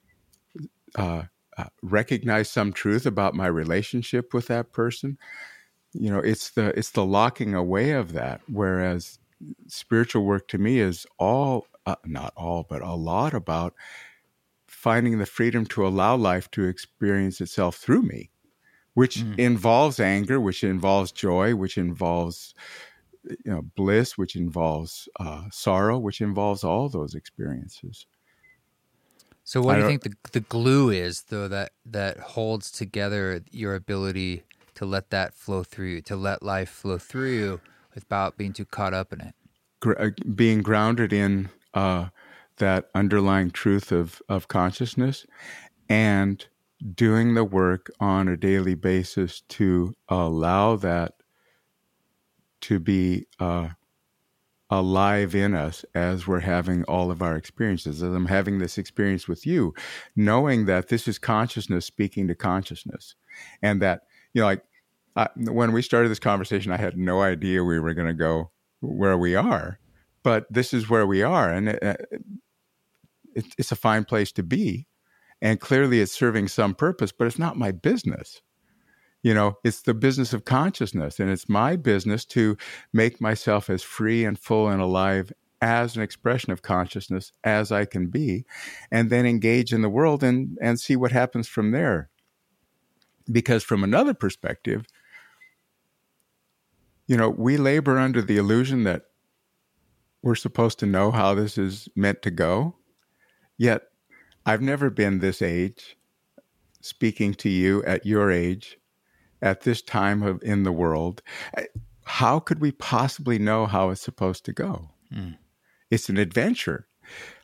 uh, 0.96 1.24
uh, 1.56 1.64
recognize 1.82 2.50
some 2.50 2.72
truth 2.72 3.06
about 3.06 3.34
my 3.34 3.46
relationship 3.46 4.34
with 4.34 4.48
that 4.48 4.72
person. 4.72 5.18
You 5.92 6.10
know, 6.10 6.18
it's 6.18 6.50
the 6.50 6.76
it's 6.76 6.90
the 6.90 7.04
locking 7.04 7.54
away 7.54 7.92
of 7.92 8.12
that. 8.12 8.40
Whereas 8.48 9.18
spiritual 9.68 10.24
work 10.24 10.48
to 10.48 10.58
me 10.58 10.80
is 10.80 11.06
all, 11.18 11.66
uh, 11.86 11.96
not 12.04 12.32
all, 12.36 12.66
but 12.68 12.82
a 12.82 12.94
lot 12.94 13.34
about 13.34 13.74
finding 14.66 15.18
the 15.18 15.26
freedom 15.26 15.64
to 15.64 15.86
allow 15.86 16.16
life 16.16 16.50
to 16.50 16.64
experience 16.64 17.40
itself 17.40 17.76
through 17.76 18.02
me, 18.02 18.30
which 18.94 19.18
mm. 19.18 19.38
involves 19.38 20.00
anger, 20.00 20.40
which 20.40 20.64
involves 20.64 21.12
joy, 21.12 21.54
which 21.54 21.78
involves 21.78 22.54
you 23.24 23.52
know, 23.52 23.62
bliss, 23.76 24.18
which 24.18 24.36
involves 24.36 25.08
uh, 25.20 25.44
sorrow, 25.50 25.98
which 25.98 26.20
involves 26.20 26.64
all 26.64 26.88
those 26.88 27.14
experiences. 27.14 28.06
So, 29.44 29.60
what 29.60 29.74
do 29.74 29.82
you 29.82 29.86
think 29.88 30.02
the 30.02 30.14
the 30.32 30.40
glue 30.40 30.90
is, 30.90 31.22
though, 31.22 31.48
that 31.48 31.72
that 31.86 32.18
holds 32.18 32.70
together 32.70 33.42
your 33.50 33.74
ability 33.74 34.42
to 34.74 34.86
let 34.86 35.10
that 35.10 35.34
flow 35.34 35.62
through 35.62 35.88
you, 35.88 36.02
to 36.02 36.16
let 36.16 36.42
life 36.42 36.70
flow 36.70 36.98
through 36.98 37.32
you 37.32 37.60
without 37.94 38.36
being 38.36 38.52
too 38.52 38.64
caught 38.64 38.94
up 38.94 39.12
in 39.12 39.20
it? 39.20 39.34
Uh, 39.86 40.10
being 40.34 40.62
grounded 40.62 41.12
in 41.12 41.50
uh, 41.74 42.08
that 42.56 42.88
underlying 42.94 43.50
truth 43.50 43.92
of 43.92 44.22
of 44.30 44.48
consciousness, 44.48 45.26
and 45.90 46.46
doing 46.94 47.34
the 47.34 47.44
work 47.44 47.90
on 48.00 48.28
a 48.28 48.36
daily 48.36 48.74
basis 48.74 49.42
to 49.48 49.94
allow 50.08 50.76
that 50.76 51.14
to 52.64 52.78
be 52.78 53.26
uh, 53.38 53.68
alive 54.70 55.34
in 55.34 55.54
us 55.54 55.84
as 55.94 56.26
we're 56.26 56.40
having 56.40 56.82
all 56.84 57.10
of 57.10 57.20
our 57.20 57.36
experiences. 57.36 58.02
As 58.02 58.14
I'm 58.14 58.26
having 58.26 58.58
this 58.58 58.78
experience 58.78 59.28
with 59.28 59.46
you, 59.46 59.74
knowing 60.16 60.64
that 60.64 60.88
this 60.88 61.06
is 61.06 61.18
consciousness 61.18 61.84
speaking 61.84 62.26
to 62.28 62.34
consciousness, 62.34 63.14
and 63.60 63.82
that 63.82 64.02
you 64.32 64.40
know, 64.40 64.46
like 64.46 64.62
I, 65.14 65.28
when 65.36 65.72
we 65.72 65.82
started 65.82 66.08
this 66.08 66.18
conversation, 66.18 66.72
I 66.72 66.78
had 66.78 66.96
no 66.96 67.20
idea 67.20 67.62
we 67.62 67.78
were 67.78 67.94
going 67.94 68.08
to 68.08 68.14
go 68.14 68.50
where 68.80 69.18
we 69.18 69.34
are, 69.34 69.78
but 70.22 70.46
this 70.50 70.72
is 70.72 70.88
where 70.88 71.06
we 71.06 71.22
are, 71.22 71.50
and 71.50 71.68
it, 71.68 71.82
it, 73.34 73.44
it's 73.58 73.72
a 73.72 73.76
fine 73.76 74.04
place 74.04 74.32
to 74.32 74.42
be, 74.42 74.86
and 75.42 75.60
clearly 75.60 76.00
it's 76.00 76.12
serving 76.12 76.48
some 76.48 76.74
purpose, 76.74 77.12
but 77.12 77.26
it's 77.26 77.38
not 77.38 77.58
my 77.58 77.72
business 77.72 78.40
you 79.24 79.34
know 79.34 79.58
it's 79.64 79.82
the 79.82 79.94
business 79.94 80.32
of 80.32 80.44
consciousness 80.44 81.18
and 81.18 81.28
it's 81.28 81.48
my 81.48 81.74
business 81.74 82.24
to 82.24 82.56
make 82.92 83.20
myself 83.20 83.68
as 83.68 83.82
free 83.82 84.24
and 84.24 84.38
full 84.38 84.68
and 84.68 84.80
alive 84.80 85.32
as 85.60 85.96
an 85.96 86.02
expression 86.02 86.52
of 86.52 86.62
consciousness 86.62 87.32
as 87.42 87.72
i 87.72 87.84
can 87.84 88.06
be 88.06 88.44
and 88.92 89.10
then 89.10 89.26
engage 89.26 89.72
in 89.72 89.82
the 89.82 89.88
world 89.88 90.22
and 90.22 90.56
and 90.60 90.78
see 90.78 90.94
what 90.94 91.10
happens 91.10 91.48
from 91.48 91.72
there. 91.72 92.10
Because 93.32 93.64
from 93.64 93.82
another 93.82 94.12
perspective 94.12 94.84
you 97.06 97.16
know 97.16 97.30
we 97.30 97.56
labor 97.56 97.98
under 97.98 98.20
the 98.22 98.36
illusion 98.36 98.84
that 98.84 99.02
we're 100.22 100.34
supposed 100.34 100.78
to 100.78 100.86
know 100.86 101.10
how 101.10 101.34
this 101.34 101.56
is 101.56 101.88
meant 101.96 102.20
to 102.22 102.30
go 102.30 102.76
yet 103.56 103.82
i've 104.44 104.60
never 104.60 104.90
been 104.90 105.18
this 105.18 105.40
age 105.40 105.96
speaking 106.80 107.32
to 107.34 107.48
you 107.48 107.82
at 107.84 108.04
your 108.04 108.30
age 108.30 108.78
at 109.44 109.60
this 109.60 109.82
time 109.82 110.22
of 110.22 110.42
in 110.42 110.62
the 110.62 110.72
world, 110.72 111.22
how 112.04 112.40
could 112.40 112.60
we 112.60 112.72
possibly 112.72 113.38
know 113.38 113.66
how 113.66 113.90
it's 113.90 114.00
supposed 114.00 114.44
to 114.46 114.52
go? 114.52 114.88
Mm. 115.14 115.36
It's 115.90 116.08
an 116.08 116.16
adventure. 116.16 116.88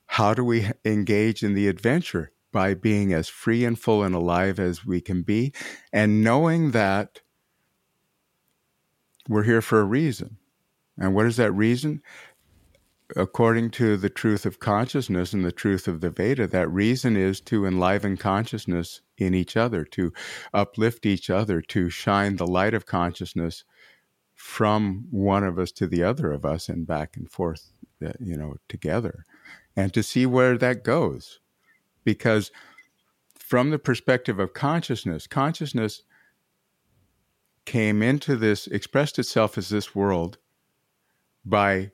How 0.07 0.35
do 0.35 0.43
we 0.43 0.71
engage 0.85 1.45
in 1.45 1.55
the 1.55 1.69
adventure? 1.69 2.33
By 2.53 2.75
being 2.75 3.13
as 3.13 3.29
free 3.29 3.65
and 3.65 3.79
full 3.79 4.03
and 4.03 4.13
alive 4.13 4.59
as 4.59 4.85
we 4.85 5.01
can 5.01 5.23
be, 5.23 5.53
and 5.93 6.25
knowing 6.25 6.73
that 6.73 7.21
we're 9.29 9.45
here 9.45 9.63
for 9.63 9.81
a 9.81 9.85
reason. 9.85 10.39
And 10.99 11.15
what 11.15 11.27
is 11.27 11.37
that 11.37 11.53
reason? 11.53 12.03
According 13.17 13.71
to 13.71 13.97
the 13.97 14.11
truth 14.11 14.47
of 14.47 14.59
consciousness 14.59 15.33
and 15.33 15.45
the 15.45 15.53
truth 15.53 15.89
of 15.89 16.01
the 16.01 16.11
Veda, 16.11 16.47
that 16.47 16.69
reason 16.69 17.17
is 17.17 17.41
to 17.43 17.67
enliven 17.67 18.17
consciousness 18.17 19.01
in 19.19 19.35
each 19.35 19.57
other, 19.57 19.85
to 19.85 20.13
uplift 20.55 21.07
each 21.07 21.31
other, 21.31 21.61
to 21.63 21.91
shine 21.91 22.37
the 22.37 22.47
light 22.47 22.75
of 22.75 22.87
consciousness 22.87 23.65
from 24.35 25.07
one 25.11 25.45
of 25.45 25.59
us 25.59 25.71
to 25.73 25.87
the 25.87 26.03
other 26.03 26.33
of 26.33 26.45
us 26.45 26.69
and 26.69 26.87
back 26.87 27.17
and 27.17 27.31
forth, 27.31 27.73
uh, 28.05 28.13
you 28.19 28.37
know, 28.37 28.55
together, 28.69 29.25
and 29.77 29.93
to 29.93 30.03
see 30.03 30.25
where 30.25 30.57
that 30.57 30.83
goes. 30.83 31.41
Because 32.05 32.51
from 33.39 33.71
the 33.71 33.79
perspective 33.79 34.39
of 34.39 34.55
consciousness, 34.55 35.27
consciousness 35.27 36.03
came 37.67 38.03
into 38.03 38.37
this, 38.37 38.67
expressed 38.67 39.19
itself 39.19 39.59
as 39.59 39.69
this 39.69 39.95
world 39.95 40.39
by 41.45 41.91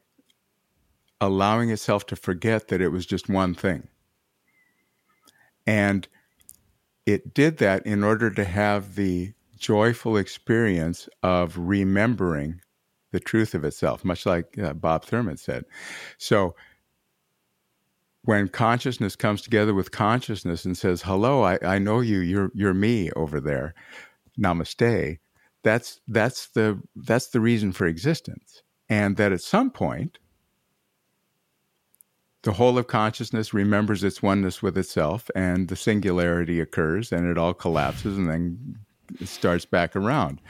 allowing 1.21 1.71
itself 1.71 2.07
to 2.07 2.17
forget 2.17 2.69
that 2.69 2.81
it 2.81 2.89
was 2.89 3.07
just 3.07 3.29
one 3.29 3.55
thing. 3.55 3.89
And 5.67 6.07
it 7.07 7.35
did 7.35 7.59
that 7.59 7.87
in 7.87 8.05
order 8.05 8.31
to 8.31 8.45
have 8.45 8.95
the 8.95 9.33
joyful 9.57 10.17
experience 10.17 11.09
of 11.23 11.57
remembering 11.57 12.61
the 13.12 13.21
truth 13.21 13.55
of 13.55 13.64
itself, 13.64 14.05
much 14.05 14.27
like 14.27 14.59
uh, 14.59 14.75
Bob 14.75 15.05
Thurman 15.05 15.37
said. 15.37 15.64
So, 16.19 16.55
when 18.23 18.49
consciousness 18.49 19.14
comes 19.14 19.41
together 19.41 19.73
with 19.73 19.93
consciousness 19.93 20.64
and 20.64 20.77
says, 20.77 21.03
"Hello, 21.03 21.43
I, 21.43 21.59
I 21.62 21.79
know 21.79 22.01
you. 22.01 22.19
You're 22.19 22.51
you're 22.55 22.75
me 22.75 23.11
over 23.12 23.41
there. 23.41 23.75
Namaste." 24.39 25.19
That's 25.62 26.01
that's 26.09 26.49
the 26.49 26.81
that's 26.97 27.29
the 27.29 27.41
reason 27.41 27.73
for 27.73 27.87
existence, 27.87 28.62
and 28.89 29.17
that 29.17 29.33
at 29.33 29.41
some 29.41 29.71
point 29.71 30.19
the 32.47 32.53
whole 32.53 32.78
of 32.78 32.86
consciousness 32.86 33.53
remembers 33.53 34.05
its 34.05 34.22
oneness 34.22 34.62
with 34.62 34.78
itself, 34.78 35.28
and 35.34 35.66
the 35.66 35.74
singularity 35.74 36.61
occurs, 36.61 37.11
and 37.11 37.26
it 37.28 37.36
all 37.36 37.53
collapses, 37.53 38.16
and 38.16 38.30
then 38.30 38.78
it 39.20 39.26
starts 39.26 39.64
back 39.64 39.97
around. 39.97 40.40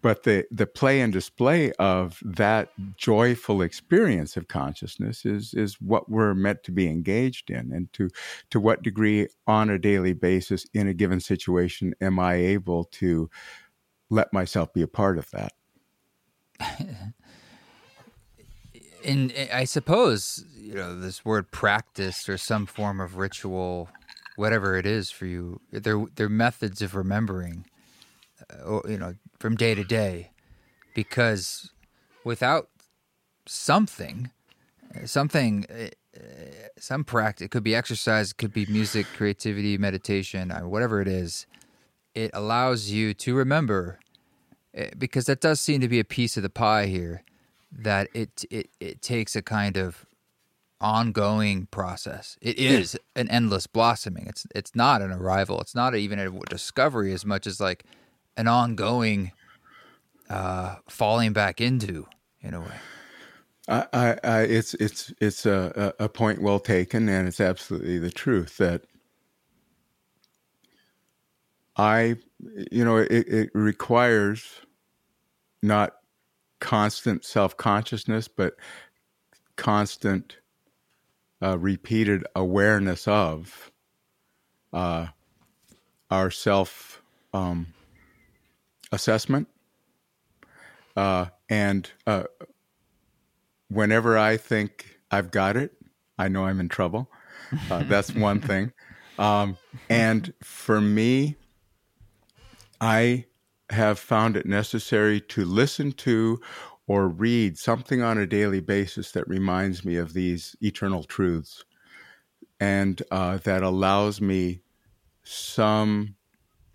But 0.00 0.22
the, 0.22 0.46
the 0.50 0.66
play 0.66 1.02
and 1.02 1.12
display 1.12 1.72
of 1.72 2.18
that 2.24 2.70
joyful 2.96 3.60
experience 3.60 4.38
of 4.38 4.48
consciousness 4.48 5.26
is, 5.26 5.52
is 5.52 5.78
what 5.82 6.10
we're 6.10 6.32
meant 6.32 6.64
to 6.64 6.72
be 6.72 6.88
engaged 6.88 7.50
in. 7.50 7.72
And 7.72 7.92
to, 7.92 8.08
to 8.48 8.58
what 8.58 8.82
degree, 8.82 9.28
on 9.46 9.68
a 9.68 9.78
daily 9.78 10.14
basis, 10.14 10.64
in 10.72 10.88
a 10.88 10.94
given 10.94 11.20
situation, 11.20 11.94
am 12.00 12.18
I 12.18 12.36
able 12.36 12.84
to 12.84 13.28
let 14.08 14.32
myself 14.32 14.72
be 14.72 14.80
a 14.80 14.88
part 14.88 15.18
of 15.18 15.30
that? 15.32 15.52
and 19.04 19.34
I 19.52 19.64
suppose 19.64 20.44
you 20.64 20.74
know 20.74 20.98
this 20.98 21.24
word 21.24 21.50
practice 21.50 22.28
or 22.28 22.38
some 22.38 22.66
form 22.66 23.00
of 23.00 23.16
ritual, 23.16 23.90
whatever 24.36 24.76
it 24.76 24.86
is 24.86 25.10
for 25.10 25.26
you. 25.26 25.60
They're 25.70 26.06
they're 26.14 26.28
methods 26.28 26.80
of 26.80 26.94
remembering, 26.94 27.66
uh, 28.50 28.80
you 28.88 28.98
know, 28.98 29.14
from 29.38 29.56
day 29.56 29.74
to 29.74 29.84
day, 29.84 30.30
because 30.94 31.70
without 32.24 32.70
something, 33.46 34.30
something 35.04 35.66
some 36.78 37.04
practice. 37.04 37.46
It 37.46 37.50
could 37.50 37.64
be 37.64 37.74
exercise, 37.74 38.30
it 38.30 38.36
could 38.36 38.52
be 38.52 38.66
music, 38.66 39.06
creativity, 39.16 39.76
meditation, 39.78 40.50
uh, 40.50 40.60
whatever 40.60 41.00
it 41.00 41.08
is. 41.08 41.46
It 42.14 42.30
allows 42.32 42.90
you 42.90 43.12
to 43.14 43.34
remember, 43.34 43.98
eh, 44.72 44.90
because 44.96 45.26
that 45.26 45.40
does 45.40 45.60
seem 45.60 45.80
to 45.80 45.88
be 45.88 46.00
a 46.00 46.04
piece 46.04 46.36
of 46.36 46.42
the 46.42 46.50
pie 46.50 46.86
here. 46.86 47.22
That 47.76 48.08
it 48.14 48.44
it 48.50 48.70
it 48.78 49.02
takes 49.02 49.34
a 49.34 49.42
kind 49.42 49.76
of 49.76 50.06
ongoing 50.84 51.66
process. 51.70 52.36
It 52.42 52.58
is 52.58 52.98
an 53.16 53.28
endless 53.30 53.66
blossoming. 53.66 54.26
It's 54.26 54.46
it's 54.54 54.74
not 54.74 55.00
an 55.00 55.10
arrival. 55.10 55.60
It's 55.60 55.74
not 55.74 55.94
even 55.94 56.18
a 56.18 56.30
discovery 56.50 57.12
as 57.12 57.24
much 57.24 57.46
as 57.46 57.58
like 57.58 57.84
an 58.36 58.46
ongoing 58.46 59.32
uh, 60.28 60.76
falling 60.88 61.32
back 61.32 61.60
into 61.60 62.06
in 62.42 62.54
a 62.54 62.60
way. 62.60 62.76
I, 63.66 63.86
I, 63.92 64.18
I 64.22 64.40
it's 64.42 64.74
it's 64.74 65.12
it's 65.20 65.46
a, 65.46 65.94
a 65.98 66.08
point 66.08 66.42
well 66.42 66.60
taken, 66.60 67.08
and 67.08 67.26
it's 67.26 67.40
absolutely 67.40 67.98
the 67.98 68.10
truth 68.10 68.58
that 68.58 68.82
I, 71.76 72.16
you 72.70 72.84
know, 72.84 72.98
it, 72.98 73.10
it 73.10 73.50
requires 73.54 74.44
not 75.62 75.94
constant 76.60 77.24
self 77.24 77.56
consciousness, 77.56 78.28
but 78.28 78.54
constant, 79.56 80.36
uh, 81.44 81.58
repeated 81.58 82.24
awareness 82.34 83.06
of 83.06 83.70
uh, 84.72 85.08
our 86.10 86.30
self 86.30 87.02
um, 87.32 87.66
assessment 88.90 89.48
uh, 90.96 91.26
and 91.48 91.90
uh, 92.06 92.24
whenever 93.68 94.16
I 94.16 94.36
think 94.36 94.98
I've 95.10 95.30
got 95.30 95.56
it, 95.56 95.72
I 96.18 96.28
know 96.28 96.44
I'm 96.44 96.60
in 96.60 96.68
trouble. 96.68 97.10
Uh, 97.70 97.82
that's 97.84 98.14
one 98.14 98.40
thing. 98.40 98.72
Um, 99.18 99.58
and 99.88 100.32
for 100.42 100.80
me, 100.80 101.36
I 102.80 103.26
have 103.70 103.98
found 103.98 104.36
it 104.36 104.46
necessary 104.46 105.20
to 105.20 105.44
listen 105.44 105.92
to 105.92 106.40
or 106.86 107.08
read 107.08 107.58
something 107.58 108.02
on 108.02 108.18
a 108.18 108.26
daily 108.26 108.60
basis 108.60 109.12
that 109.12 109.26
reminds 109.28 109.84
me 109.84 109.96
of 109.96 110.12
these 110.12 110.54
eternal 110.60 111.04
truths 111.04 111.64
and 112.60 113.02
uh, 113.10 113.38
that 113.38 113.62
allows 113.62 114.20
me 114.20 114.60
some 115.22 116.14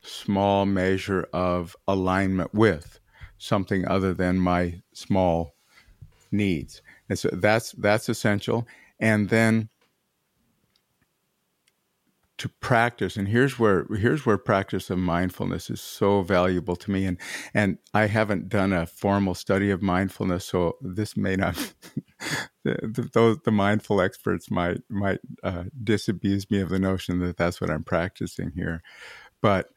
small 0.02 0.66
measure 0.66 1.28
of 1.34 1.76
alignment 1.88 2.54
with 2.54 3.00
something 3.38 3.88
other 3.88 4.14
than 4.14 4.38
my 4.38 4.82
small 4.94 5.56
needs. 6.32 6.82
And 7.08 7.18
so 7.18 7.30
that's 7.34 7.72
that's 7.74 8.10
essential. 8.10 8.68
And 9.00 9.30
then 9.30 9.70
to 12.40 12.50
practice. 12.50 13.18
And 13.18 13.28
here's 13.28 13.60
where 13.60 13.86
here's 13.96 14.26
where 14.26 14.38
practice 14.38 14.90
of 14.90 14.98
mindfulness 14.98 15.70
is 15.70 15.82
so 15.82 16.22
valuable 16.22 16.76
to 16.78 16.92
me. 16.92 17.06
And 17.06 17.18
and 17.54 17.78
I 17.94 18.08
haven't 18.08 18.50
done 18.50 18.74
a 18.74 18.86
formal 18.86 19.36
study 19.36 19.70
of 19.70 19.82
mindfulness 19.82 20.46
so 20.46 20.78
this 20.82 21.16
may 21.16 21.36
not 21.36 21.56
the, 22.64 23.10
those 23.14 23.38
the 23.44 23.52
mindful 23.52 24.02
experts 24.02 24.50
might 24.50 24.82
might 24.90 25.20
uh, 25.44 25.66
disabuse 25.84 26.50
me 26.50 26.62
of 26.62 26.70
the 26.70 26.80
notion 26.80 27.20
that 27.20 27.38
that's 27.38 27.62
what 27.62 27.70
I'm 27.70 27.84
practicing 27.84 28.52
here. 28.56 28.82
But 29.42 29.70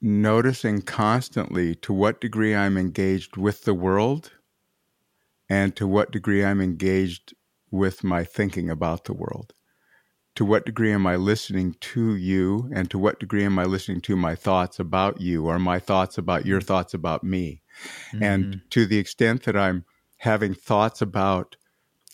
noticing 0.00 0.82
constantly 0.82 1.74
to 1.76 1.92
what 1.92 2.20
degree 2.20 2.54
I'm 2.54 2.76
engaged 2.76 3.36
with 3.36 3.64
the 3.64 3.74
world 3.74 4.32
and 5.48 5.74
to 5.76 5.86
what 5.86 6.12
degree 6.12 6.44
I'm 6.44 6.60
engaged 6.60 7.34
with 7.70 8.04
my 8.04 8.24
thinking 8.24 8.70
about 8.70 9.04
the 9.04 9.14
world. 9.14 9.54
To 10.36 10.44
what 10.44 10.64
degree 10.64 10.92
am 10.92 11.06
I 11.06 11.16
listening 11.16 11.76
to 11.80 12.16
you, 12.16 12.70
and 12.74 12.90
to 12.90 12.98
what 12.98 13.20
degree 13.20 13.44
am 13.44 13.58
I 13.58 13.64
listening 13.64 14.00
to 14.02 14.16
my 14.16 14.34
thoughts 14.34 14.80
about 14.80 15.20
you 15.20 15.46
or 15.46 15.58
my 15.58 15.78
thoughts 15.78 16.16
about 16.16 16.46
your 16.46 16.60
thoughts 16.60 16.94
about 16.94 17.22
me? 17.22 17.62
Mm-hmm. 18.12 18.22
And 18.22 18.62
to 18.70 18.86
the 18.86 18.98
extent 18.98 19.42
that 19.44 19.56
I'm 19.56 19.84
having 20.18 20.54
thoughts 20.54 21.02
about 21.02 21.56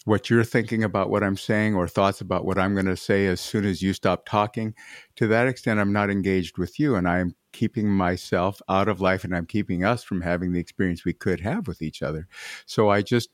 what 0.05 0.31
you're 0.31 0.43
thinking 0.43 0.83
about 0.83 1.11
what 1.11 1.23
I'm 1.23 1.37
saying 1.37 1.75
or 1.75 1.87
thoughts 1.87 2.21
about 2.21 2.47
what 2.47 2.59
I'm 2.59 2.73
going 2.73 2.87
to 2.87 2.97
say 2.97 3.27
as 3.27 3.41
soon 3.41 3.67
as 3.67 3.83
you 3.83 3.93
stop 3.93 4.25
talking, 4.25 4.75
to 5.17 5.27
that 5.27 5.47
extent, 5.47 5.79
I'm 5.79 5.93
not 5.93 6.11
engaged 6.11 6.57
with 6.57 6.81
you 6.81 6.97
and 6.97 7.07
I'm 7.07 7.35
keeping 7.53 7.89
myself 7.89 8.63
out 8.69 8.89
of 8.89 9.03
life 9.03 9.25
and 9.25 9.37
I'm 9.37 9.45
keeping 9.45 9.85
us 9.85 10.03
from 10.03 10.23
having 10.23 10.53
the 10.53 10.61
experience 10.61 11.05
we 11.05 11.13
could 11.13 11.41
have 11.41 11.69
with 11.69 11.83
each 11.83 12.03
other. 12.03 12.27
So 12.65 12.89
I 12.89 13.03
just, 13.03 13.29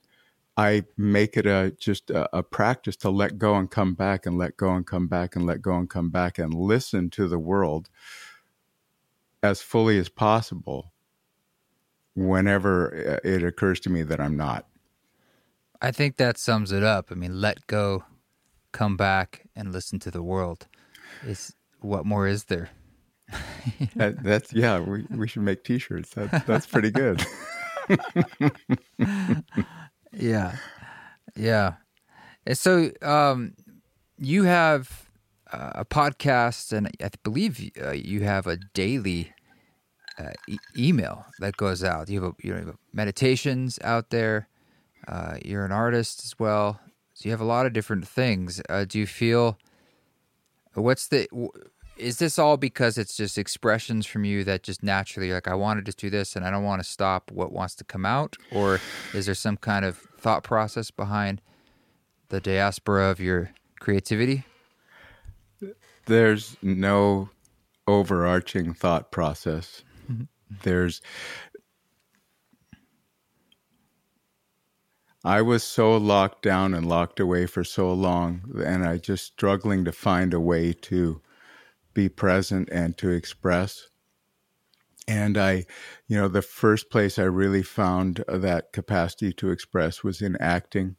I 0.57 0.85
make 0.97 1.37
it 1.37 1.47
a 1.47 1.75
just 1.79 2.11
a, 2.11 2.39
a, 2.39 2.43
practice 2.43 2.97
to 2.99 3.11
let 3.11 3.39
go 3.39 3.57
and 3.57 3.69
come 3.69 3.95
back 3.95 4.25
and 4.25 4.39
let 4.39 4.57
go 4.57 4.73
and 4.73 4.87
come 4.87 5.09
back 5.09 5.35
and 5.35 5.45
let 5.45 5.61
go 5.61 5.75
and 5.77 5.91
come 5.91 6.11
back 6.11 6.39
and 6.39 6.55
listen 6.55 7.11
to 7.11 7.27
the 7.27 7.41
world 7.41 7.91
as 9.43 9.61
fully 9.61 9.99
as 9.99 10.09
possible 10.09 10.93
whenever 12.15 13.21
uh, 13.25 13.29
it 13.29 13.43
occurs 13.43 13.81
to 13.81 13.91
me 13.91 14.03
that 14.05 14.21
I'm 14.21 14.37
not. 14.37 14.67
I 15.83 15.91
think 15.91 16.17
that 16.17 16.39
sums 16.39 16.71
it 16.71 16.85
up. 16.85 17.11
I 17.11 17.15
mean, 17.15 17.41
let 17.41 17.67
go, 17.67 18.05
come 18.73 18.97
back, 18.97 19.47
and 19.57 19.73
listen 19.73 19.99
to 20.01 20.11
the 20.11 20.23
world. 20.23 20.69
Is 21.27 21.55
what 21.81 22.07
more 22.07 22.27
is 22.29 22.45
there? 22.45 22.71
that, 23.97 24.23
that's 24.23 24.53
yeah. 24.53 24.79
We 24.79 25.05
we 25.11 25.27
should 25.27 25.43
make 25.43 25.65
T-shirts. 25.65 26.11
That, 26.11 26.47
that's 26.47 26.67
pretty 26.67 26.91
good. 26.91 27.23
yeah, 30.17 30.57
yeah. 31.37 31.75
And 32.47 32.59
so, 32.59 32.91
um, 33.03 33.55
you 34.19 34.45
have 34.45 35.09
uh, 35.53 35.73
a 35.77 35.85
podcast, 35.85 36.73
and 36.73 36.91
I 37.03 37.11
believe 37.23 37.71
uh, 37.83 37.93
you 37.93 38.21
have 38.23 38.47
a 38.47 38.57
daily 38.75 39.33
uh, 40.19 40.33
e- 40.49 40.59
email 40.77 41.27
that 41.41 41.57
goes 41.57 41.83
out. 41.83 42.09
You 42.09 42.23
have, 42.23 42.33
a, 42.33 42.47
you 42.47 42.55
have 42.55 42.77
meditations 42.93 43.79
out 43.83 44.11
there. 44.11 44.49
Uh, 45.09 45.37
you're 45.45 45.65
an 45.65 45.73
artist 45.73 46.25
as 46.25 46.39
well, 46.39 46.81
so 47.15 47.27
you 47.27 47.31
have 47.33 47.41
a 47.41 47.45
lot 47.45 47.67
of 47.67 47.73
different 47.73 48.07
things. 48.09 48.63
Uh, 48.69 48.85
do 48.85 48.99
you 48.99 49.07
feel 49.07 49.59
what's 50.75 51.09
the 51.09 51.29
is 51.97 52.19
this 52.19 52.39
all 52.39 52.57
because 52.57 52.99
it's 52.99 53.17
just 53.17 53.39
expressions 53.39 54.07
from 54.07 54.25
you 54.25 54.45
that 54.45 54.63
just 54.63 54.83
naturally 54.83 55.33
like 55.33 55.49
I 55.49 55.55
want 55.55 55.79
to 55.79 55.85
just 55.85 55.99
do 55.99 56.11
this 56.11 56.37
and 56.37 56.45
I 56.45 56.51
don't 56.51 56.65
want 56.65 56.83
to 56.83 56.89
stop 56.89 57.31
what 57.31 57.53
wants 57.53 57.75
to 57.77 57.85
come 57.85 58.05
out, 58.05 58.37
or 58.51 58.81
is 59.13 59.27
there 59.27 59.35
some 59.35 59.57
kind 59.57 59.85
of 59.85 59.99
thought 60.19 60.43
process 60.43 60.91
behind 60.91 61.41
the 62.29 62.41
diaspora 62.41 63.11
of 63.11 63.21
your 63.21 63.51
creativity? 63.81 64.45
There's 66.07 66.57
no 66.63 67.31
overarching 67.87 68.75
thought 68.75 69.11
process. 69.11 69.83
Mm-hmm. 70.11 70.25
There's 70.63 71.01
I 75.27 75.41
was 75.41 75.63
so 75.63 75.97
locked 75.97 76.43
down 76.43 76.75
and 76.75 76.87
locked 76.87 77.19
away 77.19 77.47
for 77.47 77.65
so 77.65 77.91
long, 77.93 78.61
and 78.63 78.85
I 78.85 78.99
just 78.99 79.25
struggling 79.25 79.85
to 79.87 79.93
find 79.93 80.35
a 80.35 80.41
way 80.41 80.75
to 80.75 81.23
be 81.95 82.09
present 82.09 82.69
and 82.71 82.97
to 82.99 83.11
express. 83.11 83.89
And 85.07 85.37
I, 85.37 85.67
you 86.09 86.17
know, 86.17 86.29
the 86.29 86.43
first 86.43 86.91
place 86.91 87.19
I 87.19 87.25
really 87.25 87.63
found 87.63 88.25
that 88.27 88.73
capacity 88.73 89.33
to 89.35 89.51
express 89.51 90.03
was 90.03 90.23
in 90.23 90.37
acting. 90.41 90.97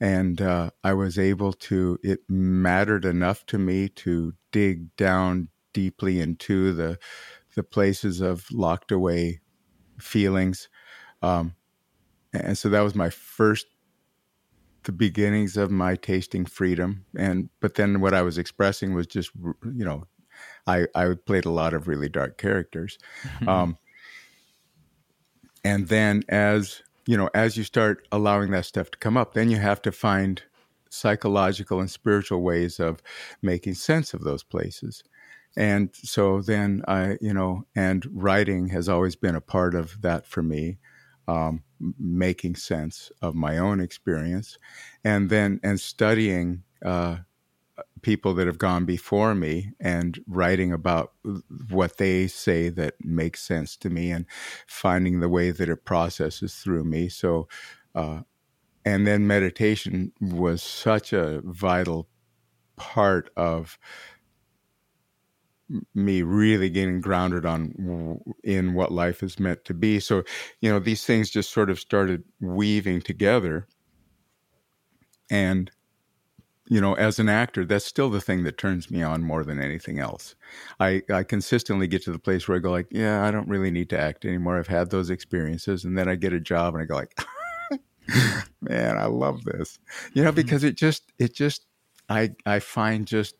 And 0.00 0.40
uh, 0.40 0.70
I 0.84 0.92
was 0.92 1.18
able 1.18 1.52
to, 1.54 1.98
it 2.02 2.20
mattered 2.28 3.04
enough 3.04 3.46
to 3.46 3.58
me 3.58 3.88
to 3.88 4.34
dig 4.52 4.94
down 4.96 5.48
deeply 5.72 6.20
into 6.20 6.72
the, 6.72 6.98
the 7.54 7.62
places 7.62 8.20
of 8.20 8.46
locked 8.52 8.92
away 8.92 9.40
feelings. 9.98 10.68
Um, 11.22 11.54
and 12.32 12.56
so 12.56 12.68
that 12.68 12.80
was 12.80 12.94
my 12.94 13.10
first 13.10 13.66
the 14.84 14.92
beginnings 14.92 15.56
of 15.56 15.70
my 15.70 15.96
tasting 15.96 16.46
freedom 16.46 17.04
and 17.16 17.50
but 17.60 17.74
then 17.74 18.00
what 18.00 18.14
i 18.14 18.22
was 18.22 18.38
expressing 18.38 18.94
was 18.94 19.06
just 19.06 19.30
you 19.74 19.84
know 19.84 20.04
i 20.66 20.86
i 20.94 21.14
played 21.26 21.44
a 21.44 21.50
lot 21.50 21.74
of 21.74 21.88
really 21.88 22.08
dark 22.08 22.38
characters. 22.38 22.98
Mm-hmm. 23.22 23.48
um, 23.48 23.78
and 25.64 25.88
then 25.88 26.22
as 26.28 26.82
you 27.06 27.16
know 27.16 27.30
as 27.34 27.56
you 27.56 27.64
start 27.64 28.06
allowing 28.12 28.50
that 28.50 28.64
stuff 28.64 28.90
to 28.90 28.98
come 28.98 29.16
up 29.16 29.34
then 29.34 29.50
you 29.50 29.56
have 29.56 29.82
to 29.82 29.92
find 29.92 30.42
psychological 30.90 31.80
and 31.80 31.90
spiritual 31.90 32.40
ways 32.42 32.80
of 32.80 33.02
making 33.42 33.74
sense 33.74 34.14
of 34.14 34.24
those 34.24 34.42
places. 34.42 35.04
And 35.56 35.90
so 35.94 36.40
then 36.40 36.82
i 36.88 37.18
you 37.20 37.34
know 37.34 37.64
and 37.74 38.06
writing 38.12 38.68
has 38.68 38.88
always 38.88 39.16
been 39.16 39.34
a 39.34 39.40
part 39.40 39.74
of 39.74 40.00
that 40.02 40.26
for 40.26 40.42
me 40.42 40.78
um, 41.28 41.62
making 42.00 42.56
sense 42.56 43.12
of 43.22 43.34
my 43.34 43.58
own 43.58 43.80
experience, 43.80 44.58
and 45.04 45.28
then 45.28 45.60
and 45.62 45.78
studying 45.78 46.64
uh, 46.84 47.18
people 48.02 48.34
that 48.34 48.46
have 48.46 48.58
gone 48.58 48.84
before 48.84 49.34
me 49.34 49.72
and 49.80 50.22
writing 50.26 50.72
about 50.72 51.12
what 51.70 51.96
they 51.98 52.26
say 52.26 52.68
that 52.70 52.94
makes 53.04 53.42
sense 53.42 53.76
to 53.78 53.90
me, 53.90 54.10
and 54.10 54.26
finding 54.66 55.20
the 55.20 55.28
way 55.28 55.50
that 55.50 55.68
it 55.68 55.84
processes 55.84 56.56
through 56.56 56.84
me. 56.84 57.08
So. 57.08 57.48
Uh, 57.94 58.20
and 58.84 59.06
then 59.06 59.26
meditation 59.26 60.12
was 60.20 60.62
such 60.62 61.12
a 61.12 61.42
vital 61.44 62.08
part 62.76 63.30
of 63.36 63.78
me 65.94 66.22
really 66.22 66.70
getting 66.70 67.00
grounded 67.00 67.44
on 67.44 68.22
in 68.42 68.72
what 68.72 68.90
life 68.90 69.22
is 69.22 69.38
meant 69.38 69.64
to 69.66 69.74
be 69.74 70.00
so 70.00 70.22
you 70.60 70.70
know 70.70 70.78
these 70.78 71.04
things 71.04 71.28
just 71.28 71.50
sort 71.50 71.68
of 71.68 71.78
started 71.78 72.24
weaving 72.40 73.02
together 73.02 73.66
and 75.30 75.70
you 76.68 76.80
know 76.80 76.94
as 76.94 77.18
an 77.18 77.28
actor 77.28 77.64
that's 77.64 77.84
still 77.84 78.10
the 78.10 78.20
thing 78.20 78.44
that 78.44 78.58
turns 78.58 78.90
me 78.90 79.02
on 79.02 79.22
more 79.22 79.44
than 79.44 79.60
anything 79.60 79.98
else. 79.98 80.34
I 80.78 81.02
i 81.10 81.22
consistently 81.22 81.86
get 81.86 82.02
to 82.04 82.12
the 82.12 82.18
place 82.18 82.46
where 82.46 82.56
i 82.56 82.60
go 82.60 82.70
like 82.70 82.88
yeah 82.90 83.24
i 83.24 83.30
don't 83.30 83.48
really 83.48 83.70
need 83.70 83.90
to 83.90 84.00
act 84.00 84.24
anymore. 84.24 84.58
I've 84.58 84.68
had 84.68 84.90
those 84.90 85.10
experiences. 85.10 85.84
And 85.84 85.96
then 85.96 86.08
i 86.08 86.14
get 86.14 86.32
a 86.32 86.40
job 86.40 86.74
and 86.74 86.82
i 86.82 86.86
go 86.86 86.94
like 86.94 87.18
man 88.60 88.98
i 88.98 89.06
love 89.06 89.44
this. 89.44 89.78
You 90.12 90.22
know 90.22 90.30
mm-hmm. 90.30 90.36
because 90.36 90.64
it 90.64 90.76
just 90.76 91.12
it 91.18 91.34
just 91.34 91.66
i 92.08 92.30
i 92.46 92.58
find 92.58 93.06
just 93.06 93.34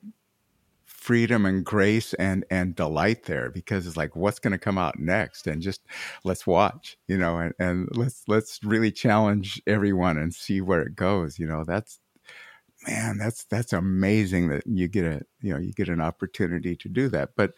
freedom 0.85 1.47
and 1.47 1.65
grace 1.65 2.13
and 2.15 2.45
and 2.51 2.75
delight 2.75 3.23
there 3.25 3.51
because 3.51 3.87
it's 3.87 3.97
like 3.97 4.15
what's 4.15 4.39
going 4.39 4.53
to 4.53 4.59
come 4.59 4.77
out 4.77 4.99
next? 4.99 5.47
And 5.47 5.63
just 5.63 5.81
let's 6.25 6.47
watch 6.47 6.99
you 7.07 7.17
know 7.17 7.39
and, 7.39 7.55
and 7.59 7.89
let's 7.93 8.25
let's 8.27 8.61
really 8.63 8.93
challenge 8.93 9.63
everyone 9.67 10.19
and 10.19 10.35
see 10.35 10.61
where 10.61 10.83
it 10.83 10.97
goes 10.97 11.39
you 11.39 11.47
know? 11.47 11.65
That's 11.65 12.01
man 12.87 13.19
that's 13.19 13.45
that's 13.45 13.73
amazing 13.73 14.49
that 14.49 14.67
you 14.67 14.87
get 14.89 15.05
a 15.05 15.21
you 15.41 15.53
know 15.53 15.59
you 15.59 15.73
get 15.73 15.89
an 15.89 16.01
opportunity 16.01 16.77
to 16.77 16.89
do 16.89 17.09
that 17.09 17.31
but 17.37 17.55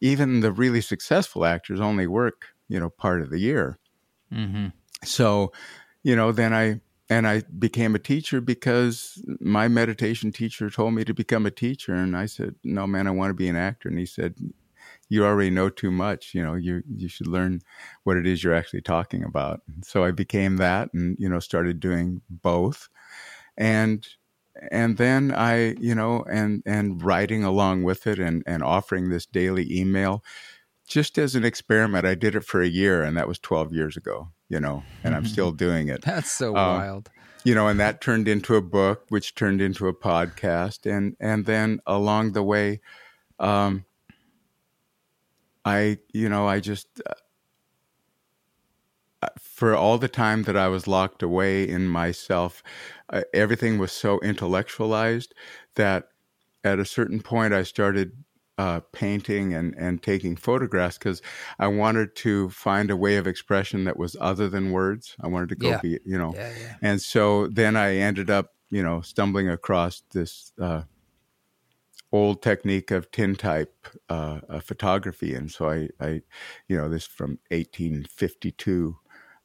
even 0.00 0.40
the 0.40 0.52
really 0.52 0.80
successful 0.80 1.44
actors 1.44 1.80
only 1.80 2.06
work 2.06 2.46
you 2.68 2.80
know 2.80 2.88
part 2.88 3.20
of 3.20 3.30
the 3.30 3.38
year 3.38 3.78
mm-hmm. 4.32 4.68
so 5.04 5.52
you 6.02 6.16
know 6.16 6.32
then 6.32 6.54
i 6.54 6.80
and 7.12 7.28
I 7.28 7.42
became 7.58 7.94
a 7.94 7.98
teacher 7.98 8.40
because 8.40 9.22
my 9.38 9.68
meditation 9.68 10.32
teacher 10.32 10.70
told 10.70 10.94
me 10.94 11.04
to 11.04 11.12
become 11.12 11.44
a 11.44 11.50
teacher. 11.50 11.92
And 11.94 12.16
I 12.16 12.24
said, 12.24 12.54
no, 12.64 12.86
man, 12.86 13.06
I 13.06 13.10
want 13.10 13.28
to 13.28 13.34
be 13.34 13.48
an 13.48 13.56
actor. 13.56 13.90
And 13.90 13.98
he 13.98 14.06
said, 14.06 14.34
you 15.10 15.26
already 15.26 15.50
know 15.50 15.68
too 15.68 15.90
much. 15.90 16.32
You 16.32 16.42
know, 16.42 16.54
you, 16.54 16.82
you 16.96 17.08
should 17.08 17.26
learn 17.26 17.60
what 18.04 18.16
it 18.16 18.26
is 18.26 18.42
you're 18.42 18.54
actually 18.54 18.80
talking 18.80 19.24
about. 19.24 19.60
So 19.82 20.04
I 20.04 20.10
became 20.10 20.56
that 20.56 20.88
and, 20.94 21.16
you 21.18 21.28
know, 21.28 21.38
started 21.38 21.80
doing 21.80 22.22
both. 22.30 22.88
And, 23.58 24.06
and 24.70 24.96
then 24.96 25.32
I, 25.32 25.74
you 25.74 25.94
know, 25.94 26.24
and, 26.30 26.62
and 26.66 27.02
writing 27.02 27.44
along 27.44 27.84
with 27.84 28.06
it 28.06 28.18
and, 28.18 28.42
and 28.46 28.62
offering 28.62 29.08
this 29.08 29.26
daily 29.26 29.72
email 29.72 30.24
just 30.86 31.18
as 31.18 31.34
an 31.34 31.44
experiment. 31.44 32.06
I 32.06 32.14
did 32.14 32.34
it 32.34 32.44
for 32.44 32.60
a 32.60 32.68
year 32.68 33.02
and 33.02 33.16
that 33.16 33.28
was 33.28 33.38
12 33.38 33.72
years 33.72 33.96
ago 33.96 34.28
you 34.52 34.60
know, 34.60 34.82
and 35.02 35.14
I'm 35.14 35.24
still 35.24 35.50
doing 35.66 35.88
it. 35.88 36.02
That's 36.02 36.30
so 36.30 36.48
um, 36.48 36.78
wild. 36.78 37.10
You 37.42 37.54
know, 37.54 37.68
and 37.68 37.80
that 37.80 38.02
turned 38.02 38.28
into 38.28 38.54
a 38.54 38.60
book, 38.60 39.06
which 39.08 39.34
turned 39.34 39.62
into 39.62 39.88
a 39.88 39.94
podcast, 39.94 40.84
and 40.84 41.16
and 41.18 41.46
then 41.46 41.80
along 41.86 42.32
the 42.32 42.42
way, 42.42 42.80
um, 43.40 43.86
I 45.64 45.98
you 46.12 46.28
know 46.28 46.46
I 46.46 46.60
just 46.60 46.86
uh, 47.06 47.12
uh 47.12 47.14
for 49.62 49.76
all 49.76 49.96
the 49.96 50.08
time 50.08 50.42
that 50.42 50.56
I 50.56 50.66
was 50.66 50.88
locked 50.88 51.22
away 51.22 51.68
in 51.68 51.86
myself, 51.86 52.64
uh, 53.10 53.22
everything 53.32 53.78
was 53.78 53.92
so 53.92 54.18
intellectualized 54.18 55.32
that 55.76 56.08
at 56.64 56.80
a 56.80 56.84
certain 56.84 57.22
point 57.22 57.54
I 57.54 57.62
started 57.62 58.10
uh, 58.58 58.80
painting 58.90 59.54
and, 59.54 59.72
and 59.78 60.02
taking 60.02 60.34
photographs 60.34 60.98
because 60.98 61.22
I 61.60 61.68
wanted 61.68 62.16
to 62.16 62.50
find 62.50 62.90
a 62.90 62.96
way 62.96 63.14
of 63.18 63.28
expression 63.28 63.84
that 63.84 63.96
was 63.96 64.16
other 64.20 64.48
than 64.48 64.72
words. 64.72 65.14
I 65.20 65.28
wanted 65.28 65.50
to 65.50 65.54
go 65.54 65.68
yeah. 65.68 65.80
be, 65.80 66.00
you 66.04 66.18
know, 66.18 66.32
yeah, 66.34 66.52
yeah. 66.60 66.74
and 66.82 67.00
so 67.00 67.46
then 67.46 67.76
I 67.76 67.98
ended 67.98 68.30
up, 68.30 68.54
you 68.68 68.82
know, 68.82 69.00
stumbling 69.00 69.48
across 69.48 70.02
this 70.10 70.50
uh, 70.60 70.82
old 72.10 72.42
technique 72.42 72.90
of 72.90 73.12
tintype 73.12 73.86
uh, 74.08 74.40
photography, 74.58 75.36
and 75.36 75.52
so 75.52 75.70
I, 75.70 75.88
I, 76.00 76.22
you 76.66 76.76
know, 76.76 76.88
this 76.88 77.06
from 77.06 77.38
1852 77.52 78.96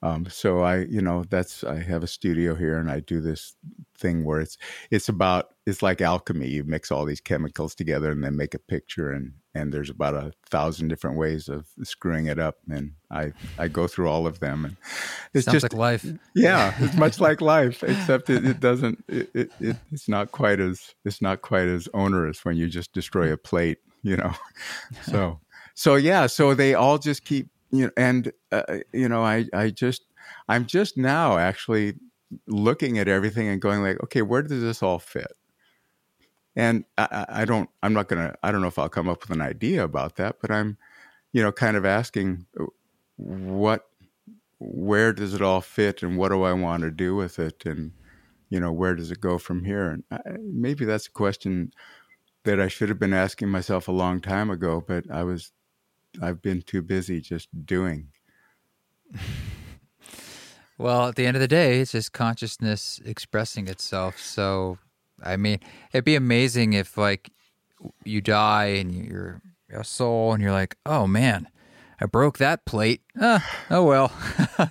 um, 0.04 0.28
so 0.30 0.60
I, 0.60 0.82
you 0.82 1.02
know, 1.02 1.24
that's 1.28 1.64
I 1.64 1.82
have 1.82 2.04
a 2.04 2.08
studio 2.08 2.54
here, 2.54 2.78
and 2.78 2.90
I 2.90 3.00
do 3.00 3.20
this 3.20 3.56
thing 3.98 4.26
where 4.26 4.40
it's 4.40 4.56
it's 4.92 5.10
about 5.10 5.56
it's 5.66 5.82
like 5.82 6.02
alchemy. 6.02 6.48
You 6.48 6.64
mix 6.64 6.92
all 6.92 7.04
these 7.04 7.20
chemicals 7.20 7.74
together 7.74 8.12
and 8.12 8.24
then 8.24 8.38
make 8.38 8.54
a 8.54 8.60
picture, 8.60 9.12
and 9.12 9.34
and 9.56 9.74
there's 9.74 9.90
about 9.90 10.14
a 10.14 10.34
thousand 10.52 10.90
different 10.90 11.18
ways 11.18 11.50
of 11.50 11.66
screwing 11.84 12.28
it 12.28 12.38
up, 12.38 12.58
and 12.70 12.92
I 13.10 13.34
I 13.58 13.70
go 13.70 13.88
through 13.88 14.08
all 14.08 14.28
of 14.28 14.40
them, 14.40 14.66
and 14.66 14.78
it's 15.34 15.46
Sounds 15.46 15.62
just 15.62 15.74
like 15.74 15.74
life. 15.74 16.06
Yeah, 16.36 16.76
it's 16.78 16.96
much 16.96 17.20
like 17.28 17.42
life, 17.42 17.84
except 17.84 18.30
it, 18.30 18.46
it 18.46 18.60
doesn't. 18.60 19.04
It, 19.08 19.32
it, 19.34 19.52
it, 19.60 19.78
it's 19.92 20.08
not 20.08 20.32
quite 20.32 20.60
as 20.60 20.94
it's 21.06 21.24
not 21.24 21.42
quite 21.42 21.68
as 21.68 21.90
onerous 21.96 22.46
when 22.46 22.56
you 22.56 22.68
just 22.68 22.94
destroy 22.94 23.34
a 23.34 23.38
plate, 23.38 23.80
you 24.04 24.18
know. 24.18 24.34
So 25.02 25.40
so 25.74 25.96
yeah, 25.96 26.28
so 26.28 26.54
they 26.54 26.76
all 26.76 26.98
just 26.98 27.24
keep 27.24 27.50
you 27.72 27.86
know, 27.86 27.92
and 27.98 28.32
uh, 28.52 28.64
uh, 28.68 28.80
you 28.94 29.10
know, 29.10 29.24
I 29.24 29.46
I 29.54 29.70
just 29.70 30.04
I'm 30.48 30.66
just 30.66 30.98
now 30.98 31.38
actually 31.38 31.96
looking 32.48 33.00
at 33.00 33.08
everything 33.08 33.48
and 33.48 33.62
going 33.62 33.82
like, 33.82 34.02
okay, 34.04 34.22
where 34.22 34.42
does 34.42 34.62
this 34.62 34.84
all 34.84 35.00
fit? 35.00 35.34
And 36.56 36.86
I, 36.98 37.26
I 37.30 37.46
don't, 37.46 37.70
I'm 37.84 37.94
not 37.94 38.08
gonna, 38.08 38.36
I 38.44 38.52
don't 38.52 38.62
know 38.62 38.68
if 38.68 38.80
I'll 38.80 38.90
come 38.90 39.08
up 39.08 39.22
with 39.22 39.32
an 39.32 39.42
idea 39.42 39.84
about 39.84 40.16
that, 40.16 40.38
but 40.42 40.52
I'm, 40.52 40.78
you 41.32 41.42
know, 41.44 41.52
kind 41.52 41.78
of 41.78 41.86
asking 41.86 42.48
uh, 42.60 42.66
what, 43.16 43.86
where 44.60 45.14
does 45.14 45.36
it 45.36 45.42
all 45.42 45.62
fit, 45.62 46.02
and 46.02 46.18
what 46.18 46.30
do 46.30 46.44
I 46.44 46.54
want 46.54 46.82
to 46.82 46.92
do 46.92 47.16
with 47.16 47.38
it, 47.38 47.66
and 47.66 47.92
you 48.50 48.60
know, 48.60 48.72
where 48.72 48.96
does 48.96 49.12
it 49.12 49.22
go 49.22 49.38
from 49.38 49.66
here? 49.66 49.90
And 49.90 50.04
I, 50.10 50.20
maybe 50.42 50.84
that's 50.84 51.08
a 51.08 51.12
question 51.12 51.72
that 52.44 52.60
I 52.60 52.68
should 52.70 52.90
have 52.90 52.98
been 53.00 53.14
asking 53.14 53.50
myself 53.50 53.88
a 53.88 53.92
long 53.92 54.20
time 54.20 54.50
ago, 54.50 54.84
but 54.86 55.10
I 55.12 55.24
was 55.24 55.52
I've 56.22 56.42
been 56.42 56.62
too 56.62 56.82
busy 56.82 57.22
just 57.22 57.50
doing. 57.66 58.10
well, 60.78 61.10
at 61.10 61.16
the 61.16 61.26
end 61.26 61.38
of 61.38 61.42
the 61.42 61.48
day, 61.48 61.80
it's 61.80 61.92
just 61.92 62.14
consciousness 62.14 63.00
expressing 63.06 63.68
itself. 63.68 64.20
So, 64.20 64.78
I 65.24 65.38
mean, 65.38 65.60
it'd 65.92 66.06
be 66.06 66.16
amazing 66.16 66.74
if 66.74 66.98
like 66.98 67.32
you 68.04 68.22
die 68.22 68.66
and 68.66 68.94
you're 68.94 69.42
a 69.70 69.84
soul 69.84 70.34
and 70.34 70.42
you're 70.42 70.52
like, 70.52 70.78
oh 70.86 71.08
man, 71.08 71.48
I 72.00 72.06
broke 72.06 72.38
that 72.38 72.66
plate. 72.66 73.02
Uh, 73.20 73.40
oh 73.70 73.84
well, 73.84 74.12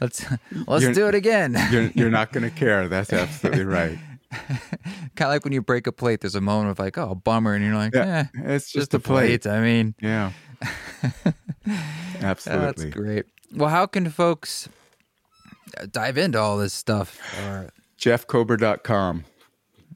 let's 0.00 0.24
let's 0.66 0.82
you're, 0.82 0.92
do 0.92 1.08
it 1.08 1.14
again. 1.14 1.56
you're, 1.70 1.90
you're 1.94 2.10
not 2.10 2.32
going 2.32 2.44
to 2.50 2.54
care. 2.54 2.88
That's 2.88 3.12
absolutely 3.12 3.64
right. 3.64 3.98
kind 4.30 5.28
of 5.28 5.28
like 5.28 5.44
when 5.44 5.52
you 5.52 5.62
break 5.62 5.86
a 5.86 5.92
plate. 5.92 6.20
There's 6.20 6.34
a 6.34 6.40
moment 6.40 6.70
of 6.70 6.78
like, 6.78 6.98
oh 6.98 7.14
bummer, 7.14 7.54
and 7.54 7.64
you're 7.64 7.74
like, 7.74 7.94
yeah, 7.94 8.26
eh, 8.36 8.54
it's 8.54 8.66
just, 8.66 8.74
just 8.74 8.94
a 8.94 9.00
plate. 9.00 9.42
plate. 9.42 9.52
I 9.52 9.60
mean, 9.60 9.94
yeah. 10.00 10.32
Absolutely. 12.20 12.64
That's 12.66 12.84
great. 12.84 13.26
Well, 13.54 13.68
how 13.68 13.86
can 13.86 14.08
folks 14.10 14.68
dive 15.90 16.18
into 16.18 16.38
all 16.38 16.58
this 16.58 16.74
stuff? 16.74 17.18
Or... 17.44 17.70
JeffKober.com. 17.98 19.24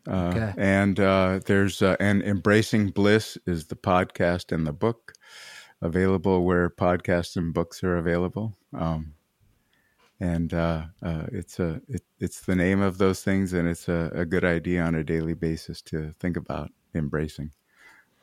Uh, 0.08 0.14
okay. 0.14 0.52
And 0.56 0.98
uh, 0.98 1.40
there's 1.46 1.80
uh, 1.80 1.96
and 2.00 2.22
Embracing 2.22 2.90
Bliss 2.90 3.38
is 3.46 3.66
the 3.66 3.76
podcast 3.76 4.50
and 4.50 4.66
the 4.66 4.72
book 4.72 5.12
available 5.80 6.44
where 6.44 6.70
podcasts 6.70 7.36
and 7.36 7.54
books 7.54 7.84
are 7.84 7.96
available. 7.96 8.56
Um, 8.72 9.14
and 10.18 10.54
uh, 10.54 10.84
uh, 11.02 11.26
it's 11.32 11.58
a 11.58 11.80
it, 11.88 12.02
it's 12.20 12.40
the 12.42 12.56
name 12.56 12.80
of 12.80 12.98
those 12.98 13.22
things, 13.22 13.52
and 13.52 13.68
it's 13.68 13.88
a, 13.88 14.10
a 14.14 14.24
good 14.24 14.44
idea 14.44 14.82
on 14.82 14.94
a 14.94 15.04
daily 15.04 15.34
basis 15.34 15.82
to 15.82 16.14
think 16.20 16.36
about 16.36 16.70
embracing. 16.94 17.50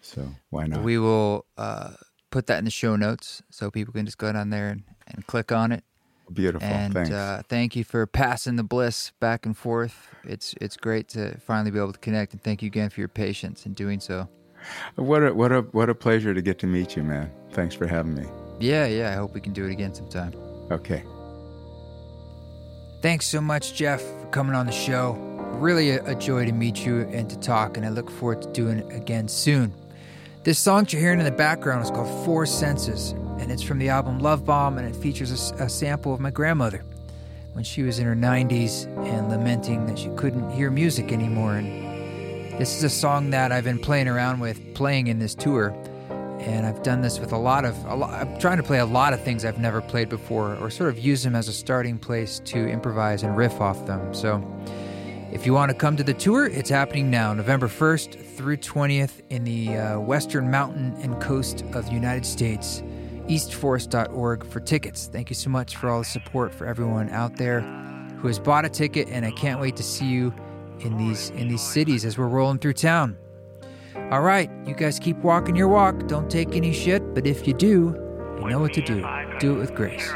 So 0.01 0.29
why 0.49 0.65
not? 0.65 0.83
We 0.83 0.97
will 0.97 1.45
uh, 1.57 1.91
put 2.29 2.47
that 2.47 2.59
in 2.59 2.65
the 2.65 2.71
show 2.71 2.95
notes 2.95 3.41
so 3.49 3.69
people 3.71 3.93
can 3.93 4.05
just 4.05 4.17
go 4.17 4.31
down 4.31 4.49
there 4.49 4.69
and, 4.69 4.83
and 5.07 5.25
click 5.27 5.51
on 5.51 5.71
it. 5.71 5.83
Beautiful. 6.31 6.67
And 6.67 6.93
Thanks. 6.93 7.09
Uh, 7.09 7.41
thank 7.47 7.75
you 7.75 7.83
for 7.83 8.05
passing 8.05 8.55
the 8.55 8.63
bliss 8.63 9.11
back 9.19 9.45
and 9.45 9.57
forth. 9.57 10.13
It's 10.23 10.53
it's 10.61 10.77
great 10.77 11.07
to 11.09 11.37
finally 11.39 11.71
be 11.71 11.79
able 11.79 11.93
to 11.93 11.99
connect, 11.99 12.33
and 12.33 12.43
thank 12.43 12.61
you 12.61 12.67
again 12.67 12.89
for 12.89 13.01
your 13.01 13.09
patience 13.09 13.65
in 13.65 13.73
doing 13.73 13.99
so. 13.99 14.29
What 14.95 15.23
a 15.23 15.33
what 15.33 15.51
a 15.51 15.61
what 15.61 15.89
a 15.89 15.95
pleasure 15.95 16.33
to 16.33 16.41
get 16.41 16.59
to 16.59 16.67
meet 16.67 16.95
you, 16.95 17.03
man. 17.03 17.31
Thanks 17.51 17.73
for 17.73 17.87
having 17.87 18.13
me. 18.13 18.25
Yeah, 18.59 18.85
yeah. 18.85 19.11
I 19.11 19.15
hope 19.15 19.33
we 19.33 19.41
can 19.41 19.53
do 19.53 19.65
it 19.65 19.71
again 19.71 19.93
sometime. 19.93 20.33
Okay. 20.69 21.03
Thanks 23.01 23.25
so 23.25 23.39
much, 23.39 23.73
Jeff, 23.75 24.01
for 24.01 24.27
coming 24.27 24.55
on 24.55 24.65
the 24.65 24.73
show. 24.73 25.13
Really 25.53 25.91
a, 25.91 26.03
a 26.05 26.15
joy 26.15 26.45
to 26.45 26.51
meet 26.51 26.85
you 26.85 27.01
and 27.07 27.29
to 27.29 27.39
talk, 27.39 27.77
and 27.77 27.85
I 27.85 27.89
look 27.89 28.11
forward 28.11 28.41
to 28.41 28.51
doing 28.51 28.79
it 28.79 28.93
again 28.93 29.27
soon. 29.27 29.73
This 30.49 30.57
song 30.57 30.85
that 30.85 30.93
you're 30.93 31.01
hearing 31.03 31.19
in 31.19 31.25
the 31.25 31.31
background 31.31 31.83
is 31.83 31.91
called 31.91 32.25
Four 32.25 32.47
Senses, 32.47 33.11
and 33.37 33.51
it's 33.51 33.61
from 33.61 33.77
the 33.77 33.89
album 33.89 34.17
Love 34.17 34.45
Bomb, 34.45 34.79
and 34.79 34.87
it 34.87 34.99
features 34.99 35.51
a, 35.51 35.65
a 35.65 35.69
sample 35.69 36.11
of 36.11 36.19
my 36.19 36.31
grandmother 36.31 36.83
when 37.53 37.63
she 37.63 37.83
was 37.83 37.99
in 37.99 38.07
her 38.07 38.15
90s 38.15 38.87
and 39.05 39.29
lamenting 39.29 39.85
that 39.85 39.99
she 39.99 40.09
couldn't 40.15 40.49
hear 40.49 40.71
music 40.71 41.11
anymore. 41.11 41.57
And 41.57 42.59
this 42.59 42.75
is 42.75 42.83
a 42.83 42.89
song 42.89 43.29
that 43.29 43.51
I've 43.51 43.63
been 43.63 43.77
playing 43.77 44.07
around 44.07 44.39
with, 44.39 44.73
playing 44.73 45.05
in 45.05 45.19
this 45.19 45.35
tour, 45.35 45.69
and 46.39 46.65
I've 46.65 46.81
done 46.81 47.03
this 47.03 47.19
with 47.19 47.31
a 47.31 47.37
lot 47.37 47.63
of. 47.63 47.77
A 47.85 47.93
lot, 47.93 48.09
I'm 48.19 48.39
trying 48.39 48.57
to 48.57 48.63
play 48.63 48.79
a 48.79 48.87
lot 48.87 49.13
of 49.13 49.23
things 49.23 49.45
I've 49.45 49.59
never 49.59 49.81
played 49.81 50.09
before, 50.09 50.55
or 50.55 50.71
sort 50.71 50.89
of 50.89 50.97
use 50.97 51.21
them 51.21 51.35
as 51.35 51.47
a 51.47 51.53
starting 51.53 51.99
place 51.99 52.39
to 52.45 52.67
improvise 52.67 53.21
and 53.21 53.37
riff 53.37 53.61
off 53.61 53.85
them. 53.85 54.15
So, 54.15 54.37
if 55.31 55.45
you 55.45 55.53
want 55.53 55.69
to 55.69 55.77
come 55.77 55.95
to 55.95 56.03
the 56.03 56.13
tour, 56.13 56.47
it's 56.47 56.69
happening 56.69 57.11
now, 57.11 57.33
November 57.33 57.67
1st 57.67 58.35
through 58.35 58.57
20th 58.57 59.21
in 59.29 59.43
the 59.43 59.77
uh, 59.77 59.99
western 59.99 60.49
mountain 60.49 60.95
and 61.01 61.21
coast 61.21 61.63
of 61.73 61.85
the 61.85 61.91
United 61.91 62.25
States. 62.25 62.81
Eastforest.org 63.27 64.43
for 64.45 64.59
tickets. 64.59 65.07
Thank 65.11 65.29
you 65.29 65.35
so 65.35 65.51
much 65.51 65.75
for 65.75 65.89
all 65.89 65.99
the 65.99 66.05
support 66.05 66.53
for 66.53 66.65
everyone 66.65 67.09
out 67.09 67.35
there 67.35 67.61
who 68.17 68.27
has 68.27 68.39
bought 68.39 68.65
a 68.65 68.69
ticket, 68.69 69.07
and 69.09 69.23
I 69.23 69.31
can't 69.31 69.61
wait 69.61 69.75
to 69.75 69.83
see 69.83 70.07
you 70.07 70.33
in 70.79 70.97
these 70.97 71.29
in 71.31 71.47
these 71.47 71.61
cities 71.61 72.05
as 72.05 72.17
we're 72.17 72.27
rolling 72.27 72.57
through 72.57 72.73
town. 72.73 73.15
All 74.11 74.21
right, 74.21 74.49
you 74.65 74.73
guys 74.73 74.97
keep 74.97 75.17
walking 75.17 75.55
your 75.55 75.67
walk. 75.67 76.07
Don't 76.07 76.29
take 76.29 76.55
any 76.55 76.73
shit, 76.73 77.13
but 77.13 77.27
if 77.27 77.47
you 77.47 77.53
do, 77.53 77.95
you 78.39 78.49
know 78.49 78.59
what 78.59 78.73
to 78.73 78.81
do. 78.81 79.05
Do 79.39 79.53
it 79.53 79.59
with 79.59 79.75
grace. 79.75 80.11